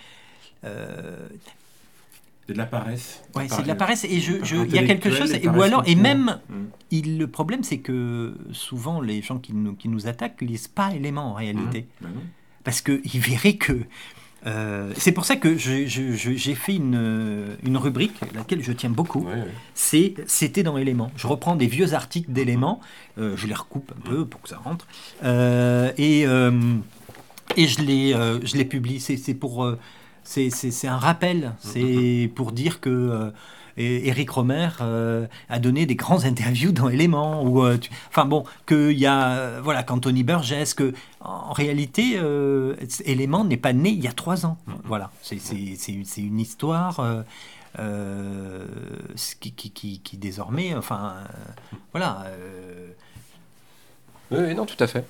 C'est 0.63 2.53
de 2.53 2.59
la 2.59 2.67
paresse. 2.67 3.23
Ouais, 3.35 3.49
c'est 3.49 3.63
de 3.63 3.69
la 3.69 3.75
paresse. 3.75 4.05
Et 4.05 4.21
je, 4.21 4.45
je, 4.45 4.57
il 4.57 4.73
y 4.73 4.79
a 4.79 4.87
quelque 4.87 5.11
chose. 5.11 5.33
Et, 5.33 5.49
ou 5.49 5.63
alors, 5.63 5.83
et 5.87 5.97
même, 5.97 6.39
mm. 6.49 6.65
Il, 6.91 7.19
le 7.19 7.27
problème, 7.27 7.63
c'est 7.63 7.79
que 7.79 8.37
souvent, 8.53 9.01
les 9.01 9.23
gens 9.23 9.39
qui 9.39 9.53
nous, 9.53 9.75
qui 9.75 9.89
nous 9.89 10.07
attaquent 10.07 10.41
lisent 10.43 10.69
pas 10.69 10.95
éléments 10.95 11.31
en 11.31 11.35
réalité. 11.35 11.87
Mm. 12.01 12.05
Ben 12.05 12.11
Parce 12.65 12.81
qu'ils 12.81 13.21
verraient 13.21 13.57
que 13.57 13.81
euh, 14.47 14.93
c'est 14.97 15.13
pour 15.13 15.25
ça 15.25 15.37
que 15.37 15.57
j'ai 15.57 16.55
fait 16.55 16.77
une, 16.77 17.57
une, 17.65 17.77
rubrique, 17.77 18.15
laquelle 18.35 18.63
je 18.63 18.73
tiens 18.73 18.91
beaucoup. 18.91 19.27
C'est 19.75 20.15
C'était 20.27 20.63
dans 20.63 20.77
Éléments. 20.77 21.11
Je 21.17 21.27
reprends 21.27 21.57
des 21.57 21.67
vieux 21.67 21.95
articles 21.95 22.31
d'Éléments, 22.31 22.81
euh, 23.19 23.37
je 23.37 23.47
les 23.47 23.55
recoupe 23.55 23.93
un 23.97 24.09
peu 24.09 24.25
pour 24.25 24.43
que 24.43 24.49
ça 24.49 24.59
rentre, 24.59 24.87
euh, 25.25 25.91
et, 25.99 26.23
et 27.57 27.67
je, 27.67 27.81
les, 27.83 28.13
je 28.13 28.57
les 28.57 28.65
publie. 28.65 29.01
C'est 29.01 29.35
pour. 29.35 29.75
c'est 30.23 30.89
un 30.89 30.99
rappel. 30.99 31.55
C'est 31.59 32.31
pour 32.35 32.53
dire 32.53 32.81
que 32.81 33.33
et 33.77 34.09
Eric 34.09 34.31
Romer 34.31 34.69
euh, 34.81 35.27
a 35.49 35.59
donné 35.59 35.87
des 35.87 35.97
grands 35.97 36.25
interviews 36.25 36.73
dans 36.73 36.89
Éléments. 36.89 37.43
Ou, 37.43 37.63
euh, 37.63 37.79
enfin 38.09 38.25
bon, 38.25 38.45
qu'il 38.67 38.99
y 38.99 39.07
a, 39.07 39.29
euh, 39.29 39.61
voilà, 39.63 39.83
qu'Anthony 39.83 40.23
Burgess, 40.23 40.75
que 40.75 40.93
en 41.21 41.53
réalité, 41.53 42.21
Éléments 43.05 43.45
n'est 43.45 43.57
pas 43.57 43.73
né 43.73 43.91
il 43.91 44.03
y 44.03 44.07
a 44.07 44.13
trois 44.13 44.47
ans. 44.47 44.59
Voilà, 44.85 45.11
c'est 45.23 45.39
une 46.19 46.41
histoire. 46.41 47.25
Qui, 49.41 49.53
qui, 49.53 49.71
qui, 49.71 50.01
qui, 50.01 50.17
désormais, 50.17 50.75
enfin, 50.77 51.15
voilà. 51.91 52.27
Oui, 54.31 54.55
non, 54.55 54.67
tout 54.67 54.77
à 54.79 54.87
fait. 54.87 55.05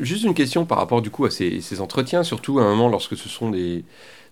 juste 0.00 0.24
une 0.24 0.34
question 0.34 0.66
par 0.66 0.78
rapport 0.78 1.00
du 1.00 1.10
coup 1.10 1.26
à 1.26 1.30
ces, 1.30 1.60
ces, 1.60 1.80
entretiens, 1.80 2.24
surtout 2.24 2.58
à 2.58 2.64
un 2.64 2.70
moment 2.70 2.88
lorsque 2.88 3.16
ce 3.16 3.28
sont 3.28 3.50
des, 3.50 3.84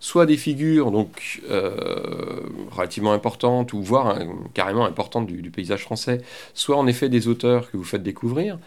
soit 0.04 0.26
des 0.26 0.36
figures 0.36 0.90
donc 0.90 1.40
euh, 1.48 2.42
relativement 2.70 3.14
importantes 3.14 3.72
ou 3.72 3.82
voire 3.82 4.18
carrément 4.52 4.84
importantes 4.84 5.26
du, 5.26 5.50
paysage 5.50 5.80
français, 5.80 6.20
soit 6.52 6.76
en 6.76 6.86
effet 6.86 7.08
des 7.08 7.26
auteurs 7.26 7.70
que 7.70 7.78
vous 7.78 7.84
faites 7.84 8.02
découvrir. 8.02 8.58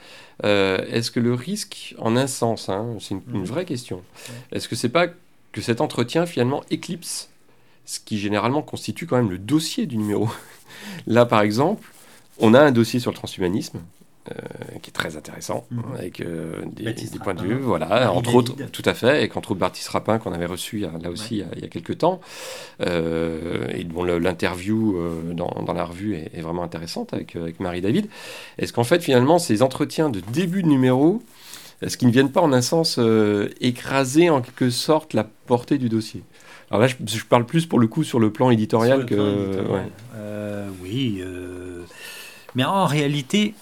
Euh, 0.46 0.84
est-ce 0.92 1.12
que 1.12 1.20
le 1.20 1.36
risque, 1.36 1.94
en 2.00 2.18
un 2.18 2.26
sens, 2.26 2.70
hein, 2.70 2.88
c'est 3.00 3.14
une, 3.14 3.22
mhm. 3.28 3.44
vraie 3.44 3.66
question, 3.66 4.02
est-ce 4.52 4.68
que 4.68 4.76
c'est 4.76 4.90
pas 4.90 5.06
que 5.52 5.62
cet 5.62 5.80
entretien 5.80 6.26
finalement 6.26 6.64
éclipse 6.72 7.30
ce 7.86 8.00
qui 8.00 8.18
généralement 8.18 8.64
constitue 8.64 9.06
quand 9.06 9.18
même 9.18 9.30
le 9.30 9.38
dossier 9.38 9.86
du 9.86 9.98
numéro? 9.98 10.28
Là, 11.06 11.28
par 11.28 11.42
exemple, 11.42 11.88
on 12.40 12.56
a 12.56 12.62
un 12.62 12.72
dossier 12.72 13.00
sur 13.00 13.12
le 13.12 13.16
transhumanisme, 13.16 13.80
euh, 14.30 14.80
qui 14.82 14.90
est 14.90 14.94
très 14.94 15.16
intéressant, 15.16 15.66
mhm. 15.72 15.84
avec 15.98 16.20
euh, 16.20 16.64
des, 16.66 16.94
points 17.24 17.34
de 17.34 17.42
vue, 17.42 17.56
voilà, 17.56 18.12
entre 18.12 18.36
autres, 18.36 18.56
tout 18.72 18.82
à 18.86 18.94
fait, 18.94 19.24
et 19.24 19.30
qu'entre 19.30 19.52
autres 19.52 19.60
Baptiste 19.60 19.88
Rapin, 19.90 20.18
qu'on 20.18 20.34
avait 20.34 20.46
reçu 20.46 20.80
là 20.80 21.10
aussi 21.10 21.44
il, 21.56 21.62
y 21.62 21.66
a, 21.66 21.68
quelques 21.68 22.00
temps, 22.00 22.20
euh, 22.82 23.68
et 23.74 23.84
dont 23.86 24.04
l'interview 24.04 24.98
dans, 25.34 25.50
dans, 25.66 25.74
la 25.74 25.86
revue 25.86 26.16
est, 26.16 26.42
vraiment 26.42 26.64
intéressante 26.64 27.14
avec, 27.14 27.36
avec 27.36 27.60
Marie-David. 27.60 28.08
Est-ce 28.58 28.74
qu'en 28.74 28.84
fait, 28.84 29.02
finalement, 29.02 29.40
ces 29.40 29.62
entretiens 29.62 30.10
de 30.10 30.20
début 30.34 30.62
de 30.62 30.68
numéro, 30.68 31.22
est-ce 31.82 31.96
qu'ils 31.96 32.10
ne 32.10 32.14
viennent 32.14 32.32
pas 32.32 32.42
en 32.42 32.52
un 32.52 32.62
sens 32.62 33.00
écraser 33.62 34.30
en 34.30 34.42
quelque 34.42 34.70
sorte 34.70 35.14
la 35.14 35.24
portée 35.24 35.78
du 35.78 35.90
dossier? 35.90 36.24
Alors 36.70 36.82
là, 36.82 36.88
je, 36.88 37.24
parle 37.24 37.46
plus 37.46 37.66
pour 37.66 37.80
le 37.80 37.88
coup 37.88 38.04
sur 38.04 38.20
le 38.20 38.32
plan 38.32 38.50
éditorial 38.50 39.06
que. 39.06 39.62
oui, 40.82 41.24
mais 42.56 42.64
en 42.64 42.86
réalité, 42.86 43.54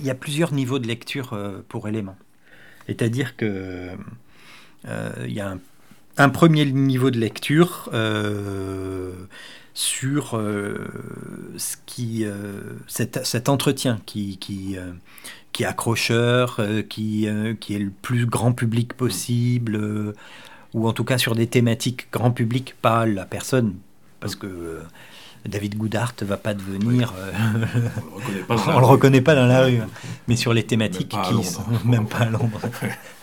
il 0.00 0.06
y 0.06 0.10
a 0.10 0.14
plusieurs 0.14 0.52
niveaux 0.52 0.78
de 0.78 0.86
lecture 0.86 1.32
euh, 1.32 1.62
pour 1.68 1.88
éléments. 1.88 2.16
C'est-à-dire 2.86 3.36
que 3.36 3.90
euh, 4.86 5.12
il 5.26 5.32
y 5.32 5.40
a 5.40 5.56
un, 6.16 6.28
premier 6.28 6.64
niveau 6.64 7.10
de 7.10 7.18
lecture 7.18 7.90
euh, 7.92 9.12
sur 9.74 10.40
ce 11.56 11.76
qui, 11.84 12.24
cet, 12.86 13.48
entretien 13.48 14.00
qui, 14.06 14.38
qui, 14.38 14.76
qui 15.52 15.62
est 15.64 15.66
accrocheur, 15.66 16.60
qui, 16.88 17.28
qui 17.60 17.74
est 17.74 17.78
le 17.78 17.90
plus 17.90 18.24
grand 18.24 18.52
public 18.52 18.94
possible, 18.94 20.14
ou 20.72 20.88
en 20.88 20.92
tout 20.92 21.04
cas 21.04 21.18
sur 21.18 21.34
des 21.34 21.48
thématiques 21.48 22.08
grand 22.12 22.30
public, 22.30 22.76
pas 22.80 23.04
la 23.04 23.26
personne, 23.26 23.74
parce 24.20 24.36
que 24.36 24.80
David 25.46 25.76
Goudart 25.76 26.14
va 26.22 26.36
pas 26.36 26.54
devenir. 26.54 27.14
Euh, 27.18 27.32
on 28.48 28.80
le 28.80 28.86
reconnaît 28.86 29.20
pas 29.20 29.34
dans 29.34 29.46
la 29.46 29.64
rue, 29.64 29.78
hein. 29.78 29.88
mais 30.28 30.36
sur 30.36 30.52
les 30.52 30.64
thématiques 30.64 31.16
qui 31.28 31.44
sont 31.44 31.64
même 31.84 32.06
pas 32.06 32.18
à 32.18 32.24
l'ombre. 32.26 32.60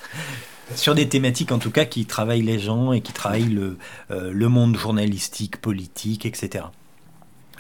sur 0.76 0.96
des 0.96 1.08
thématiques 1.08 1.52
en 1.52 1.60
tout 1.60 1.72
cas 1.72 1.86
qui 1.86 2.06
travaillent 2.06 2.42
les 2.42 2.60
gens 2.60 2.94
et 2.94 3.02
qui 3.02 3.14
travaillent 3.14 3.50
le, 3.50 3.78
euh, 4.12 4.32
le 4.34 4.50
monde 4.50 4.78
journalistique, 4.78 5.58
politique, 5.58 6.26
etc. 6.26 6.66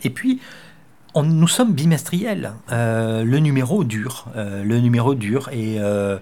Et 0.03 0.09
puis 0.09 0.39
nous 1.21 1.47
sommes 1.47 1.73
bimestriels. 1.73 2.53
Euh, 2.71 3.23
le 3.23 3.37
numéro 3.39 3.83
dure. 3.83 4.25
Euh, 4.35 4.63
le 4.63 4.79
numéro 4.79 5.13
dure. 5.13 5.49
Et, 5.51 5.75
euh, 5.79 6.17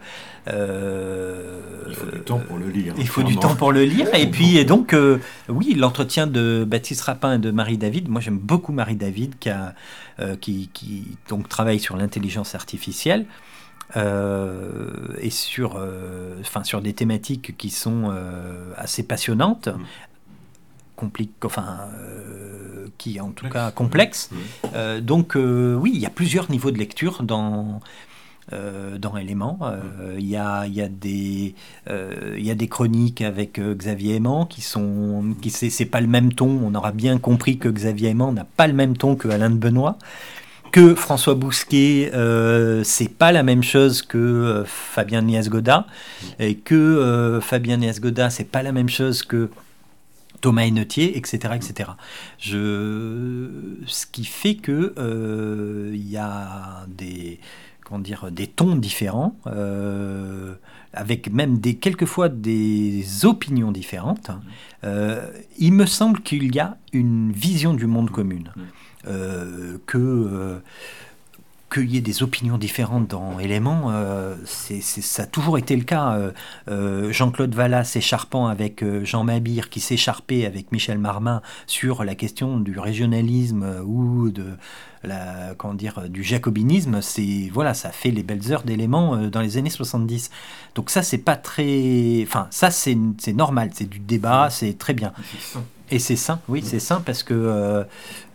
il 0.48 1.96
faut 1.96 2.06
du 2.08 2.20
temps 2.20 2.40
pour 2.40 2.58
le 2.58 2.68
lire. 2.68 2.94
Il 2.98 3.08
faut 3.08 3.24
du 3.24 3.38
temps 3.38 3.56
pour 3.56 3.72
le 3.72 3.84
lire. 3.84 4.14
Et 4.14 4.28
puis, 4.28 4.58
et 4.58 4.66
donc, 4.66 4.96
oui, 5.48 5.74
l'entretien 5.76 6.28
de 6.28 6.66
Baptiste 6.68 7.02
Rapin 7.02 7.36
et 7.36 7.40
de 7.40 7.52
Marie-David. 7.52 8.10
Moi, 8.10 8.20
j'aime 8.22 8.40
beaucoup 8.40 8.74
Marie-David 8.74 9.36
qui, 9.40 9.50
qui, 10.42 10.70
qui, 10.74 11.18
donc, 11.30 11.48
travaille 11.48 11.80
sur 11.80 11.96
l'intelligence 11.96 12.56
artificielle. 12.56 13.26
et 13.96 15.30
sur, 15.30 15.80
enfin, 16.42 16.64
sur 16.64 16.82
des 16.82 16.94
thématiques 16.94 17.56
qui 17.58 17.70
sont 17.70 18.12
assez 18.78 19.04
passionnantes, 19.04 19.68
mm 19.68 19.80
complique, 21.02 21.44
enfin, 21.44 21.90
euh, 21.96 22.86
qui 23.00 23.18
est 23.18 23.22
en 23.22 23.32
tout 23.32 23.50
cas 23.50 23.72
complexe. 23.72 24.30
Euh, 24.76 25.02
donc 25.02 25.36
euh, 25.36 25.74
oui, 25.74 25.92
il 25.96 26.00
y 26.00 26.06
a 26.06 26.12
plusieurs 26.12 26.52
niveaux 26.52 26.70
de 26.70 26.78
lecture 26.78 27.24
dans 27.24 27.82
dans 29.00 29.16
Éléments. 29.16 29.60
Il 30.18 30.28
y, 30.28 30.36
a, 30.36 30.68
y, 30.68 30.82
a 30.82 30.90
des, 30.90 31.56
il 31.88 32.46
y 32.46 32.52
a 32.52 32.56
des 32.56 32.68
chroniques 32.68 33.22
avec 33.22 33.62
Xavier 33.62 34.16
Aimant 34.16 34.46
qui 34.46 34.60
sont. 34.60 35.36
Qui, 35.42 35.52
c'est, 35.52 35.86
pas 35.86 36.02
le 36.02 36.08
même 36.08 36.34
ton. 36.34 36.60
On 36.62 36.76
aura 36.76 36.92
bien 36.92 37.18
compris 37.18 37.58
que 37.60 37.70
Xavier 37.70 38.10
Aimant 38.10 38.34
n'a 38.34 38.44
pas 38.44 38.68
le 38.68 38.74
même 38.74 38.98
ton 38.98 39.16
que 39.16 39.30
Alain 39.30 39.52
de 39.52 39.56
Benoît. 39.56 39.98
Que 40.74 40.96
François 40.96 41.36
Bousquet, 41.36 42.12
c'est 42.84 43.14
pas 43.14 43.32
la 43.32 43.44
même 43.44 43.64
chose 43.64 44.02
que 44.02 44.66
Fabien 44.66 45.22
Nias-Goda. 45.22 45.88
Et 46.40 46.56
que 46.56 47.40
Fabien 47.42 47.78
Nias-Goda, 47.78 48.30
c'est 48.30 48.52
pas 48.52 48.64
la 48.64 48.74
même 48.74 48.90
chose 48.90 49.24
que 49.24 49.50
Thomas 50.42 50.64
Hennetier, 50.64 51.18
etc., 51.18 51.54
etc. 51.56 51.92
Je, 52.40 53.48
ce 53.86 54.06
qui 54.06 54.26
fait 54.26 54.56
que 54.56 54.94
il 55.94 56.10
y 56.10 56.18
a 56.18 56.86
des 56.88 57.40
comment 57.84 58.00
dire 58.00 58.32
des 58.32 58.48
tons 58.48 58.76
différents, 58.76 59.36
avec 60.94 61.32
même 61.32 61.60
des 61.60 61.76
quelquefois 61.76 62.30
des 62.30 63.26
opinions 63.26 63.72
différentes. 63.72 64.32
il 64.84 65.74
me 65.74 65.86
semble 65.86 66.22
qu'il 66.22 66.54
y 66.56 66.60
a 66.60 66.78
une 66.94 67.32
vision 67.32 67.74
du 67.74 67.88
monde 67.88 68.10
commune, 68.10 68.52
que 69.04 70.62
qu'il 71.72 71.92
y 71.92 71.98
ait 71.98 72.02
des 72.02 72.22
opinions 72.22 72.58
différentes 72.58 73.08
dans 73.08 73.40
Éléments, 73.40 73.92
euh, 73.92 74.36
c'est, 74.46 74.82
ça 74.82 75.24
a 75.24 75.26
toujours 75.26 75.58
été 75.58 75.76
le 75.76 75.84
cas. 75.84 76.14
Euh, 76.14 76.32
euh, 76.70 77.12
Jean-Claude 77.12 77.56
Vallas 77.56 77.86
s'écharpant 77.86 78.48
avec 78.48 78.84
Jean 79.04 79.24
Mabir, 79.24 79.70
qui 79.70 79.80
s'écharpait 79.80 80.46
avec 80.46 80.72
Michel 80.72 80.98
Marmin 80.98 81.42
sur 81.68 82.04
la 82.04 82.16
question 82.16 82.60
du 82.60 82.78
régionalisme 82.78 83.82
ou 83.86 84.30
de 84.30 84.58
la, 85.04 85.56
comment 85.58 85.74
dire, 85.74 86.10
du 86.10 86.24
jacobinisme, 86.24 87.02
c'est 87.02 87.50
voilà, 87.52 87.74
ça 87.74 87.90
fait 87.90 88.12
les 88.12 88.22
belles 88.22 88.52
heures 88.52 88.64
d'éléments 88.64 89.18
dans 89.30 89.42
les 89.42 89.58
années 89.58 89.72
70. 89.72 90.30
Donc 90.76 90.90
ça, 90.90 91.02
c'est 91.02 91.18
pas 91.18 91.36
très, 91.36 92.22
enfin 92.24 92.48
ça, 92.52 92.70
c'est, 92.70 92.98
c'est 93.18 93.34
normal, 93.34 93.72
c'est 93.74 93.90
du 93.90 94.00
débat, 94.00 94.50
c'est 94.52 94.78
très 94.78 94.94
bien. 94.94 95.12
Et 95.92 96.00
c'est 96.00 96.16
sain, 96.16 96.40
oui, 96.48 96.62
c'est 96.64 96.80
sain 96.80 97.02
parce 97.06 97.22
que 97.22 97.34
euh, 97.34 97.84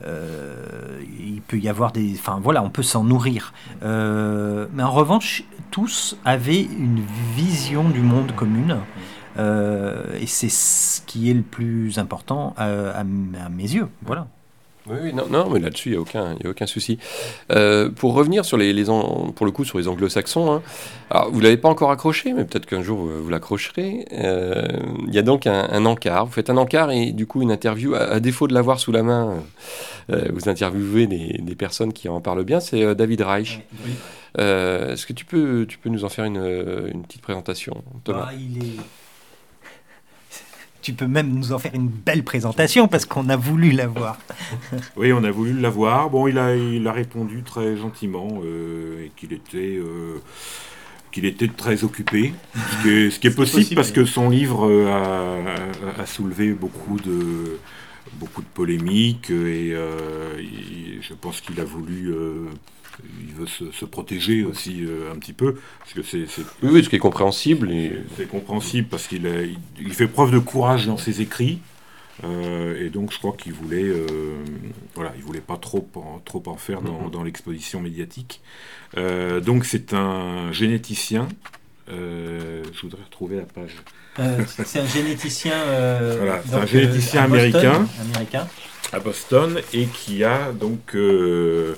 euh, 0.04 1.00
il 1.18 1.40
peut 1.40 1.58
y 1.58 1.70
avoir 1.70 1.90
des, 1.90 2.12
enfin 2.18 2.38
voilà, 2.40 2.62
on 2.62 2.68
peut 2.68 2.82
s'en 2.82 3.02
nourrir. 3.02 3.54
Euh, 3.82 4.66
mais 4.74 4.82
en 4.82 4.92
revanche, 4.92 5.42
tous 5.70 6.18
avaient 6.26 6.62
une 6.62 7.02
vision 7.34 7.88
du 7.88 8.00
monde 8.00 8.32
commune. 8.36 8.76
et 9.38 10.26
c'est 10.26 10.50
ce 10.50 11.00
qui 11.06 11.30
est 11.30 11.34
le 11.34 11.42
plus 11.42 11.98
important 11.98 12.54
à 12.58 13.04
mes 13.04 13.62
yeux. 13.62 13.88
Voilà. 14.02 14.26
Oui, 14.88 15.12
non, 15.12 15.26
non, 15.28 15.50
mais 15.50 15.58
là-dessus, 15.58 15.90
il 15.90 15.92
n'y 15.92 15.98
a, 15.98 16.00
aucun, 16.00 16.36
a 16.44 16.48
aucun 16.48 16.66
souci. 16.66 16.98
Euh, 17.50 17.90
pour 17.90 18.14
revenir 18.14 18.44
sur 18.44 18.56
les, 18.56 18.72
les 18.72 18.84
pour 18.84 19.44
le 19.46 19.50
coup 19.50 19.64
sur 19.64 19.78
les 19.78 19.88
anglo-saxons, 19.88 20.52
hein, 20.52 20.62
alors, 21.10 21.30
vous 21.30 21.38
ne 21.38 21.44
l'avez 21.44 21.56
pas 21.56 21.68
encore 21.68 21.90
accroché, 21.90 22.32
mais 22.32 22.44
peut-être 22.44 22.66
qu'un 22.66 22.82
jour 22.82 22.98
vous, 22.98 23.28
l'accrocherez. 23.28 24.06
Euh, 24.12 24.64
il 25.06 25.14
y 25.14 25.18
a 25.18 25.22
donc 25.22 25.46
un, 25.46 25.84
encart. 25.84 26.26
Vous 26.26 26.32
faites 26.32 26.50
un 26.50 26.56
encart 26.56 26.90
et 26.90 27.12
du 27.12 27.26
coup 27.26 27.42
une 27.42 27.50
interview. 27.50 27.94
À, 27.94 28.20
défaut 28.20 28.46
de 28.46 28.54
l'avoir 28.54 28.78
sous 28.78 28.92
la 28.92 29.02
main, 29.02 29.34
euh, 30.10 30.28
vous 30.32 30.48
interviewez 30.48 31.06
des, 31.06 31.38
des, 31.40 31.54
personnes 31.54 31.92
qui 31.92 32.08
en 32.08 32.20
parlent 32.20 32.44
bien. 32.44 32.60
C'est 32.60 32.94
David 32.94 33.22
Reich. 33.22 33.60
Est-ce 34.38 35.06
que 35.06 35.12
tu 35.12 35.24
peux, 35.24 35.66
tu 35.68 35.78
peux 35.78 35.88
nous 35.88 36.04
en 36.04 36.08
faire 36.08 36.24
une, 36.24 36.36
une 36.92 37.02
petite 37.02 37.22
présentation, 37.22 37.82
Thomas? 38.04 38.26
Bah, 38.26 38.32
il 38.34 38.58
est 38.58 38.76
tu 40.86 40.92
peux 40.92 41.08
même 41.08 41.30
nous 41.30 41.52
en 41.52 41.58
faire 41.58 41.74
une 41.74 41.88
belle 41.88 42.22
présentation 42.22 42.86
parce 42.86 43.06
qu'on 43.06 43.28
a 43.28 43.34
voulu 43.34 43.72
l'avoir. 43.72 44.18
oui, 44.96 45.12
on 45.12 45.24
a 45.24 45.32
voulu 45.32 45.52
l'avoir. 45.52 46.10
Bon, 46.10 46.28
il 46.28 46.38
a, 46.38 46.54
il 46.54 46.86
a 46.86 46.92
répondu 46.92 47.42
très 47.42 47.76
gentiment 47.76 48.40
euh, 48.44 49.04
et 49.04 49.10
qu'il 49.16 49.32
était, 49.32 49.78
euh, 49.78 50.22
qu'il 51.10 51.24
était 51.24 51.48
très 51.48 51.82
occupé. 51.82 52.32
Ce 52.84 53.18
qui 53.18 53.26
est, 53.26 53.30
possible, 53.34 53.74
parce 53.74 53.90
que 53.90 54.04
son 54.04 54.30
livre 54.30 54.68
euh, 54.70 55.42
a, 55.98 56.06
soulevé 56.06 56.52
beaucoup 56.52 57.00
de, 57.00 57.58
beaucoup 58.20 58.42
de 58.42 58.46
polémiques 58.54 59.30
et 59.30 59.72
je 59.72 61.14
pense 61.20 61.40
qu'il 61.40 61.60
a 61.60 61.64
voulu 61.64 62.14
il 63.20 63.34
veut 63.34 63.46
se, 63.46 63.84
protéger 63.84 64.44
aussi 64.44 64.84
euh, 64.84 65.12
un 65.12 65.16
petit 65.16 65.32
peu. 65.32 65.56
Parce 65.80 65.94
que 65.94 66.02
c'est, 66.02 66.26
Oui, 66.62 66.84
ce 66.84 66.88
qui 66.88 66.96
est 66.96 67.00
compréhensible. 67.00 67.70
Et... 67.70 67.92
C'est 68.16 68.28
compréhensible 68.28 68.88
parce 68.88 69.06
qu'il 69.06 69.26
il, 69.78 69.92
fait 69.92 70.06
preuve 70.06 70.30
de 70.30 70.38
courage 70.38 70.86
dans 70.86 70.96
ses 70.96 71.20
écrits. 71.20 71.58
Euh, 72.24 72.82
et 72.82 72.88
donc 72.88 73.12
je 73.12 73.18
crois 73.18 73.34
qu'il 73.36 73.52
voulait, 73.52 73.84
euh, 73.84 74.06
voilà, 74.94 75.12
il 75.18 75.22
voulait 75.22 75.40
pas 75.40 75.58
trop 75.58 75.86
en, 75.96 76.18
trop 76.24 76.42
en 76.46 76.56
faire 76.56 76.80
dans, 76.80 77.10
mm-hmm. 77.10 77.24
l'exposition 77.24 77.80
médiatique. 77.80 78.40
donc 78.96 79.66
c'est 79.66 79.92
un 79.92 80.50
généticien. 80.52 81.28
je 81.88 82.80
voudrais 82.80 83.02
retrouver 83.02 83.36
la 83.36 83.42
page. 83.42 83.76
c'est 84.48 84.80
un 84.80 84.86
généticien. 84.86 85.62
voilà, 86.16 86.42
c'est 86.48 86.54
un 86.54 86.64
généticien 86.64 87.24
américain, 87.24 87.86
américain, 88.00 88.48
à 88.92 89.00
Boston 89.00 89.60
et 89.72 89.86
qui 89.86 90.24
a 90.24 90.52
donc 90.52 90.94
euh, 90.94 91.74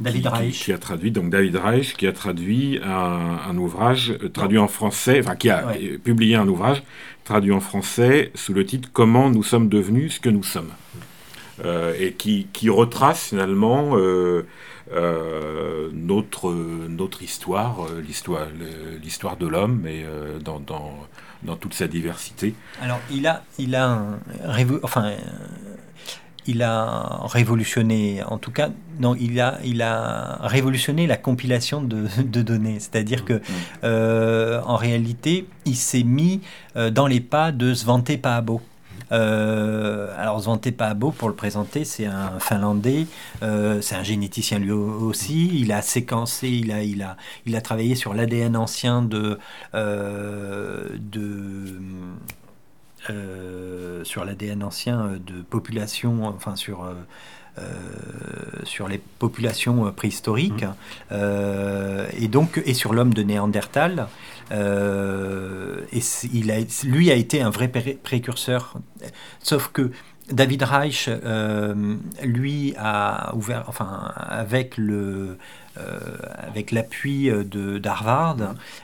David 0.00 0.22
qui, 0.22 0.28
Reich. 0.28 0.64
Qui, 0.64 0.72
a 0.72 0.78
traduit, 0.78 1.10
donc 1.10 1.30
David 1.30 1.56
Reich, 1.56 1.94
qui 1.94 2.06
a 2.06 2.12
traduit 2.12 2.80
un, 2.82 3.56
ouvrage 3.56 4.10
euh, 4.22 4.28
traduit 4.28 4.58
en 4.58 4.68
français, 4.68 5.20
enfin 5.20 5.36
qui 5.36 5.50
a 5.50 5.74
publié 6.02 6.36
un 6.36 6.48
ouvrage 6.48 6.82
traduit 7.24 7.52
en 7.52 7.60
français 7.60 8.32
sous 8.34 8.54
le 8.54 8.64
titre 8.64 8.88
Comment 8.92 9.30
nous 9.30 9.42
sommes 9.42 9.68
devenus 9.68 10.14
ce 10.14 10.20
que 10.20 10.30
nous 10.30 10.42
sommes. 10.42 10.72
Euh, 11.64 11.94
et 11.98 12.12
qui, 12.12 12.46
qui, 12.52 12.70
retrace 12.70 13.28
finalement 13.28 13.94
notre, 15.92 16.52
notre 16.88 17.22
histoire, 17.22 17.86
l'histoire, 18.06 18.46
l'histoire 19.02 19.36
de 19.36 19.46
l'homme, 19.46 19.80
mais 19.82 20.04
dans, 20.42 20.58
dans, 20.58 21.06
dans, 21.42 21.56
toute 21.56 21.74
sa 21.74 21.86
diversité. 21.86 22.54
Alors 22.80 23.00
il 23.10 23.26
a, 23.26 23.42
il 23.58 23.74
a 23.74 23.90
un, 23.90 24.18
enfin, 24.82 25.12
il 26.50 26.62
a 26.62 27.26
révolutionné, 27.26 28.24
en 28.24 28.38
tout 28.38 28.50
cas, 28.50 28.70
non, 28.98 29.14
il 29.14 29.40
a, 29.40 29.58
il 29.64 29.82
a 29.82 30.38
révolutionné 30.42 31.06
la 31.06 31.16
compilation 31.16 31.80
de, 31.80 32.08
données. 32.42 32.80
C'est-à-dire 32.80 33.24
que, 33.24 33.40
euh, 33.84 34.60
en 34.64 34.74
réalité, 34.74 35.46
il 35.64 35.76
s'est 35.76 36.02
mis 36.02 36.40
euh, 36.76 36.90
dans 36.90 37.06
les 37.06 37.20
pas 37.20 37.52
de 37.52 37.72
Svante 37.72 38.20
Paabo. 38.20 38.60
Euh, 39.12 40.12
alors 40.18 40.42
Svante 40.42 40.70
Paabo, 40.72 41.12
pour 41.12 41.28
le 41.28 41.34
présenter, 41.34 41.84
c'est 41.84 42.06
un 42.06 42.40
Finlandais, 42.40 43.06
c'est 43.40 43.94
un 43.94 44.02
généticien 44.02 44.58
lui 44.58 44.72
aussi. 44.72 45.50
Il 45.54 45.72
a 45.72 45.82
séquencé, 45.82 46.48
il 46.48 46.72
a, 46.72 46.82
il 46.82 47.02
a, 47.02 47.16
il 47.46 47.54
a 47.54 47.60
travaillé 47.60 47.94
sur 47.94 48.12
l'ADN 48.12 48.56
ancien 48.56 49.02
de, 49.02 49.38
de 49.72 51.80
euh, 53.08 54.04
sur 54.04 54.26
l'ADN 54.26 54.62
ancien 54.62 55.00
euh, 55.00 55.18
de 55.18 55.40
population, 55.40 56.26
enfin 56.26 56.54
sur, 56.54 56.84
euh, 56.84 57.62
sur 58.64 58.88
les 58.88 58.98
populations 58.98 59.90
préhistoriques, 59.92 60.64
mmh. 61.10 61.14
et 62.12 62.28
donc 62.28 62.62
et 62.64 62.74
sur 62.74 62.92
l'homme 62.92 63.14
de 63.14 63.22
Néandertal. 63.22 64.06
et 64.50 66.00
il 66.32 66.50
a, 66.50 66.56
lui 66.84 67.10
a 67.10 67.14
été 67.14 67.42
un 67.42 67.50
vrai 67.50 67.68
précurseur, 67.68 68.74
sauf 69.42 69.68
que 69.72 69.90
David 70.30 70.62
Reich, 70.62 71.08
lui, 72.22 72.74
a 72.78 73.34
ouvert, 73.34 73.64
enfin, 73.66 74.12
avec 74.16 74.76
le, 74.76 75.38
avec 76.36 76.70
l'appui 76.70 77.30
de 77.30 77.78
d'Harvard, 77.78 78.36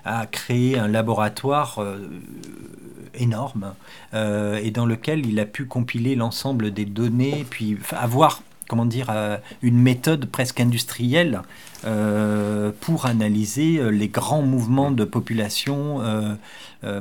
a 0.04 0.26
créé 0.26 0.78
un 0.78 0.88
laboratoire 0.88 1.80
énorme 3.18 3.74
euh, 4.14 4.60
et 4.62 4.70
dans 4.70 4.86
lequel 4.86 5.26
il 5.26 5.40
a 5.40 5.46
pu 5.46 5.66
compiler 5.66 6.14
l'ensemble 6.14 6.72
des 6.72 6.84
données, 6.84 7.46
puis 7.48 7.78
avoir 7.90 8.42
comment 8.68 8.84
dire, 8.84 9.08
euh, 9.10 9.36
une 9.62 9.80
méthode 9.80 10.26
presque 10.26 10.60
industrielle 10.60 11.42
euh, 11.84 12.72
pour 12.80 13.06
analyser 13.06 13.80
les 13.90 14.08
grands 14.08 14.42
mouvements 14.42 14.90
de 14.90 15.04
population 15.04 16.00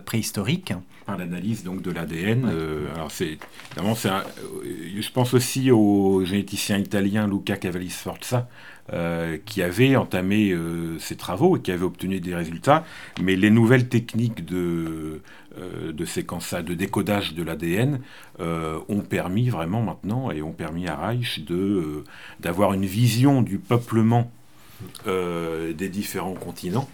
préhistorique. 0.06 0.74
Par 1.06 1.18
l'analyse 1.18 1.64
donc 1.64 1.84
de 1.84 1.92
l'ADN. 1.92 2.50
alors 2.96 3.12
c'est 3.12 3.38
je 3.78 5.12
pense 5.12 5.34
aussi 5.36 5.70
au 5.70 6.26
généticien 6.26 6.78
italien 6.78 7.28
Luca 7.28 7.58
Cavalli-Sforza 7.58 8.48
euh, 8.94 9.40
qui 9.44 9.64
avait 9.64 9.96
entamé 9.96 10.52
euh, 10.52 11.00
ces 11.00 11.16
travaux 11.16 11.58
et 11.58 11.60
qui 11.60 11.72
avait 11.72 11.86
obtenu 11.86 12.20
des 12.20 12.36
résultats, 12.36 12.86
mais 13.20 13.36
les 13.36 13.50
nouvelles 13.50 13.90
techniques 13.90 14.46
de, 14.46 14.58
euh, 14.58 15.22
de 15.58 16.06
séquençage, 16.06 16.66
de 16.66 16.74
décodage 16.74 17.34
de 17.34 17.44
l'ADN 17.44 18.02
ont 18.40 19.02
permis 19.02 19.50
vraiment 19.50 19.82
maintenant 19.82 20.32
et 20.32 20.42
ont 20.42 20.52
permis 20.52 20.88
à 20.88 20.96
Reich 20.96 21.46
de, 21.46 22.04
d'avoir 22.40 22.74
une 22.74 22.86
vision 22.86 23.42
du 23.42 23.58
peuplement 23.58 24.32
des 25.06 25.90
différents 25.90 26.34
continents 26.34 26.90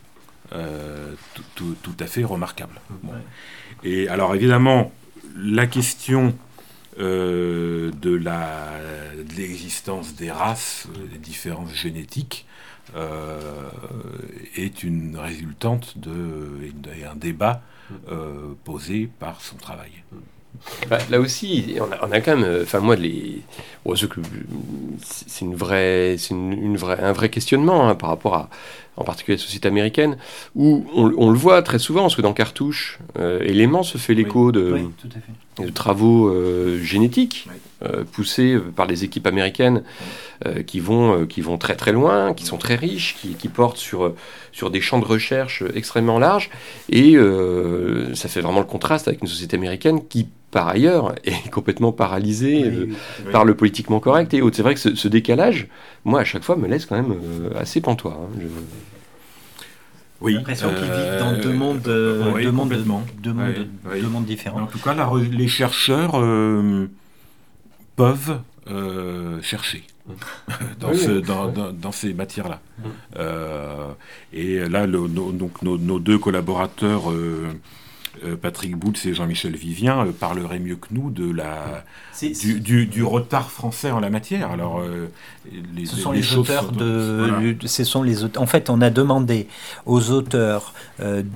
tout, 1.56 1.76
tout, 1.82 1.96
à 2.00 2.06
fait 2.06 2.24
remarquable. 2.24 2.80
Et 3.84 4.08
alors 4.08 4.36
évidemment, 4.36 4.92
la 5.36 5.66
question 5.68 6.36
euh, 7.00 7.90
de 8.02 8.22
l'existence 9.38 10.14
des 10.16 10.30
races, 10.30 10.88
des 11.12 11.18
différences 11.18 11.74
génétiques, 11.74 12.46
euh, 12.96 13.70
est 14.58 14.84
une 14.84 15.16
résultante 15.18 15.98
d'un 15.98 17.16
débat 17.16 17.62
euh, 18.10 18.54
posé 18.64 19.10
par 19.20 19.42
son 19.42 19.56
travail. 19.56 19.92
Bah, 20.90 21.00
là 21.10 21.20
aussi, 21.20 21.78
on 21.80 22.12
a, 22.12 22.22
quand 22.22 22.38
même, 22.38 22.62
enfin 22.62 22.80
moi, 22.80 22.96
c'est 22.96 23.42
une 25.46 25.56
vraie, 25.56 26.16
c'est 26.18 26.32
une, 26.32 26.76
vraie, 26.76 27.02
un 27.02 27.14
vrai 27.14 27.30
questionnement 27.30 27.88
hein, 27.88 27.96
par 27.96 28.10
rapport 28.10 28.36
à, 28.36 28.50
en 28.98 29.04
particulier 29.04 29.38
la 29.38 29.44
société 29.44 29.68
américaine, 29.68 30.18
où 30.56 30.86
on, 30.94 31.30
le 31.30 31.38
voit 31.38 31.62
très 31.62 31.80
souvent, 31.80 32.02
parce 32.02 32.16
que 32.16 32.22
dans 32.22 32.34
Cartouche, 32.34 33.00
euh, 33.18 33.40
se 33.84 33.98
fait 33.98 34.14
l'écho 34.14 34.52
de, 34.52 34.80
de, 35.60 35.70
travaux 35.70 36.28
euh, 36.28 36.80
génétiques 36.82 37.48
euh, 37.84 38.04
poussés 38.04 38.58
par 38.76 38.86
les 38.86 39.04
équipes 39.04 39.28
américaines 39.28 39.84
qui, 40.66 40.80
vont, 40.80 41.28
qui 41.28 41.42
vont 41.42 41.60
très 41.60 41.76
très 41.76 41.92
loin, 41.92 42.34
qui 42.34 42.46
sont 42.46 42.58
très 42.58 42.76
riches, 42.76 43.16
qui, 43.22 43.36
qui 43.36 43.48
portent 43.48 43.78
sur, 43.78 44.16
sur 44.52 44.72
des 44.72 44.82
champs 44.82 45.00
de 45.00 45.06
recherche 45.06 45.64
extrêmement 45.76 46.18
larges, 46.18 46.50
et 46.90 47.16
ça 48.14 48.28
fait 48.28 48.42
vraiment 48.42 48.60
le 48.60 48.66
contraste 48.66 49.08
avec 49.08 49.22
une 49.22 49.28
société 49.28 49.56
américaine 49.56 50.08
qui 50.08 50.28
par 50.52 50.68
ailleurs, 50.68 51.16
est 51.24 51.50
complètement 51.52 51.92
paralysée 51.92 52.90
par 53.32 53.46
le 53.46 53.56
politiquement 53.56 54.00
correct 54.00 54.34
et 54.34 54.42
autres. 54.42 54.58
C'est 54.58 54.64
vrai 54.64 54.76
que 54.76 54.80
ce, 54.80 55.08
décalage, 55.08 55.68
moi, 56.06 56.20
à 56.20 56.24
chaque 56.24 56.44
fois, 56.44 56.56
me 56.56 56.68
laisse 56.68 56.86
quand 56.86 56.96
même 56.96 57.16
assez 57.56 57.82
pantois. 57.82 58.20
Hein. 58.22 58.40
Je... 58.40 58.48
Oui. 60.22 60.36
l'impression 60.36 60.70
qu'ils 60.70 60.84
vivent 60.84 61.18
dans 61.20 61.38
deux 61.42 61.54
mondes, 61.54 61.88
euh, 61.88 62.42
deux 62.42 62.52
mondes, 62.52 62.70
deux 62.70 62.84
mondes, 63.34 63.68
deux 63.84 64.08
mondes 64.08 64.26
différents. 64.26 64.62
En 64.62 64.68
tout 64.68 64.80
cas, 64.80 64.96
les 65.32 65.48
chercheurs 65.48 66.12
euh, 66.16 66.88
peuvent 67.96 68.40
euh, 68.70 69.42
chercher 69.42 69.84
dans, 70.80 70.94
ce, 70.94 71.12
dans, 71.20 71.48
dans, 71.72 71.92
ces 71.92 72.14
matières-là. 72.14 72.60
et 74.32 74.60
là, 74.70 74.86
le, 74.86 75.08
donc, 75.08 75.62
nos, 75.64 76.00
deux 76.00 76.20
collaborateurs 76.20 77.12
euh, 77.12 77.48
Patrick 78.42 78.76
Boutz 78.76 79.06
et 79.06 79.14
Jean-Michel 79.14 79.56
Vivien 79.56 80.06
euh, 80.06 80.12
parleraient 80.12 80.60
mieux 80.60 80.76
que 80.76 80.88
nous 80.92 81.10
de 81.10 81.32
la, 81.32 81.84
du, 82.22 83.04
retard 83.04 83.52
français 83.52 83.92
en 83.92 84.00
la 84.00 84.10
matière. 84.10 84.52
Alors, 84.52 84.80
euh, 84.80 85.12
les, 85.76 85.86
ce 85.86 85.96
sont 85.96 86.12
les, 86.12 86.36
auteurs 86.36 86.72
de. 86.72 87.56
Ce 87.66 87.84
sont 87.84 88.04
les 88.04 88.24
En 88.38 88.46
fait, 88.46 88.70
on 88.70 88.82
a 88.82 88.90
demandé 88.90 89.48
aux 89.86 90.12
auteurs 90.12 90.74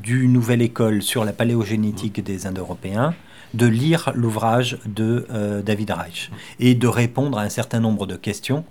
du 0.04 0.28
Nouvelle 0.28 0.62
École 0.62 1.02
sur 1.02 1.26
la 1.26 1.34
paléogénétique 1.34 2.24
des 2.24 2.46
Indo-Européens 2.46 3.14
de 3.54 3.68
lire 3.68 4.12
l'ouvrage 4.16 4.78
de 4.86 5.26
David 5.66 5.92
Reich 5.92 6.30
et 6.60 6.76
de 6.76 6.88
répondre 6.88 7.38
à 7.38 7.42
un 7.42 7.50
certain 7.50 7.80
nombre 7.80 8.06
de 8.06 8.16
questions 8.16 8.66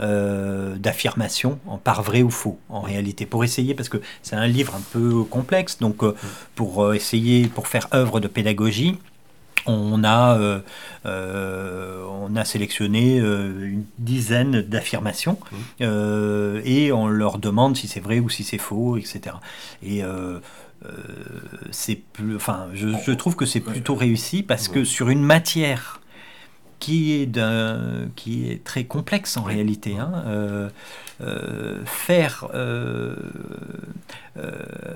euh, 0.00 0.76
d'affirmation 0.76 1.58
par 1.82 2.02
vrai 2.04 2.22
ou 2.22 2.30
faux 2.30 2.56
en 2.68 2.80
réalité 2.80 3.26
pour 3.26 3.42
essayer 3.42 3.74
parce 3.74 3.88
que 3.88 4.00
c'est 4.22 4.36
un 4.36 4.46
livre 4.46 4.76
un 4.76 4.82
peu 4.92 5.24
complexe. 5.24 5.78
Donc 5.80 6.04
euh, 6.04 6.14
pour 6.54 6.84
euh, 6.84 6.92
essayer 6.92 7.48
pour 7.48 7.66
faire 7.66 7.88
œuvre 7.92 8.20
de 8.20 8.28
pédagogie 8.28 8.96
on 9.66 10.02
a, 10.02 10.62
on 11.04 12.36
a 12.36 12.44
sélectionné 12.46 13.18
une 13.18 13.84
dizaine 13.98 14.62
d'affirmations 14.62 15.38
et 15.80 16.90
on 16.90 17.06
leur 17.06 17.36
demande 17.36 17.76
si 17.76 17.86
c'est 17.86 18.00
vrai 18.00 18.18
ou 18.18 18.30
si 18.30 18.44
c'est 18.44 18.56
faux, 18.56 18.96
etc. 18.96 19.36
Et 19.82 20.02
c'est 21.70 21.96
plus, 21.96 22.36
enfin, 22.36 22.68
je, 22.72 22.88
je, 23.04 23.12
trouve 23.12 23.36
que 23.36 23.44
c'est 23.44 23.60
plutôt 23.60 23.94
réussi 23.94 24.42
parce 24.42 24.68
que 24.68 24.84
sur 24.84 25.10
une 25.10 25.22
matière 25.22 26.00
qui 26.78 27.14
est, 27.14 27.38
qui 28.16 28.50
est 28.50 28.64
très 28.64 28.84
complexe 28.84 29.36
en 29.36 29.42
réalité. 29.42 29.96
Hein. 29.96 30.24
Euh, 30.26 30.68
euh, 31.20 31.82
faire 31.84 32.48
euh, 32.54 33.16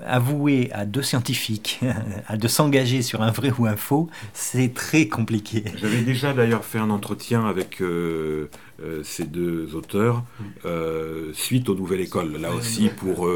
avouer 0.06 0.70
à 0.72 0.86
deux 0.86 1.02
scientifiques 1.02 1.80
à 2.28 2.36
de 2.36 2.46
s'engager 2.46 3.02
sur 3.02 3.22
un 3.22 3.32
vrai 3.32 3.52
ou 3.58 3.66
un 3.66 3.74
faux, 3.76 4.08
c'est 4.32 4.72
très 4.72 5.08
compliqué. 5.08 5.64
J'avais 5.80 6.02
déjà 6.02 6.32
d'ailleurs 6.32 6.64
fait 6.64 6.78
un 6.78 6.90
entretien 6.90 7.44
avec 7.46 7.82
ces 9.02 9.24
deux 9.24 9.74
auteurs 9.74 10.22
suite 11.32 11.68
aux 11.68 11.74
Nouvelles 11.74 12.02
Écoles, 12.02 12.36
là 12.40 12.52
aussi 12.52 12.88
pour 12.88 13.28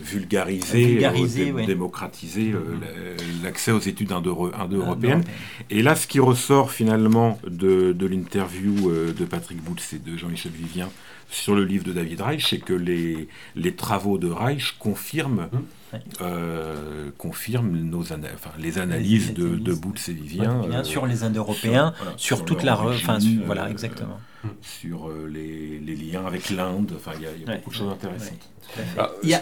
vulgariser, 0.00 1.04
euh, 1.04 1.66
démocratiser 1.66 2.52
euh, 2.52 3.16
l'accès 3.42 3.72
aux 3.72 3.80
études 3.80 4.12
indo-européennes. 4.12 5.24
Et 5.70 5.82
là, 5.82 5.94
ce 5.94 6.06
qui 6.06 6.20
ressort 6.20 6.72
finalement 6.72 7.38
de, 7.46 7.94
l'interview 8.06 8.90
euh, 8.90 9.12
de 9.12 9.24
Patrick 9.24 9.62
Boutz 9.62 9.92
et 9.92 9.98
de 9.98 10.16
Jean-Michel 10.16 10.52
Vivien 10.52 10.88
sur 11.30 11.54
le 11.54 11.64
livre 11.64 11.84
de 11.84 11.92
David 11.92 12.22
Reich, 12.22 12.46
c'est 12.48 12.58
que 12.58 12.72
les, 12.72 13.28
les 13.54 13.74
travaux 13.74 14.18
de 14.18 14.28
Reich 14.28 14.74
confirment, 14.80 15.48
mmh. 15.52 17.10
confirment 17.18 17.70
nos 17.70 18.12
enfin, 18.12 18.50
les 18.58 18.78
analyses 18.78 19.32
de, 19.32 19.54
de 19.56 19.72
Boutz 19.72 20.08
et 20.08 20.12
Vivien. 20.12 20.82
sur 20.82 21.06
les 21.06 21.22
Indo-Européens, 21.22 21.94
sur, 22.16 22.44
toute 22.44 22.64
la... 22.64 22.80
Enfin, 22.80 23.18
voilà, 23.46 23.70
exactement. 23.70 24.18
Sur 24.60 25.10
les, 25.10 25.78
les, 25.78 25.96
liens 25.96 26.24
avec 26.24 26.50
l'Inde, 26.50 26.92
enfin, 26.96 27.12
il 27.16 27.22
y 27.22 27.50
a, 27.50 27.56
beaucoup 27.56 27.70
de 27.70 27.74
choses 27.74 27.92
intéressantes. 27.92 28.50
Ah, 28.98 29.10
il, 29.22 29.28
y 29.30 29.34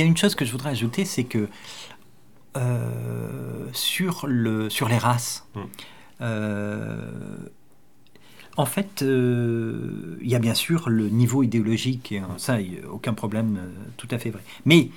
a, 0.00 0.04
une 0.04 0.16
chose 0.16 0.34
que 0.34 0.44
je 0.44 0.52
voudrais 0.52 0.70
ajouter, 0.70 1.04
c'est 1.04 1.24
que 1.24 1.48
euh, 2.56 3.68
sur, 3.72 4.26
le, 4.26 4.68
sur 4.70 4.88
les 4.88 4.98
races, 4.98 5.46
hmm. 5.54 5.60
euh, 6.22 7.36
en 8.56 8.66
fait, 8.66 9.02
euh, 9.02 10.18
il 10.20 10.28
y 10.28 10.34
a 10.34 10.40
bien 10.40 10.54
sûr 10.54 10.88
le 10.88 11.08
niveau 11.08 11.44
idéologique, 11.44 12.10
et 12.10 12.22
ça, 12.38 12.58
aucun 12.90 13.14
problème, 13.14 13.60
tout 13.96 14.08
à 14.10 14.18
fait 14.18 14.30
vrai. 14.30 14.42
Mais 14.64 14.90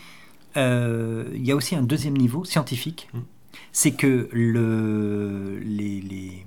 il 0.56 1.46
y 1.46 1.52
a 1.52 1.56
aussi 1.56 1.76
un 1.76 1.84
deuxième 1.84 2.18
niveau 2.18 2.44
scientifique, 2.44 3.10
hmm. 3.14 3.20
c'est 3.72 3.92
que 3.92 4.30
le, 4.32 5.60
les, 5.60 6.02
les, 6.02 6.46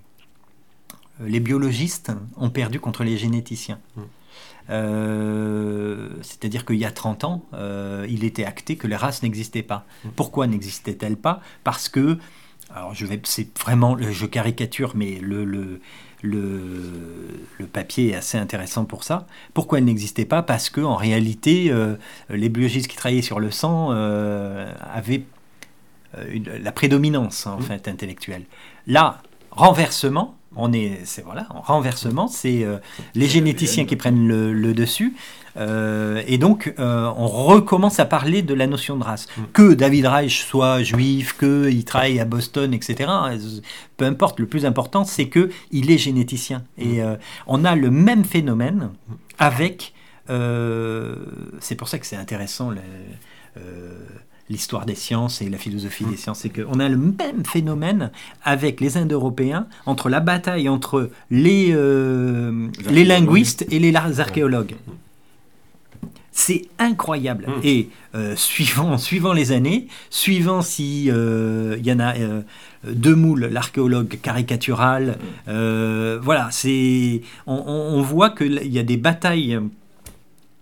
les, 1.21 1.41
biologistes 1.41 2.13
ont 2.37 2.51
perdu 2.51 2.81
contre 2.81 3.05
les 3.05 3.17
généticiens. 3.17 3.79
Hmm. 3.97 4.03
Euh, 4.71 6.09
c'est-à-dire 6.23 6.65
qu'il 6.65 6.77
y 6.77 6.85
a 6.85 6.91
30 6.91 7.25
ans, 7.25 7.45
euh, 7.55 8.07
il 8.09 8.25
était 8.25 8.45
acté 8.45 8.77
que 8.77 8.87
les 8.87 8.97
races 8.97 9.23
n'existaient 9.23 9.63
pas. 9.63 9.87
Mm. 10.05 10.09
Pourquoi 10.17 10.47
n'existaient-elles 10.47 11.17
pas? 11.17 11.41
Parce 11.63 11.89
que, 11.89 12.19
alors 12.75 12.95
je 12.95 13.07
vais, 13.07 13.21
c'est 13.25 13.57
vraiment, 13.59 13.97
je 13.99 14.27
caricature, 14.27 14.93
mais 14.97 15.19
le, 15.21 15.45
le, 15.45 15.81
le, 16.23 16.91
le, 17.59 17.67
papier 17.67 18.11
est 18.11 18.15
assez 18.17 18.39
intéressant 18.39 18.85
pour 18.85 19.05
ça. 19.05 19.27
Pourquoi 19.55 19.79
elles 19.79 19.85
n'existaient 19.85 20.25
pas? 20.25 20.43
Parce 20.43 20.69
que 20.69 20.81
en 20.81 20.97
réalité, 20.97 21.71
euh, 21.71 21.95
les 22.29 22.49
biologistes 22.49 22.89
qui 22.89 22.97
travaillaient 22.97 23.23
sur 23.23 23.39
le 23.39 23.51
sang 23.51 23.91
avaient 23.91 25.23
la 26.15 26.73
prédominance 26.73 27.47
en 27.47 27.59
mm. 27.59 27.63
fait 27.63 27.89
intellectuelle. 27.89 28.47
Là, 28.87 29.23
renversement, 29.51 30.37
on 30.57 30.73
est, 30.73 31.01
c'est 31.05 31.23
voilà, 31.23 31.47
en 31.51 31.61
renversement, 31.61 32.29
c'est 32.29 32.65
euh, 32.65 32.79
les 33.15 33.27
généticiens 33.27 33.85
qui 33.85 33.97
prennent 33.97 34.27
le, 34.27 34.75
dessus. 34.75 35.15
Euh, 35.57 36.23
et 36.27 36.39
donc, 36.39 36.75
euh, 36.79 37.11
on 37.17 37.27
recommence 37.27 38.01
à 38.01 38.05
parler 38.05 38.43
de 38.43 38.55
la 38.55 38.67
notion 38.67 38.97
de 38.97 39.05
race. 39.05 39.27
Mm. 39.37 39.43
Que 39.53 39.75
David 39.75 40.07
Reich 40.07 40.43
soit 40.43 40.83
juif, 40.83 41.37
qu'il 41.39 41.85
travaille 41.85 42.21
à 42.21 42.25
Boston, 42.25 42.75
etc. 42.75 43.11
Peu 43.97 44.05
importe, 44.05 44.41
le 44.41 44.47
plus 44.47 44.67
important, 44.67 45.05
c'est 45.05 45.29
que 45.29 45.51
il 45.71 45.91
est 45.91 45.99
généticien. 45.99 46.65
Et 46.79 47.01
mm. 47.01 47.19
on 47.47 47.65
a 47.65 47.75
le 47.75 47.91
même 47.91 48.25
phénomène 48.25 48.91
avec. 49.39 49.93
c'est 50.29 51.75
pour 51.77 51.89
ça 51.89 51.99
que 51.99 52.07
c'est 52.07 52.17
intéressant 52.17 52.71
l'histoire 54.49 54.87
des 54.87 54.95
sciences 54.95 55.43
et 55.43 55.49
la 55.49 55.59
philosophie 55.59 56.05
des 56.05 56.17
sciences, 56.17 56.41
c'est 56.41 56.51
qu'on 56.51 56.79
a 56.79 56.89
le 56.89 56.97
même 56.97 57.45
phénomène 57.45 58.11
avec 58.45 58.81
les 58.81 58.97
Indo-Européens, 58.97 59.67
entre 59.87 60.09
la 60.09 60.21
bataille 60.21 60.69
entre 60.69 61.11
les, 61.31 61.71
euh, 61.73 62.69
les 62.89 63.05
linguistes 63.05 63.67
et 63.71 63.79
les 63.79 63.95
archéologues. 63.95 64.77
C'est 66.31 66.67
incroyable. 66.79 67.47
Hum. 67.49 67.61
Et 67.65 67.89
euh, 68.15 68.37
suivant, 68.37 68.99
suivant 69.09 69.33
les 69.33 69.53
années, 69.53 69.89
suivant 70.11 70.63
si 70.63 71.11
euh, 71.11 71.77
il 71.79 71.87
y 71.87 71.93
en 71.93 71.99
a 71.99 72.15
deux 72.85 73.15
moules, 73.15 73.47
l'archéologue 73.47 74.19
caricatural, 74.21 75.19
voilà, 75.47 76.49
c'est 76.53 77.23
on, 77.47 77.55
on, 77.55 78.03
voit 78.03 78.31
qu'il 78.31 78.73
y 78.73 78.79
a 78.79 78.83
des 78.83 78.97
batailles 78.97 79.59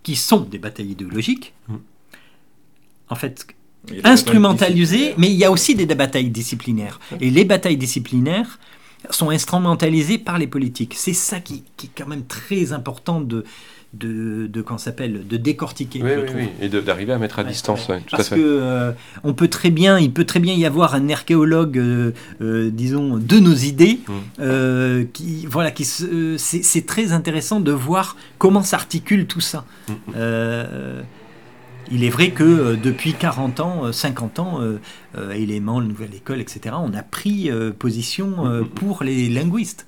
qui 0.02 0.16
sont 0.16 0.40
des 0.40 0.58
batailles 0.58 0.92
idéologiques. 0.92 1.52
En 3.10 3.16
fait, 3.16 3.46
instrumentalisées, 4.04 5.14
mais 5.18 5.28
il 5.28 5.36
y 5.36 5.44
a 5.44 5.50
aussi 5.50 5.74
des, 5.74 5.86
batailles 5.86 6.30
disciplinaires. 6.30 7.00
Et 7.20 7.30
les 7.30 7.44
batailles 7.44 7.76
disciplinaires 7.76 8.58
sont 9.10 9.30
instrumentalisées 9.30 10.18
par 10.18 10.38
les 10.38 10.46
politiques. 10.46 10.94
C'est 10.96 11.12
ça 11.12 11.40
qui, 11.40 11.62
qui, 11.76 11.86
est 11.86 11.90
quand 11.96 12.08
même 12.08 12.24
très 12.24 12.72
important 12.72 13.20
de, 13.20 13.44
de, 13.94 14.46
de 14.46 14.64
s'appelle 14.76 15.26
de 15.26 15.36
décortiquer 15.36 16.02
oui, 16.02 16.10
oui, 16.16 16.30
oui. 16.34 16.48
et 16.60 16.68
d'arriver 16.68 17.12
à 17.12 17.18
mettre 17.18 17.38
à 17.38 17.44
distance 17.44 17.86
tout 17.86 17.92
parce 18.10 18.32
à 18.32 18.34
fait. 18.34 18.40
que 18.40 18.58
euh, 18.60 18.92
on 19.22 19.34
peut 19.34 19.46
très 19.46 19.70
bien 19.70 20.00
il 20.00 20.12
peut 20.12 20.24
très 20.24 20.40
bien 20.40 20.52
y 20.54 20.66
avoir 20.66 20.94
un 20.94 21.08
archéologue 21.10 21.78
euh, 21.78 22.12
euh, 22.40 22.70
disons 22.72 23.18
de 23.18 23.38
nos 23.38 23.54
idées 23.54 24.00
mmh. 24.08 25.04
qui 25.12 25.46
voilà 25.46 25.70
qui 25.70 25.84
c'est 25.84 26.86
très 26.86 27.12
intéressant 27.12 27.60
de 27.60 27.70
voir 27.70 28.16
comment 28.38 28.62
s'articule 28.62 29.26
tout 29.26 29.40
ça 29.40 29.64
mmh. 29.88 29.92
Il 31.90 32.04
est 32.04 32.10
vrai 32.10 32.30
que 32.30 32.76
depuis 32.76 33.14
40 33.14 33.60
ans, 33.60 33.92
50 33.92 34.38
ans, 34.38 34.60
éléments, 35.34 35.80
la 35.80 35.86
nouvelle 35.86 36.14
école, 36.14 36.40
etc., 36.40 36.74
on 36.78 36.94
a 36.94 37.02
pris 37.02 37.50
position 37.78 38.64
pour 38.74 39.04
les 39.04 39.28
linguistes, 39.28 39.86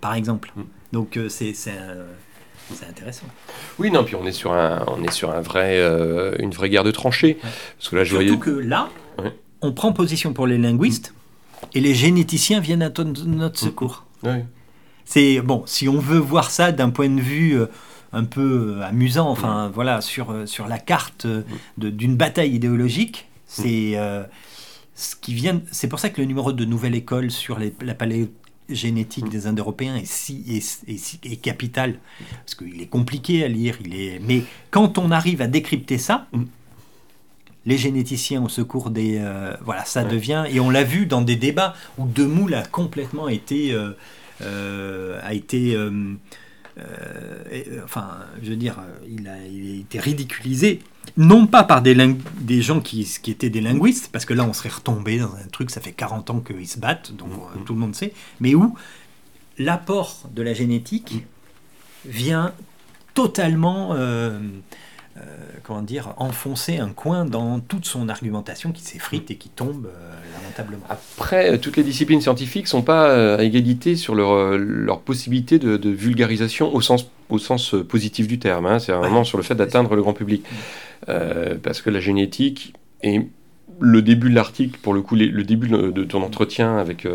par 0.00 0.14
exemple. 0.14 0.52
Donc 0.92 1.18
c'est 1.28 1.54
c'est 1.54 2.86
intéressant. 2.88 3.26
Oui, 3.78 3.90
non, 3.90 4.04
puis 4.04 4.14
on 4.14 4.24
est 4.24 4.32
sur 4.32 4.52
un, 4.52 4.84
on 4.86 5.02
est 5.02 5.12
sur 5.12 5.30
un 5.30 5.40
vrai, 5.40 5.80
une 6.38 6.50
vraie 6.50 6.70
guerre 6.70 6.84
de 6.84 6.90
tranchées. 6.90 7.38
Parce 7.78 7.88
que 7.90 7.96
là, 7.96 8.04
je 8.04 8.16
Surtout 8.16 8.38
que 8.38 8.50
là, 8.50 8.88
on 9.60 9.72
prend 9.72 9.92
position 9.92 10.32
pour 10.32 10.46
les 10.46 10.58
linguistes 10.58 11.14
et 11.72 11.80
les 11.80 11.94
généticiens 11.94 12.60
viennent 12.60 12.82
à 12.82 12.90
notre 13.26 13.58
secours. 13.58 14.04
C'est 15.04 15.40
bon, 15.40 15.62
si 15.66 15.88
on 15.88 15.98
veut 15.98 16.18
voir 16.18 16.50
ça 16.50 16.72
d'un 16.72 16.88
point 16.90 17.10
de 17.10 17.20
vue 17.20 17.60
euh, 17.60 17.66
un 18.14 18.24
peu 18.24 18.76
euh, 18.78 18.86
amusant, 18.86 19.28
enfin 19.28 19.70
voilà, 19.72 20.00
sur, 20.00 20.30
euh, 20.30 20.46
sur 20.46 20.66
la 20.66 20.78
carte 20.78 21.26
d'une 21.76 22.16
bataille 22.16 22.54
idéologique, 22.54 23.28
c'est 23.46 23.96
ce 24.94 25.16
qui 25.16 25.34
vient. 25.34 25.60
C'est 25.70 25.88
pour 25.88 25.98
ça 25.98 26.10
que 26.10 26.20
le 26.20 26.26
numéro 26.26 26.52
de 26.52 26.64
Nouvelle 26.64 26.94
École 26.94 27.30
sur 27.30 27.58
les, 27.58 27.74
la 27.82 27.94
paléogénétique 27.94 29.28
des 29.28 29.46
Indo-Européens 29.46 29.96
est 29.96 30.06
si 30.06 30.44
est, 30.48 31.24
est, 31.24 31.36
capital. 31.36 31.98
Parce 32.44 32.54
qu'il 32.54 32.80
est 32.80 32.86
compliqué 32.86 33.44
à 33.44 33.48
lire. 33.48 33.76
Il 33.84 33.94
est, 33.94 34.20
mais 34.20 34.44
quand 34.70 34.98
on 34.98 35.10
arrive 35.10 35.42
à 35.42 35.48
décrypter 35.48 35.98
ça, 35.98 36.28
les 37.66 37.78
généticiens 37.78 38.42
au 38.42 38.48
secours 38.48 38.90
des... 38.90 39.18
Euh, 39.18 39.54
voilà, 39.62 39.84
ça 39.84 40.04
devient... 40.04 40.44
Et 40.50 40.60
on 40.60 40.70
l'a 40.70 40.84
vu 40.84 41.06
dans 41.06 41.22
des 41.22 41.36
débats 41.36 41.74
où 41.98 42.06
Demoule 42.06 42.54
a 42.54 42.62
complètement 42.62 43.28
été... 43.28 43.72
Euh, 43.72 43.92
euh, 44.42 45.20
a 45.22 45.34
été... 45.34 45.76
enfin, 47.84 48.18
je 48.42 48.50
veux 48.50 48.56
dire, 48.56 48.76
il 49.08 49.28
a, 49.28 49.36
été 49.44 49.98
ridiculisé, 50.00 50.80
non 51.16 51.46
pas 51.46 51.64
par 51.64 51.82
des, 51.82 51.94
des 52.40 52.62
gens 52.62 52.80
qui, 52.80 53.04
qui, 53.22 53.30
étaient 53.30 53.50
des 53.50 53.60
linguistes, 53.60 54.10
parce 54.12 54.24
que 54.24 54.34
là 54.34 54.44
on 54.44 54.52
serait 54.52 54.70
retombé 54.70 55.18
dans 55.18 55.34
un 55.34 55.48
truc, 55.52 55.70
ça 55.70 55.80
fait 55.80 55.92
40 55.92 56.30
ans 56.30 56.40
qu'ils 56.40 56.68
se 56.68 56.78
battent, 56.78 57.12
donc 57.12 57.30
mm-hmm. 57.30 57.64
tout 57.64 57.74
le 57.74 57.80
monde 57.80 57.94
sait, 57.94 58.12
mais 58.40 58.54
où 58.54 58.74
l'apport 59.58 60.28
de 60.34 60.42
la 60.42 60.52
génétique 60.52 61.24
vient 62.04 62.52
totalement 63.14 63.94
euh, 65.16 65.20
comment 65.62 65.82
dire, 65.82 66.12
enfoncer 66.16 66.78
un 66.78 66.88
coin 66.88 67.24
dans 67.24 67.60
toute 67.60 67.84
son 67.84 68.08
argumentation 68.08 68.72
qui 68.72 68.82
s'effrite 68.82 69.30
et 69.30 69.36
qui 69.36 69.48
tombe 69.48 69.86
euh, 69.86 70.40
lamentablement. 70.40 70.82
Après, 70.88 71.52
euh, 71.52 71.56
toutes 71.56 71.76
les 71.76 71.84
disciplines 71.84 72.20
scientifiques 72.20 72.64
ne 72.64 72.68
sont 72.68 72.82
pas 72.82 73.36
à 73.36 73.42
égalité 73.44 73.94
sur 73.94 74.16
leur, 74.16 74.58
leur 74.58 75.00
possibilité 75.02 75.60
de, 75.60 75.88
vulgarisation 75.88 76.74
au 76.74 76.80
sens, 76.80 77.08
au 77.28 77.38
sens 77.38 77.76
positif 77.88 78.26
du 78.26 78.40
terme. 78.40 78.66
Hein. 78.66 78.80
C'est 78.80 78.90
vraiment 78.90 79.22
sur 79.22 79.38
le 79.38 79.44
fait 79.44 79.54
d'atteindre 79.54 79.94
le 79.94 80.02
grand 80.02 80.14
public. 80.14 80.44
parce 81.06 81.80
que 81.80 81.90
la 81.90 82.00
génétique 82.00 82.74
est 83.02 83.24
le 83.78 84.02
début 84.02 84.30
de 84.30 84.34
l'article, 84.34 84.80
pour 84.82 84.94
le 84.94 85.02
coup, 85.02 85.14
le 85.14 85.44
début 85.44 85.68
de 85.68 86.04
ton 86.04 86.22
entretien 86.22 86.76
avec, 86.76 87.06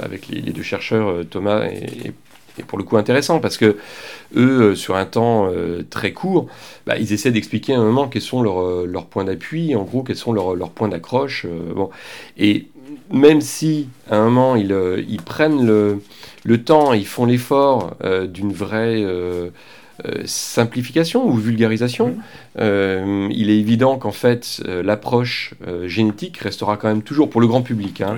avec 0.00 0.28
les, 0.28 0.52
deux 0.52 0.62
chercheurs, 0.62 1.26
Thomas 1.28 1.64
et, 1.64 2.06
et 2.06 2.12
pour 2.66 2.78
le 2.78 2.84
coup 2.84 2.96
intéressant 2.96 3.40
parce 3.40 3.56
que 3.56 3.76
eux, 4.36 4.60
euh, 4.62 4.74
sur 4.74 4.96
un 4.96 5.06
temps 5.06 5.48
euh, 5.50 5.84
très 5.88 6.12
court, 6.12 6.46
bah, 6.86 6.96
ils 6.98 7.12
essaient 7.12 7.30
d'expliquer 7.30 7.74
à 7.74 7.78
un 7.78 7.84
moment 7.84 8.08
quels 8.08 8.22
sont 8.22 8.42
leurs, 8.42 8.62
euh, 8.62 9.06
points 9.10 9.24
d'appui, 9.24 9.74
en 9.74 9.82
gros, 9.82 10.02
quels 10.02 10.16
sont 10.16 10.32
leurs, 10.32 10.70
points 10.70 10.88
d'accroche. 10.88 11.46
bon. 11.74 11.90
Et 12.38 12.68
même 13.12 13.40
si 13.40 13.88
à 14.10 14.16
un 14.16 14.24
moment 14.24 14.56
ils, 14.56 15.20
prennent 15.24 15.66
le, 15.66 16.00
le, 16.44 16.62
temps, 16.62 16.92
ils 16.92 17.06
font 17.06 17.24
l'effort 17.24 17.96
d'une 18.28 18.52
vraie 18.52 19.04
simplification 20.24 21.26
ou 21.26 21.34
vulgarisation, 21.34 22.16
euh, 22.58 23.28
il 23.30 23.48
est 23.48 23.58
évident 23.58 23.96
qu'en 23.96 24.10
fait, 24.10 24.60
euh, 24.66 24.82
l'approche 24.82 25.54
euh, 25.66 25.86
génétique 25.86 26.38
restera 26.38 26.76
quand 26.76 26.88
même 26.88 27.02
toujours, 27.02 27.30
pour 27.30 27.40
le 27.40 27.46
grand 27.46 27.62
public, 27.62 28.00
hein, 28.00 28.16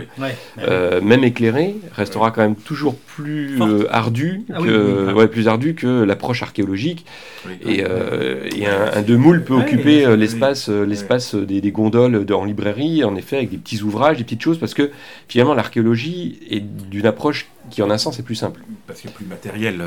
même 1.03 1.24
éclairée, 1.24 1.76
restera 1.95 2.30
quand 2.30 2.41
même 2.41 2.57
toujours 2.57 2.97
plus 2.97 3.61
ardue 3.91 4.43
ah 4.53 4.59
que, 4.59 5.12
ouais, 5.12 5.28
plus 5.28 5.49
ardue 5.49 5.74
que 5.74 6.03
l'approche 6.03 6.43
archéologique. 6.43 7.05
Et, 7.66 7.85
un, 7.85 8.91
un, 8.95 9.03
demoule 9.03 9.45
peut 9.45 9.55
occuper 9.55 10.16
l'espace, 10.16 10.68
l'espace 10.68 11.35
des, 11.35 11.61
des, 11.61 11.72
gondoles 11.72 12.24
en 12.33 12.45
librairie, 12.45 13.05
en 13.05 13.16
effet, 13.16 13.37
avec 13.37 13.51
des 13.51 13.59
petits 13.59 13.83
ouvrages, 13.83 14.16
des 14.16 14.24
petites 14.24 14.43
choses, 14.43 14.59
parce 14.59 14.74
que 14.74 14.91
finalement, 15.28 15.55
l'archéologie 15.55 16.39
est 16.49 16.61
d'une 16.61 17.07
approche 17.07 17.49
qui, 17.70 17.83
en 17.83 17.91
un 17.91 17.99
sens, 17.99 18.18
est 18.18 18.22
plus 18.22 18.35
simple. 18.35 18.62
Parce 18.87 19.01
que 19.01 19.09
plus 19.09 19.26
matériel. 19.26 19.83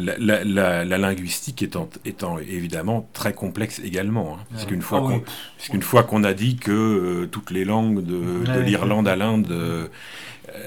La, 0.00 0.44
la, 0.44 0.84
la, 0.84 0.98
linguistique 0.98 1.62
étant, 1.62 1.88
étant 2.04 2.38
évidemment 2.38 3.08
très 3.12 3.32
complexe 3.32 3.65
également. 3.84 4.36
Hein. 4.38 4.44
parce 4.50 4.66
qu'une 4.66 4.82
fois, 4.82 4.98
ah 5.06 5.70
qu'on, 5.70 5.80
fois 5.80 6.02
qu'on 6.02 6.24
a 6.24 6.34
dit 6.34 6.56
que 6.56 6.72
euh, 6.72 7.26
toutes 7.26 7.50
les 7.50 7.64
langues 7.64 8.04
de, 8.04 8.60
l'Irlande 8.60 9.08
à 9.08 9.16
l'Inde 9.16 9.48
euh, 9.50 9.86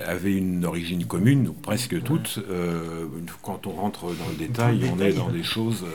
avaient 0.05 0.35
une 0.35 0.65
origine 0.65 1.05
commune, 1.05 1.47
ou 1.47 1.53
presque 1.53 2.01
toutes, 2.03 2.39
euh, 2.49 3.05
quand 3.41 3.67
on 3.67 3.71
rentre 3.71 4.05
dans 4.05 4.29
le 4.29 4.35
détail, 4.37 4.81
on 4.95 5.01
est 5.01 5.13
dans 5.13 5.29
des 5.29 5.43
choses 5.43 5.85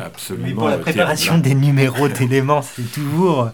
absolument. 0.00 0.46
Mais 0.46 0.54
pour 0.54 0.68
la 0.68 0.78
préparation 0.78 1.38
des 1.38 1.54
numéros 1.54 2.08
d'éléments, 2.08 2.62
c'est 2.62 2.90
toujours, 2.92 3.50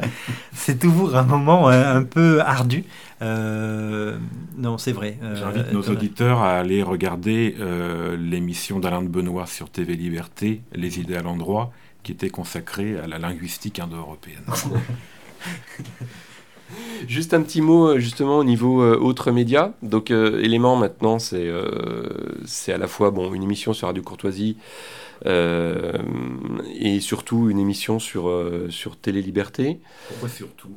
c'est 0.54 0.78
toujours 0.78 1.16
un 1.16 1.24
moment 1.24 1.68
un 1.68 2.02
peu 2.02 2.40
ardu. 2.40 2.84
non, 3.20 4.78
c'est 4.78 4.92
vrai. 4.92 5.18
J'invite 5.34 5.72
nos 5.72 5.82
auditeurs 5.82 6.40
à 6.40 6.58
aller 6.58 6.82
regarder 6.82 7.54
l'émission 8.18 8.80
d'Alain 8.80 9.02
de 9.02 9.08
Benoît 9.08 9.46
sur 9.46 9.70
TV 9.70 9.94
Liberté, 9.94 10.62
Les 10.74 10.98
idées 10.98 11.16
à 11.16 11.22
l'endroit, 11.22 11.72
qui 12.02 12.12
était 12.12 12.30
consacré 12.30 12.98
à 12.98 13.06
la 13.06 13.18
linguistique 13.18 13.78
indo-européenne. 13.78 14.44
Juste 17.06 17.34
un 17.34 17.42
petit 17.42 17.60
mot 17.60 17.88
euh, 17.88 17.98
justement 17.98 18.38
au 18.38 18.44
niveau 18.44 18.80
euh, 18.80 18.96
autres 18.96 19.30
médias. 19.30 19.72
Donc 19.82 20.10
euh, 20.10 20.40
élément 20.40 20.76
maintenant 20.76 21.18
c'est 21.18 21.50
c'est 22.44 22.72
à 22.72 22.78
la 22.78 22.86
fois 22.86 23.10
bon 23.10 23.34
une 23.34 23.42
émission 23.42 23.72
sur 23.72 23.88
Radio 23.88 24.02
Courtoisie 24.02 24.56
et 25.24 27.00
surtout 27.00 27.48
une 27.50 27.58
émission 27.58 27.98
sur 27.98 28.30
sur 28.70 28.96
Télé 28.96 29.22
Liberté. 29.22 29.80
Pourquoi 30.08 30.28
surtout? 30.28 30.70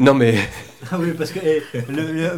Non 0.00 0.14
mais. 0.14 0.38
Ah 0.90 0.96
oui, 0.98 1.12
parce 1.16 1.30
que 1.30 1.38
eh, 1.44 1.62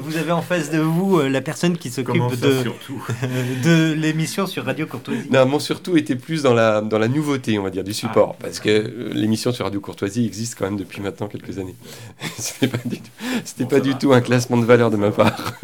vous 0.00 0.16
avez 0.16 0.32
en 0.32 0.42
face 0.42 0.70
de 0.70 0.78
vous 0.78 1.18
euh, 1.18 1.28
la 1.28 1.40
personne 1.40 1.78
qui 1.78 1.90
s'occupe 1.90 2.22
de, 2.40 2.64
de 3.64 3.92
l'émission 3.94 4.46
sur 4.46 4.64
Radio 4.64 4.86
Courtoisie. 4.86 5.28
Non, 5.30 5.46
mon 5.46 5.58
surtout 5.58 5.96
était 5.96 6.14
plus 6.14 6.42
dans 6.42 6.52
la, 6.52 6.82
dans 6.82 6.98
la 6.98 7.08
nouveauté, 7.08 7.58
on 7.58 7.62
va 7.62 7.70
dire, 7.70 7.84
du 7.84 7.94
support. 7.94 8.36
Ah. 8.38 8.42
Parce 8.42 8.60
que 8.60 8.68
euh, 8.68 9.10
l'émission 9.14 9.50
sur 9.52 9.64
Radio 9.64 9.80
Courtoisie 9.80 10.26
existe 10.26 10.56
quand 10.58 10.66
même 10.66 10.76
depuis 10.76 11.00
maintenant 11.00 11.26
quelques 11.26 11.58
années. 11.58 11.74
C'était 12.38 12.68
pas 12.68 12.78
du, 12.84 12.98
tout, 12.98 13.66
pas 13.66 13.80
du 13.80 13.94
tout 13.94 14.12
un 14.12 14.20
classement 14.20 14.58
de 14.58 14.66
valeur 14.66 14.90
de 14.90 14.96
ma 14.96 15.10
part. 15.10 15.54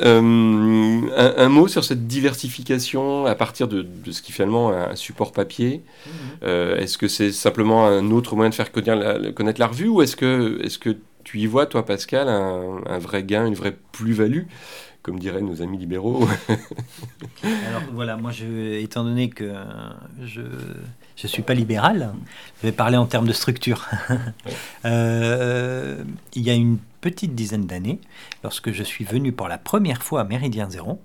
Euh, 0.00 1.00
un, 1.16 1.48
mot 1.48 1.66
sur 1.66 1.82
cette 1.82 2.06
diversification 2.06 3.26
à 3.26 3.34
partir 3.34 3.66
de, 3.68 3.82
de 3.82 4.12
ce 4.12 4.22
qui 4.22 4.32
finalement 4.32 4.70
un 4.70 4.94
support 4.96 5.32
papier. 5.32 5.82
Mhm. 6.42 6.78
est-ce 6.78 6.98
que 6.98 7.08
c'est 7.08 7.32
simplement 7.32 7.86
un 7.86 8.10
autre 8.10 8.36
moyen 8.36 8.50
de 8.50 8.54
faire 8.54 8.70
connaître 8.70 9.60
la, 9.60 9.66
revue 9.66 9.88
ou 9.88 10.02
est-ce 10.02 10.16
que, 10.16 10.60
est 10.62 10.68
-ce 10.68 10.78
que 10.78 10.96
tu 11.28 11.40
y 11.40 11.46
vois, 11.46 11.66
toi, 11.66 11.84
Pascal, 11.84 12.26
un, 12.26 12.98
vrai 12.98 13.22
gain, 13.22 13.44
une 13.46 13.54
vraie 13.54 13.76
plus-value 13.92 14.44
comme 15.02 15.18
diraient 15.18 15.42
nos 15.42 15.60
amis 15.60 15.76
libéraux. 15.76 16.26
Alors 17.42 17.82
voilà, 17.92 18.16
moi, 18.16 18.32
je, 18.32 18.80
étant 18.80 19.04
donné 19.04 19.28
que 19.28 19.52
je 20.24 20.40
ne 20.40 21.28
suis 21.28 21.42
pas 21.42 21.52
libéral, 21.52 22.14
je 22.60 22.66
vais 22.66 22.72
parler 22.72 22.96
en 22.96 23.04
termes 23.04 23.26
de 23.26 23.34
structure. 23.34 23.86
Euh, 24.84 26.02
il 26.34 26.42
y 26.42 26.50
a 26.50 26.54
une 26.54 26.78
petite 27.00 27.34
dizaine 27.34 27.66
d'années, 27.66 28.00
lorsque 28.42 28.70
je 28.70 28.82
suis 28.82 29.04
venu 29.04 29.32
pour 29.32 29.48
la 29.48 29.58
première 29.58 30.02
fois 30.02 30.22
à 30.22 30.24
Méridien 30.24 30.70
Zéro, 30.70 31.00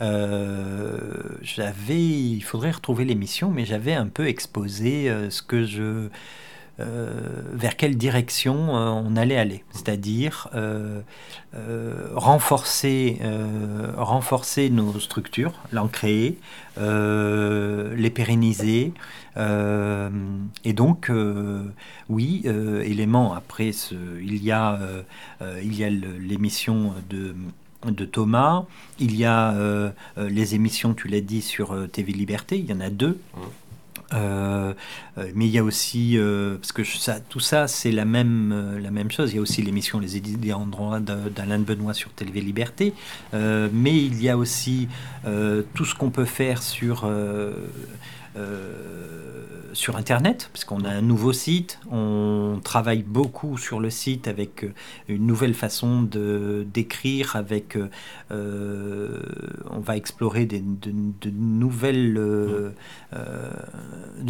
euh, 0.00 0.98
j'avais, 1.42 1.98
il 1.98 2.42
faudrait 2.42 2.70
retrouver 2.70 3.04
l'émission, 3.04 3.50
mais 3.50 3.64
j'avais 3.64 3.94
un 3.94 4.06
peu 4.06 4.28
exposé 4.28 5.08
euh, 5.08 5.30
ce 5.30 5.42
que 5.42 5.64
je 5.64 6.08
vers 6.78 7.76
quelle 7.76 7.96
direction 7.96 8.76
euh, 8.76 8.90
on 8.90 9.16
allait 9.16 9.38
aller, 9.38 9.64
c'est-à-dire 9.70 10.48
euh, 10.54 11.00
renforcer, 12.14 13.18
nos 14.70 15.00
structures, 15.00 15.54
l'en 15.72 15.88
créer, 15.88 16.38
les 16.76 18.10
pérenniser. 18.10 18.92
et 19.36 20.72
donc, 20.74 21.10
oui, 22.10 22.42
élément, 22.44 23.34
après, 23.34 23.70
il 24.20 24.44
y 24.44 24.52
a, 24.52 24.78
l'émission 25.40 26.92
de 27.08 27.34
de 27.86 28.04
Thomas. 28.04 28.64
Il 28.98 29.14
y 29.14 29.24
a 29.24 29.54
les 30.16 30.54
émissions, 30.54 30.92
tu 30.92 31.08
l'as 31.08 31.20
dit, 31.20 31.40
sur 31.40 31.74
TV 31.90 32.12
Liberté. 32.12 32.58
Il 32.58 32.66
y 32.66 32.72
en 32.72 32.80
a 32.80 32.90
deux. 32.90 33.18
Mmh. 33.34 33.40
Euh, 34.12 34.72
euh, 35.18 35.30
mais 35.34 35.46
il 35.46 35.50
y 35.50 35.58
a 35.58 35.64
aussi, 35.64 36.16
euh, 36.16 36.56
parce 36.56 36.72
que 36.72 36.82
tout 37.28 37.40
ça, 37.40 37.68
c'est 37.68 37.90
la 37.90 38.04
même, 38.04 38.78
la 38.80 38.90
même 38.90 39.10
chose. 39.10 39.32
Il 39.32 39.36
y 39.36 39.38
a 39.38 39.42
aussi 39.42 39.62
l'émission 39.62 39.98
Les 39.98 40.16
idées 40.16 40.52
en 40.52 40.66
droit 40.66 41.00
d'Alain 41.00 41.58
Benoît 41.58 41.94
sur 41.94 42.10
Télé 42.10 42.40
Liberté. 42.40 42.92
mais 43.32 43.96
il 43.96 44.22
y 44.22 44.28
a 44.28 44.36
aussi 44.36 44.88
tout 45.74 45.84
ce 45.84 45.94
qu'on 45.94 46.10
peut 46.10 46.24
faire 46.24 46.62
sur 46.62 47.08
sur 49.72 49.96
Internet, 49.96 50.48
parce 50.52 50.64
qu'on 50.64 50.84
a 50.84 50.90
un 50.90 51.02
nouveau 51.02 51.32
site, 51.32 51.78
on 51.90 52.60
travaille 52.64 53.02
beaucoup 53.02 53.58
sur 53.58 53.78
le 53.78 53.90
site 53.90 54.26
avec 54.26 54.64
une 55.08 55.26
nouvelle 55.26 55.54
façon 55.54 56.02
de 56.02 56.66
d'écrire, 56.72 57.36
avec 57.36 57.78
on 58.30 59.80
va 59.80 59.96
explorer 59.96 60.46
des, 60.46 60.60
de, 60.60 61.30
nouvelles 61.30 62.14
de 62.14 62.74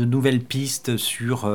nouvelles 0.04 0.40
pistes 0.40 0.96
sur 0.96 1.48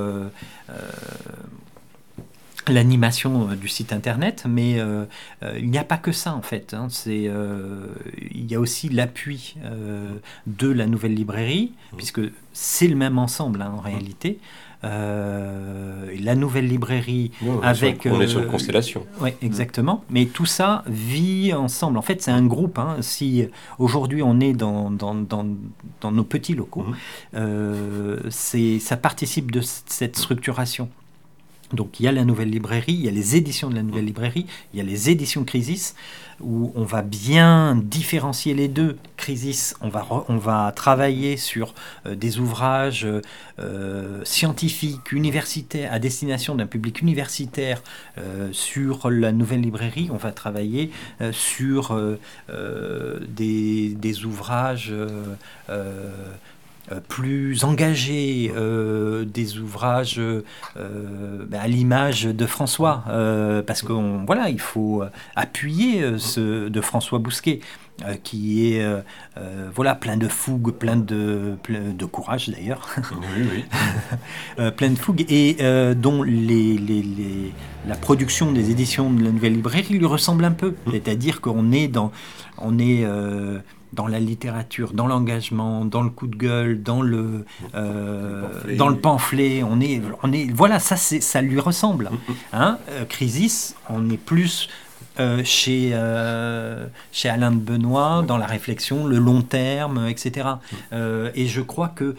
l'animation 2.68 3.50
euh, 3.50 3.56
du 3.56 3.68
site 3.68 3.94
internet, 3.94 4.46
mais 4.48 4.80
euh, 4.80 5.06
euh, 5.44 5.58
il 5.60 5.70
n'y 5.70 5.78
a 5.78 5.84
pas 5.84 5.98
que 5.98 6.12
ça 6.12 6.34
en 6.34 6.42
fait. 6.42 6.74
Hein. 6.74 6.88
c'est, 6.90 7.30
il 8.32 8.52
y 8.52 8.56
a 8.56 8.60
aussi 8.60 8.90
l'appui 8.90 9.56
de 10.48 10.68
la 10.68 10.88
nouvelle 10.88 11.14
librairie, 11.14 11.72
mmh. 11.72 11.96
puisque 11.98 12.22
c'est 12.54 12.88
le 12.88 12.96
même 12.96 13.18
ensemble 13.18 13.62
hein, 13.62 13.74
en 13.76 13.80
réalité. 13.80 14.40
la 14.84 16.36
nouvelle 16.36 16.68
librairie 16.68 17.32
avec... 17.64 18.08
on 18.10 18.20
est 18.22 18.28
sur 18.28 18.42
une 18.42 18.48
constellation. 18.48 19.06
Oui, 19.20 19.32
exactement. 19.42 20.04
Mais 20.10 20.26
tout 20.26 20.46
ça 20.46 20.84
vit 20.88 21.54
ensemble. 21.54 21.98
En 21.98 22.02
fait, 22.02 22.22
c'est 22.22 22.32
un 22.32 22.46
groupe. 22.46 22.80
Hein. 22.80 22.98
Si 23.02 23.48
aujourd'hui 23.80 24.22
on 24.24 24.40
est 24.40 24.54
dans, 24.54 24.92
dans, 24.92 25.16
dans, 25.16 25.46
dans 26.02 26.12
nos 26.12 26.24
petits 26.24 26.56
locaux, 26.56 26.86
mmh. 27.34 28.30
c'est, 28.30 28.80
ça 28.80 28.98
participe 28.98 29.52
de 29.52 29.62
cette 29.62 30.18
structuration. 30.18 30.90
Donc 31.74 32.00
il 32.00 32.04
y 32.04 32.08
a 32.08 32.12
la 32.12 32.26
nouvelle 32.26 32.50
librairie, 32.50 32.94
il 32.94 33.06
y 33.06 33.08
a 33.08 33.12
les 33.12 33.36
éditions 33.36 33.70
de 33.70 33.76
la 33.76 33.84
nouvelle 33.84 34.06
librairie, 34.06 34.46
il 34.74 34.78
y 34.78 34.82
a 34.82 34.86
les 34.86 35.10
éditions 35.10 35.44
Crisis, 35.44 35.96
où 36.40 36.72
on 36.76 36.84
va 36.84 37.02
bien 37.02 37.76
différencier 37.76 38.54
les 38.54 38.68
deux. 38.68 38.98
Crisis, 39.18 39.76
on 39.82 39.90
va, 39.90 40.72
travailler 40.76 41.38
sur 41.38 41.74
euh, 42.06 42.16
des 42.16 42.40
ouvrages 42.40 43.08
euh, 43.60 44.22
scientifiques, 44.24 45.12
universitaires, 45.12 45.94
à 45.94 46.00
destination 46.00 46.56
d'un 46.56 46.66
public 46.66 47.02
universitaire. 47.02 47.82
Euh, 48.18 48.50
sur 48.52 49.10
la 49.10 49.32
nouvelle 49.32 49.62
librairie, 49.62 50.10
on 50.12 50.18
va 50.18 50.32
travailler 50.32 50.92
sur 51.32 51.98
des, 52.50 54.26
ouvrages 54.26 54.94
plus 57.08 57.64
engagé 57.64 58.52
euh, 58.56 59.26
des 59.26 59.60
ouvrages 59.60 60.20
euh, 60.20 60.42
ben, 60.76 61.60
à 61.60 61.68
l'image 61.68 62.24
de 62.24 62.46
François, 62.46 63.04
parce 63.66 63.82
que 63.82 63.94
voilà, 64.26 64.50
il 64.50 64.60
faut 64.60 65.04
appuyer 65.36 66.18
ce 66.18 66.70
de 66.70 66.82
François 66.82 67.20
Bousquet. 67.20 67.60
qui 68.24 68.74
est 68.74 68.84
voilà 69.76 69.96
plein 69.96 70.18
de 70.18 70.28
fougue, 70.28 70.72
plein 70.72 70.96
de, 70.98 71.58
de 71.70 72.06
courage 72.06 72.50
d'ailleurs, 72.50 72.90
plein 74.78 74.90
de 74.90 74.98
fougue 74.98 75.26
et 75.30 75.58
dont 75.96 76.24
les, 76.24 76.78
les, 76.78 77.02
les, 77.04 77.54
la 77.88 77.96
production 77.96 78.52
des 78.52 78.72
éditions 78.72 79.12
de 79.12 79.24
la 79.24 79.32
Nouvelle 79.32 79.54
Librairie 79.54 79.94
lui 79.94 80.06
ressemble 80.06 80.46
un 80.46 80.52
peu, 80.52 80.70
mmh. 80.70 80.92
c'est-à-dire 80.92 81.42
qu'on 81.42 81.72
est 81.72 81.88
dans 81.88 82.12
on 82.58 82.78
est 82.80 83.06
dans 83.94 84.08
la 84.08 84.20
littérature, 84.20 84.94
dans 84.94 85.08
l'engagement, 85.08 85.86
dans 85.86 86.02
le 86.02 86.10
coup 86.10 86.28
de 86.28 86.36
gueule, 86.36 86.82
dans 86.82 87.02
le, 87.02 87.46
euh, 87.76 88.48
dans 88.78 88.90
le 88.90 88.98
pamphlet. 88.98 89.64
On 89.64 89.80
est, 89.82 90.02
on 90.24 90.32
est, 90.32 90.52
voilà, 90.52 90.80
ça, 90.80 90.96
c'est, 90.96 91.22
ça 91.22 91.42
lui 91.42 91.60
ressemble. 91.60 92.10
Hein 92.54 92.80
euh, 92.90 93.06
Crisis, 93.06 93.76
on 93.90 94.10
est 94.10 94.18
plus 94.18 94.68
euh, 95.20 95.42
chez, 95.44 95.90
chez 97.12 97.30
Alain 97.30 97.52
de 97.52 97.58
Benoît, 97.60 98.24
dans 98.28 98.38
la 98.38 98.46
réflexion, 98.46 99.06
le 99.06 99.18
long 99.18 99.42
terme, 99.42 100.08
etc. 100.08 100.48
et 100.92 101.48
je 101.48 101.62
crois 101.62 101.90
que 101.90 102.16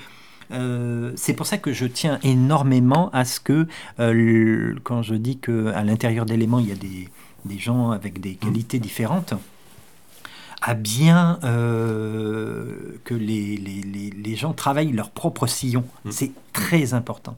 c'est 1.17 1.35
pour 1.35 1.47
ça 1.47 1.59
que 1.59 1.73
je 1.73 1.87
tiens 1.87 2.19
énormément 2.23 3.11
à 3.13 3.25
ce 3.25 3.41
que, 3.41 3.67
quand 4.85 5.03
je 5.03 5.15
dis 5.15 5.39
qu'à 5.39 5.83
l'intérieur 5.83 6.27
d'éléments, 6.27 6.61
il 6.61 6.69
y 6.69 6.73
a 6.73 6.77
des, 6.77 7.09
des 7.45 7.59
gens 7.59 7.91
avec 7.91 8.21
des 8.21 8.35
qualités 8.35 8.79
différentes, 8.79 9.35
à 10.63 10.75
bien 10.75 11.41
euh, 11.43 12.65
que 13.05 13.15
les, 13.15 13.57
les, 13.57 14.11
les, 14.11 14.37
gens 14.37 14.53
travaillent 14.53 14.93
leur 14.93 15.11
propre 15.11 15.49
sillon. 15.49 15.85
Mm. 16.05 16.11
C'est 16.13 16.31
très 16.53 16.95
important. 16.95 17.37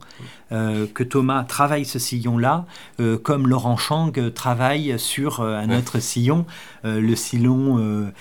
Euh, 0.51 0.85
que 0.93 1.03
Thomas 1.03 1.43
travaille 1.43 1.85
ce 1.85 1.97
sillon-là, 1.97 2.65
euh, 2.99 3.17
comme 3.17 3.47
Laurent 3.47 3.77
Chang 3.77 4.11
travaille 4.33 4.99
sur 4.99 5.41
un 5.41 5.75
autre 5.75 5.99
sillon, 5.99 6.45
le 6.83 7.15
sillon... 7.15 8.11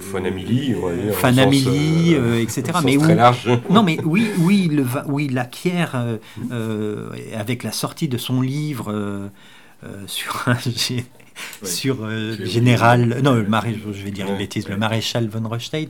Fanamili, 0.00 0.74
Fanamili, 1.12 2.14
etc. 2.42 2.78
Mais 2.84 2.96
très 2.96 3.14
large. 3.14 3.48
non, 3.70 3.84
mais 3.84 3.96
oui, 4.04 4.28
oui, 4.38 4.68
le, 4.72 4.84
oui, 5.06 5.28
l'acquiert 5.28 5.94
avec 7.32 7.62
la 7.62 7.70
sortie 7.70 8.08
de 8.08 8.18
son 8.18 8.40
livre 8.40 9.30
sur 10.08 10.48
un 10.48 10.56
sur 11.62 12.04
euh, 12.04 12.36
le 12.38 12.44
général, 12.44 13.20
non, 13.22 13.34
le 13.34 13.46
je 13.92 14.04
vais 14.04 14.10
dire 14.10 14.26
une 14.28 14.38
bêtise, 14.38 14.68
le 14.68 14.76
maréchal 14.76 15.28
von 15.28 15.48
Rothstein. 15.48 15.88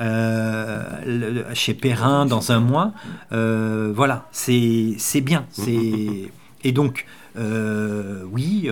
Euh, 0.00 1.54
chez 1.54 1.72
Perrin 1.74 2.26
dans 2.26 2.50
un 2.50 2.58
mois. 2.60 2.92
Euh, 3.32 3.92
voilà, 3.94 4.28
c'est 4.32 4.96
bien. 5.22 5.46
c'est 5.50 6.30
Et 6.64 6.72
donc, 6.72 7.06
oui, 7.36 8.70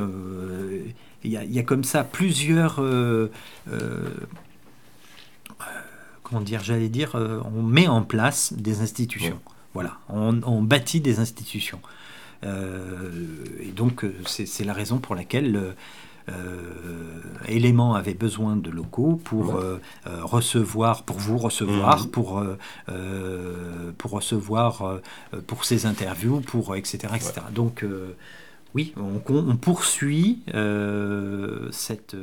il 1.24 1.30
y, 1.30 1.58
a 1.58 1.62
comme 1.62 1.84
ça 1.84 2.04
plusieurs. 2.04 2.82
comment 6.22 6.40
dire 6.40 6.62
J'allais 6.64 6.88
dire, 6.88 7.12
on 7.54 7.62
met 7.62 7.88
en 7.88 8.02
place 8.02 8.52
des 8.52 8.80
institutions. 8.80 9.38
Voilà, 9.74 9.96
on, 10.10 10.62
bâtit 10.62 11.00
des 11.00 11.18
institutions. 11.18 11.80
Euh, 12.44 13.10
et 13.60 13.72
donc, 13.72 14.04
euh, 14.04 14.14
c'est 14.26 14.64
la 14.64 14.72
raison 14.72 14.98
pour 14.98 15.14
laquelle 15.14 15.74
euh, 16.28 17.20
Élément 17.48 17.94
avait 17.94 18.14
besoin 18.14 18.56
de 18.56 18.70
locaux 18.70 19.20
pour 19.24 19.60
recevoir, 20.04 21.02
pour 21.02 21.18
vous 21.18 21.36
recevoir, 21.36 22.06
mmh. 22.06 22.10
pour, 22.10 22.44
pour 23.98 24.10
recevoir 24.12 25.00
pour 25.48 25.64
ses 25.64 25.84
interviews, 25.86 26.40
pour 26.40 26.76
etc. 26.76 27.08
etc. 27.16 27.32
Donc 27.52 27.84
oui, 28.74 28.94
on, 28.96 29.20
on 29.34 29.56
poursuit 29.56 30.44
cette 31.72 32.14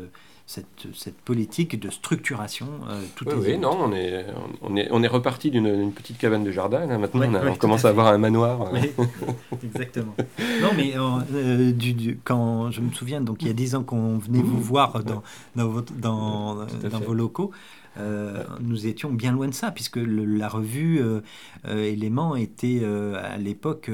cette, 0.50 0.88
cette 0.96 1.22
politique 1.22 1.80
de 1.80 1.92
structuration 1.92 2.66
euh, 2.90 3.04
tout 3.16 3.24
oui, 3.28 3.36
oui, 3.40 3.58
non, 3.60 3.78
on 3.82 3.94
est, 3.94 4.26
on 4.64 4.76
est, 4.76 4.88
on 4.90 5.04
est 5.04 5.08
reparti 5.08 5.52
d'une 5.52 5.92
petite 5.92 6.18
cabane 6.18 6.44
de 6.44 6.50
jardin. 6.50 6.88
Là. 6.88 6.98
Maintenant, 6.98 7.22
on, 7.46 7.54
commence 7.54 7.86
à, 7.86 7.90
avoir 7.90 8.08
un 8.08 8.18
manoir. 8.18 8.72
Exactement. 9.64 10.16
non, 10.60 10.70
mais 10.76 10.94
euh, 10.98 11.72
du, 11.72 12.20
quand 12.24 12.72
je 12.72 12.82
me 12.82 12.92
souviens, 12.92 13.22
donc 13.22 13.44
il 13.44 13.48
y 13.48 13.52
a 13.52 13.54
dix 13.54 13.76
ans 13.76 13.84
qu'on 13.84 14.18
venait 14.18 14.42
vous 14.42 14.60
voir 14.60 15.04
dans, 15.04 15.22
dans, 15.56 15.84
dans, 15.96 16.66
dans 16.66 17.00
vos 17.00 17.14
locaux. 17.14 17.52
Euh, 18.00 18.44
nous 18.60 18.88
étions 18.88 19.12
bien 19.12 19.32
loin 19.32 19.50
de 19.50 19.54
ça, 19.54 19.70
puisque 19.70 20.00
la 20.04 20.50
revue 20.50 21.00
euh, 21.00 21.22
Éléments 21.68 22.36
était 22.36 22.84
à 22.84 23.38
l'époque 23.38 23.92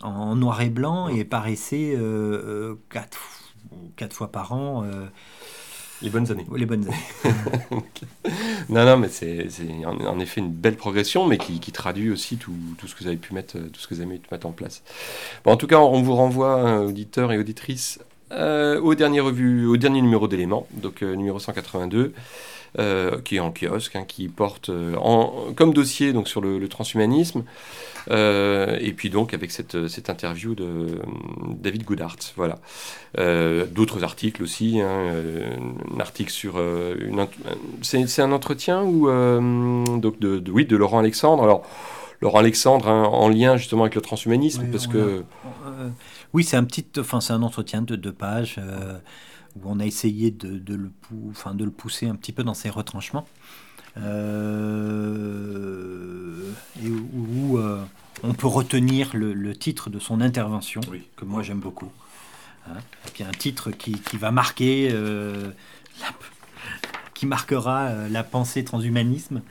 en 0.00 0.36
noir 0.36 0.62
et 0.62 0.70
blanc 0.70 1.08
et 1.08 1.26
paraissait 1.26 1.98
quatre, 2.88 3.18
quatre 3.96 4.16
fois 4.16 4.32
par 4.32 4.54
an. 4.54 4.86
Les 6.02 6.10
bonnes 6.10 6.30
années. 6.30 6.46
les 6.56 6.66
bonnes 6.66 6.86
années. 6.86 7.34
non, 8.68 8.84
non, 8.84 8.96
mais 8.96 9.08
c'est 9.08 9.46
en, 9.84 10.18
effet 10.20 10.40
une 10.40 10.50
belle 10.50 10.76
progression, 10.76 11.26
mais 11.26 11.38
qui, 11.38 11.60
traduit 11.72 12.10
aussi 12.10 12.36
tout, 12.36 12.52
tout, 12.78 12.88
ce 12.88 12.94
que 12.94 13.00
vous 13.00 13.06
avez 13.08 13.16
pu 13.16 13.34
mettre, 13.34 13.58
tout 13.58 13.80
ce 13.80 13.86
que 13.86 13.94
vous 13.94 14.00
avez 14.00 14.18
pu 14.18 14.28
mettre 14.30 14.46
en 14.46 14.52
place. 14.52 14.82
Bon, 15.44 15.52
en 15.52 15.56
tout 15.56 15.66
cas, 15.66 15.78
on 15.78 16.02
vous 16.02 16.14
renvoie, 16.14 16.54
hein, 16.54 16.82
auditeurs 16.82 17.32
et 17.32 17.38
auditrices, 17.38 18.00
euh, 18.32 18.80
au 18.80 18.94
dernier 18.94 19.20
revue, 19.20 19.66
au 19.66 19.76
dernier 19.76 20.00
numéro 20.00 20.26
d'éléments, 20.26 20.66
donc 20.72 21.02
euh, 21.02 21.14
numéro 21.14 21.38
182. 21.38 22.14
Euh, 22.78 23.20
qui 23.20 23.36
est 23.36 23.40
en 23.40 23.52
kiosque, 23.52 23.96
hein, 23.96 24.04
qui 24.08 24.28
porte 24.28 24.70
en, 24.98 25.52
comme 25.54 25.74
dossier 25.74 26.14
donc 26.14 26.26
sur 26.26 26.40
le 26.40 26.66
transhumanisme, 26.68 27.44
euh, 28.10 28.76
et 28.80 28.92
puis 28.92 29.10
donc 29.10 29.34
avec 29.34 29.50
cette, 29.50 29.88
cette 29.88 30.10
interview 30.10 30.54
de 30.54 30.64
euh, 30.64 30.86
David 31.60 31.84
Goodhart. 31.84 32.16
Voilà. 32.36 32.58
Euh, 33.18 33.66
d'autres 33.66 34.02
articles 34.04 34.42
aussi. 34.42 34.80
Hein, 34.80 35.12
un 35.94 36.00
article 36.00 36.30
sur 36.30 36.58
une. 36.58 37.26
C'est 37.82 38.22
un 38.22 38.32
entretien 38.32 38.82
ou 38.82 39.06
donc 39.98 40.18
de, 40.18 40.50
oui 40.50 40.64
de 40.64 40.76
Laurent 40.76 40.98
Alexandre. 40.98 41.42
Alors. 41.42 41.64
Laurent 42.20 42.38
Alexandre 42.38 42.88
hein, 42.88 43.02
en 43.02 43.28
lien 43.28 43.56
justement 43.56 43.82
avec 43.82 43.96
le 43.96 44.00
transhumanisme 44.00 44.68
parce 44.70 44.86
que 44.86 45.24
oui 46.32 46.44
c'est 46.44 46.56
un 46.56 46.62
petit 46.62 46.86
enfin 46.96 47.20
c'est 47.20 47.32
un 47.32 47.42
entretien 47.42 47.82
de 47.82 47.96
deux 47.96 48.12
pages 48.12 48.60
où 49.56 49.60
on 49.64 49.80
a 49.80 49.86
essayé 49.86 50.30
de, 50.30 50.58
de 50.58 50.74
le 50.74 50.90
enfin 51.30 51.54
de 51.54 51.64
le 51.64 51.70
pousser 51.70 52.06
un 52.06 52.14
petit 52.14 52.32
peu 52.32 52.42
dans 52.44 52.54
ses 52.54 52.70
retranchements 52.70 53.26
euh, 53.98 54.92
et 56.82 56.88
où, 56.88 57.58
euh, 57.58 57.84
on 58.22 58.32
peut 58.34 58.46
retenir 58.46 59.10
le, 59.14 59.54
titre 59.54 59.90
de 59.90 59.98
son 59.98 60.20
intervention, 60.20 60.80
que 61.16 61.24
moi 61.24 61.42
j'aime 61.42 61.58
beaucoup. 61.60 61.90
Hein 62.68 62.76
et 63.06 63.10
puis 63.10 63.24
un 63.24 63.32
titre 63.32 63.72
qui, 63.72 63.96
va 64.14 64.30
marquer, 64.30 64.90
euh, 64.92 65.50
qui 67.14 67.26
marquera 67.26 68.08
la 68.08 68.22
pensée 68.22 68.64
transhumanisme. 68.64 69.42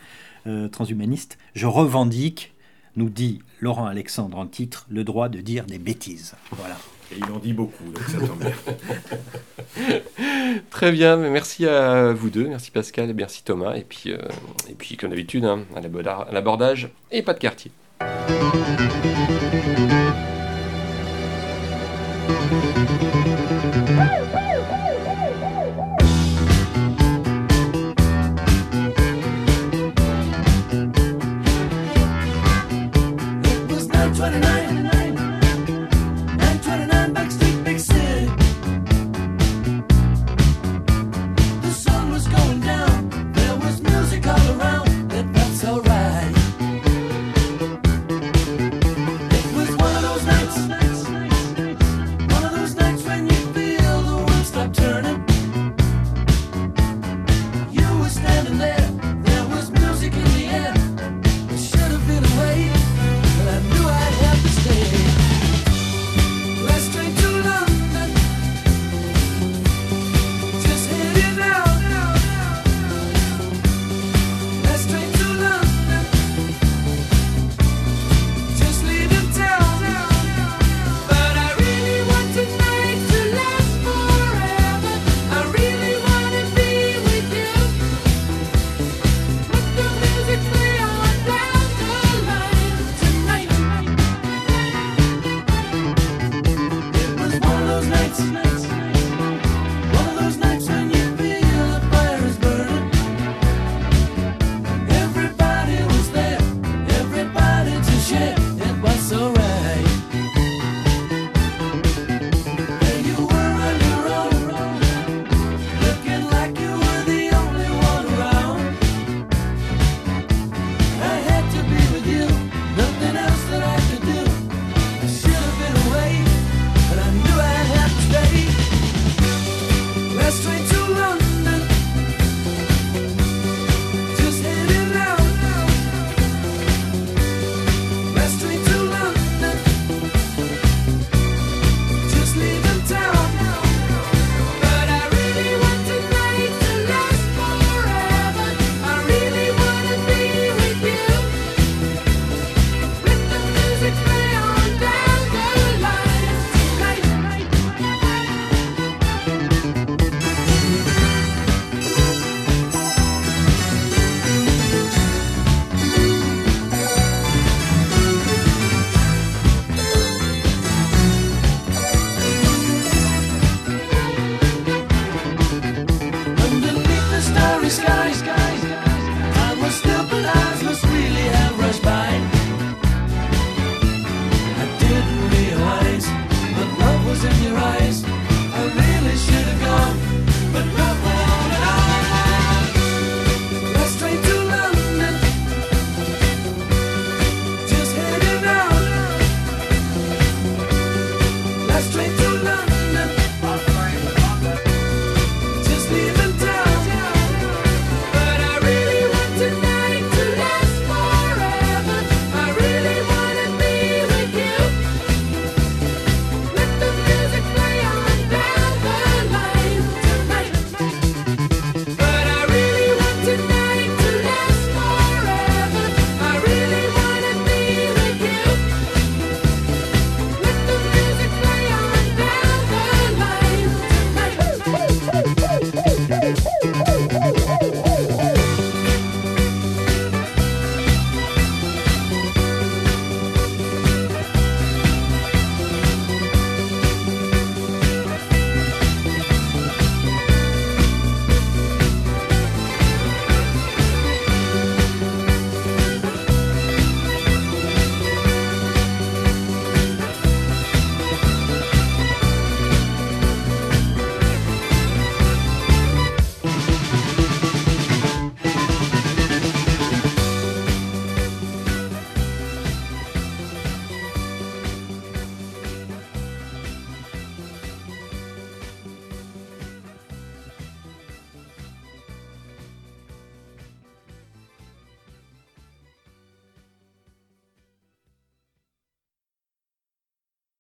transhumaniste, 0.72 1.38
je 1.54 1.68
revendique, 1.68 2.54
nous 2.96 3.10
dit 3.10 3.40
Laurent 3.60 3.86
Alexandre 3.86 4.38
en 4.38 4.48
titre, 4.48 4.86
le 4.90 5.04
droit 5.04 5.28
de 5.30 5.42
dire 5.42 5.66
des 5.66 5.80
bêtises. 5.80 6.36
Voilà. 6.52 6.78
Et 7.12 7.18
il 7.18 7.32
en 7.32 7.40
dit 7.40 7.54
beaucoup, 7.54 7.84
donc 7.84 8.04
ça 8.04 8.20
tombe 8.20 8.40
bien. 8.40 8.54
Très 10.70 10.92
bien, 10.92 11.18
merci 11.18 11.68
à 11.68 12.14
vous 12.14 12.30
deux, 12.30 12.48
merci 12.48 12.72
Pascal 12.72 13.14
merci 13.14 13.44
Thomas, 13.44 13.76
et 13.76 13.84
puis, 13.84 14.14
puis 14.78 14.98
comme 14.98 15.10
d'habitude, 15.10 15.46
hein, 15.46 15.66
à 15.76 16.32
l'abordage 16.32 16.90
et 17.12 17.22
pas 17.22 17.34
de 17.34 17.40
quartier. 17.40 17.72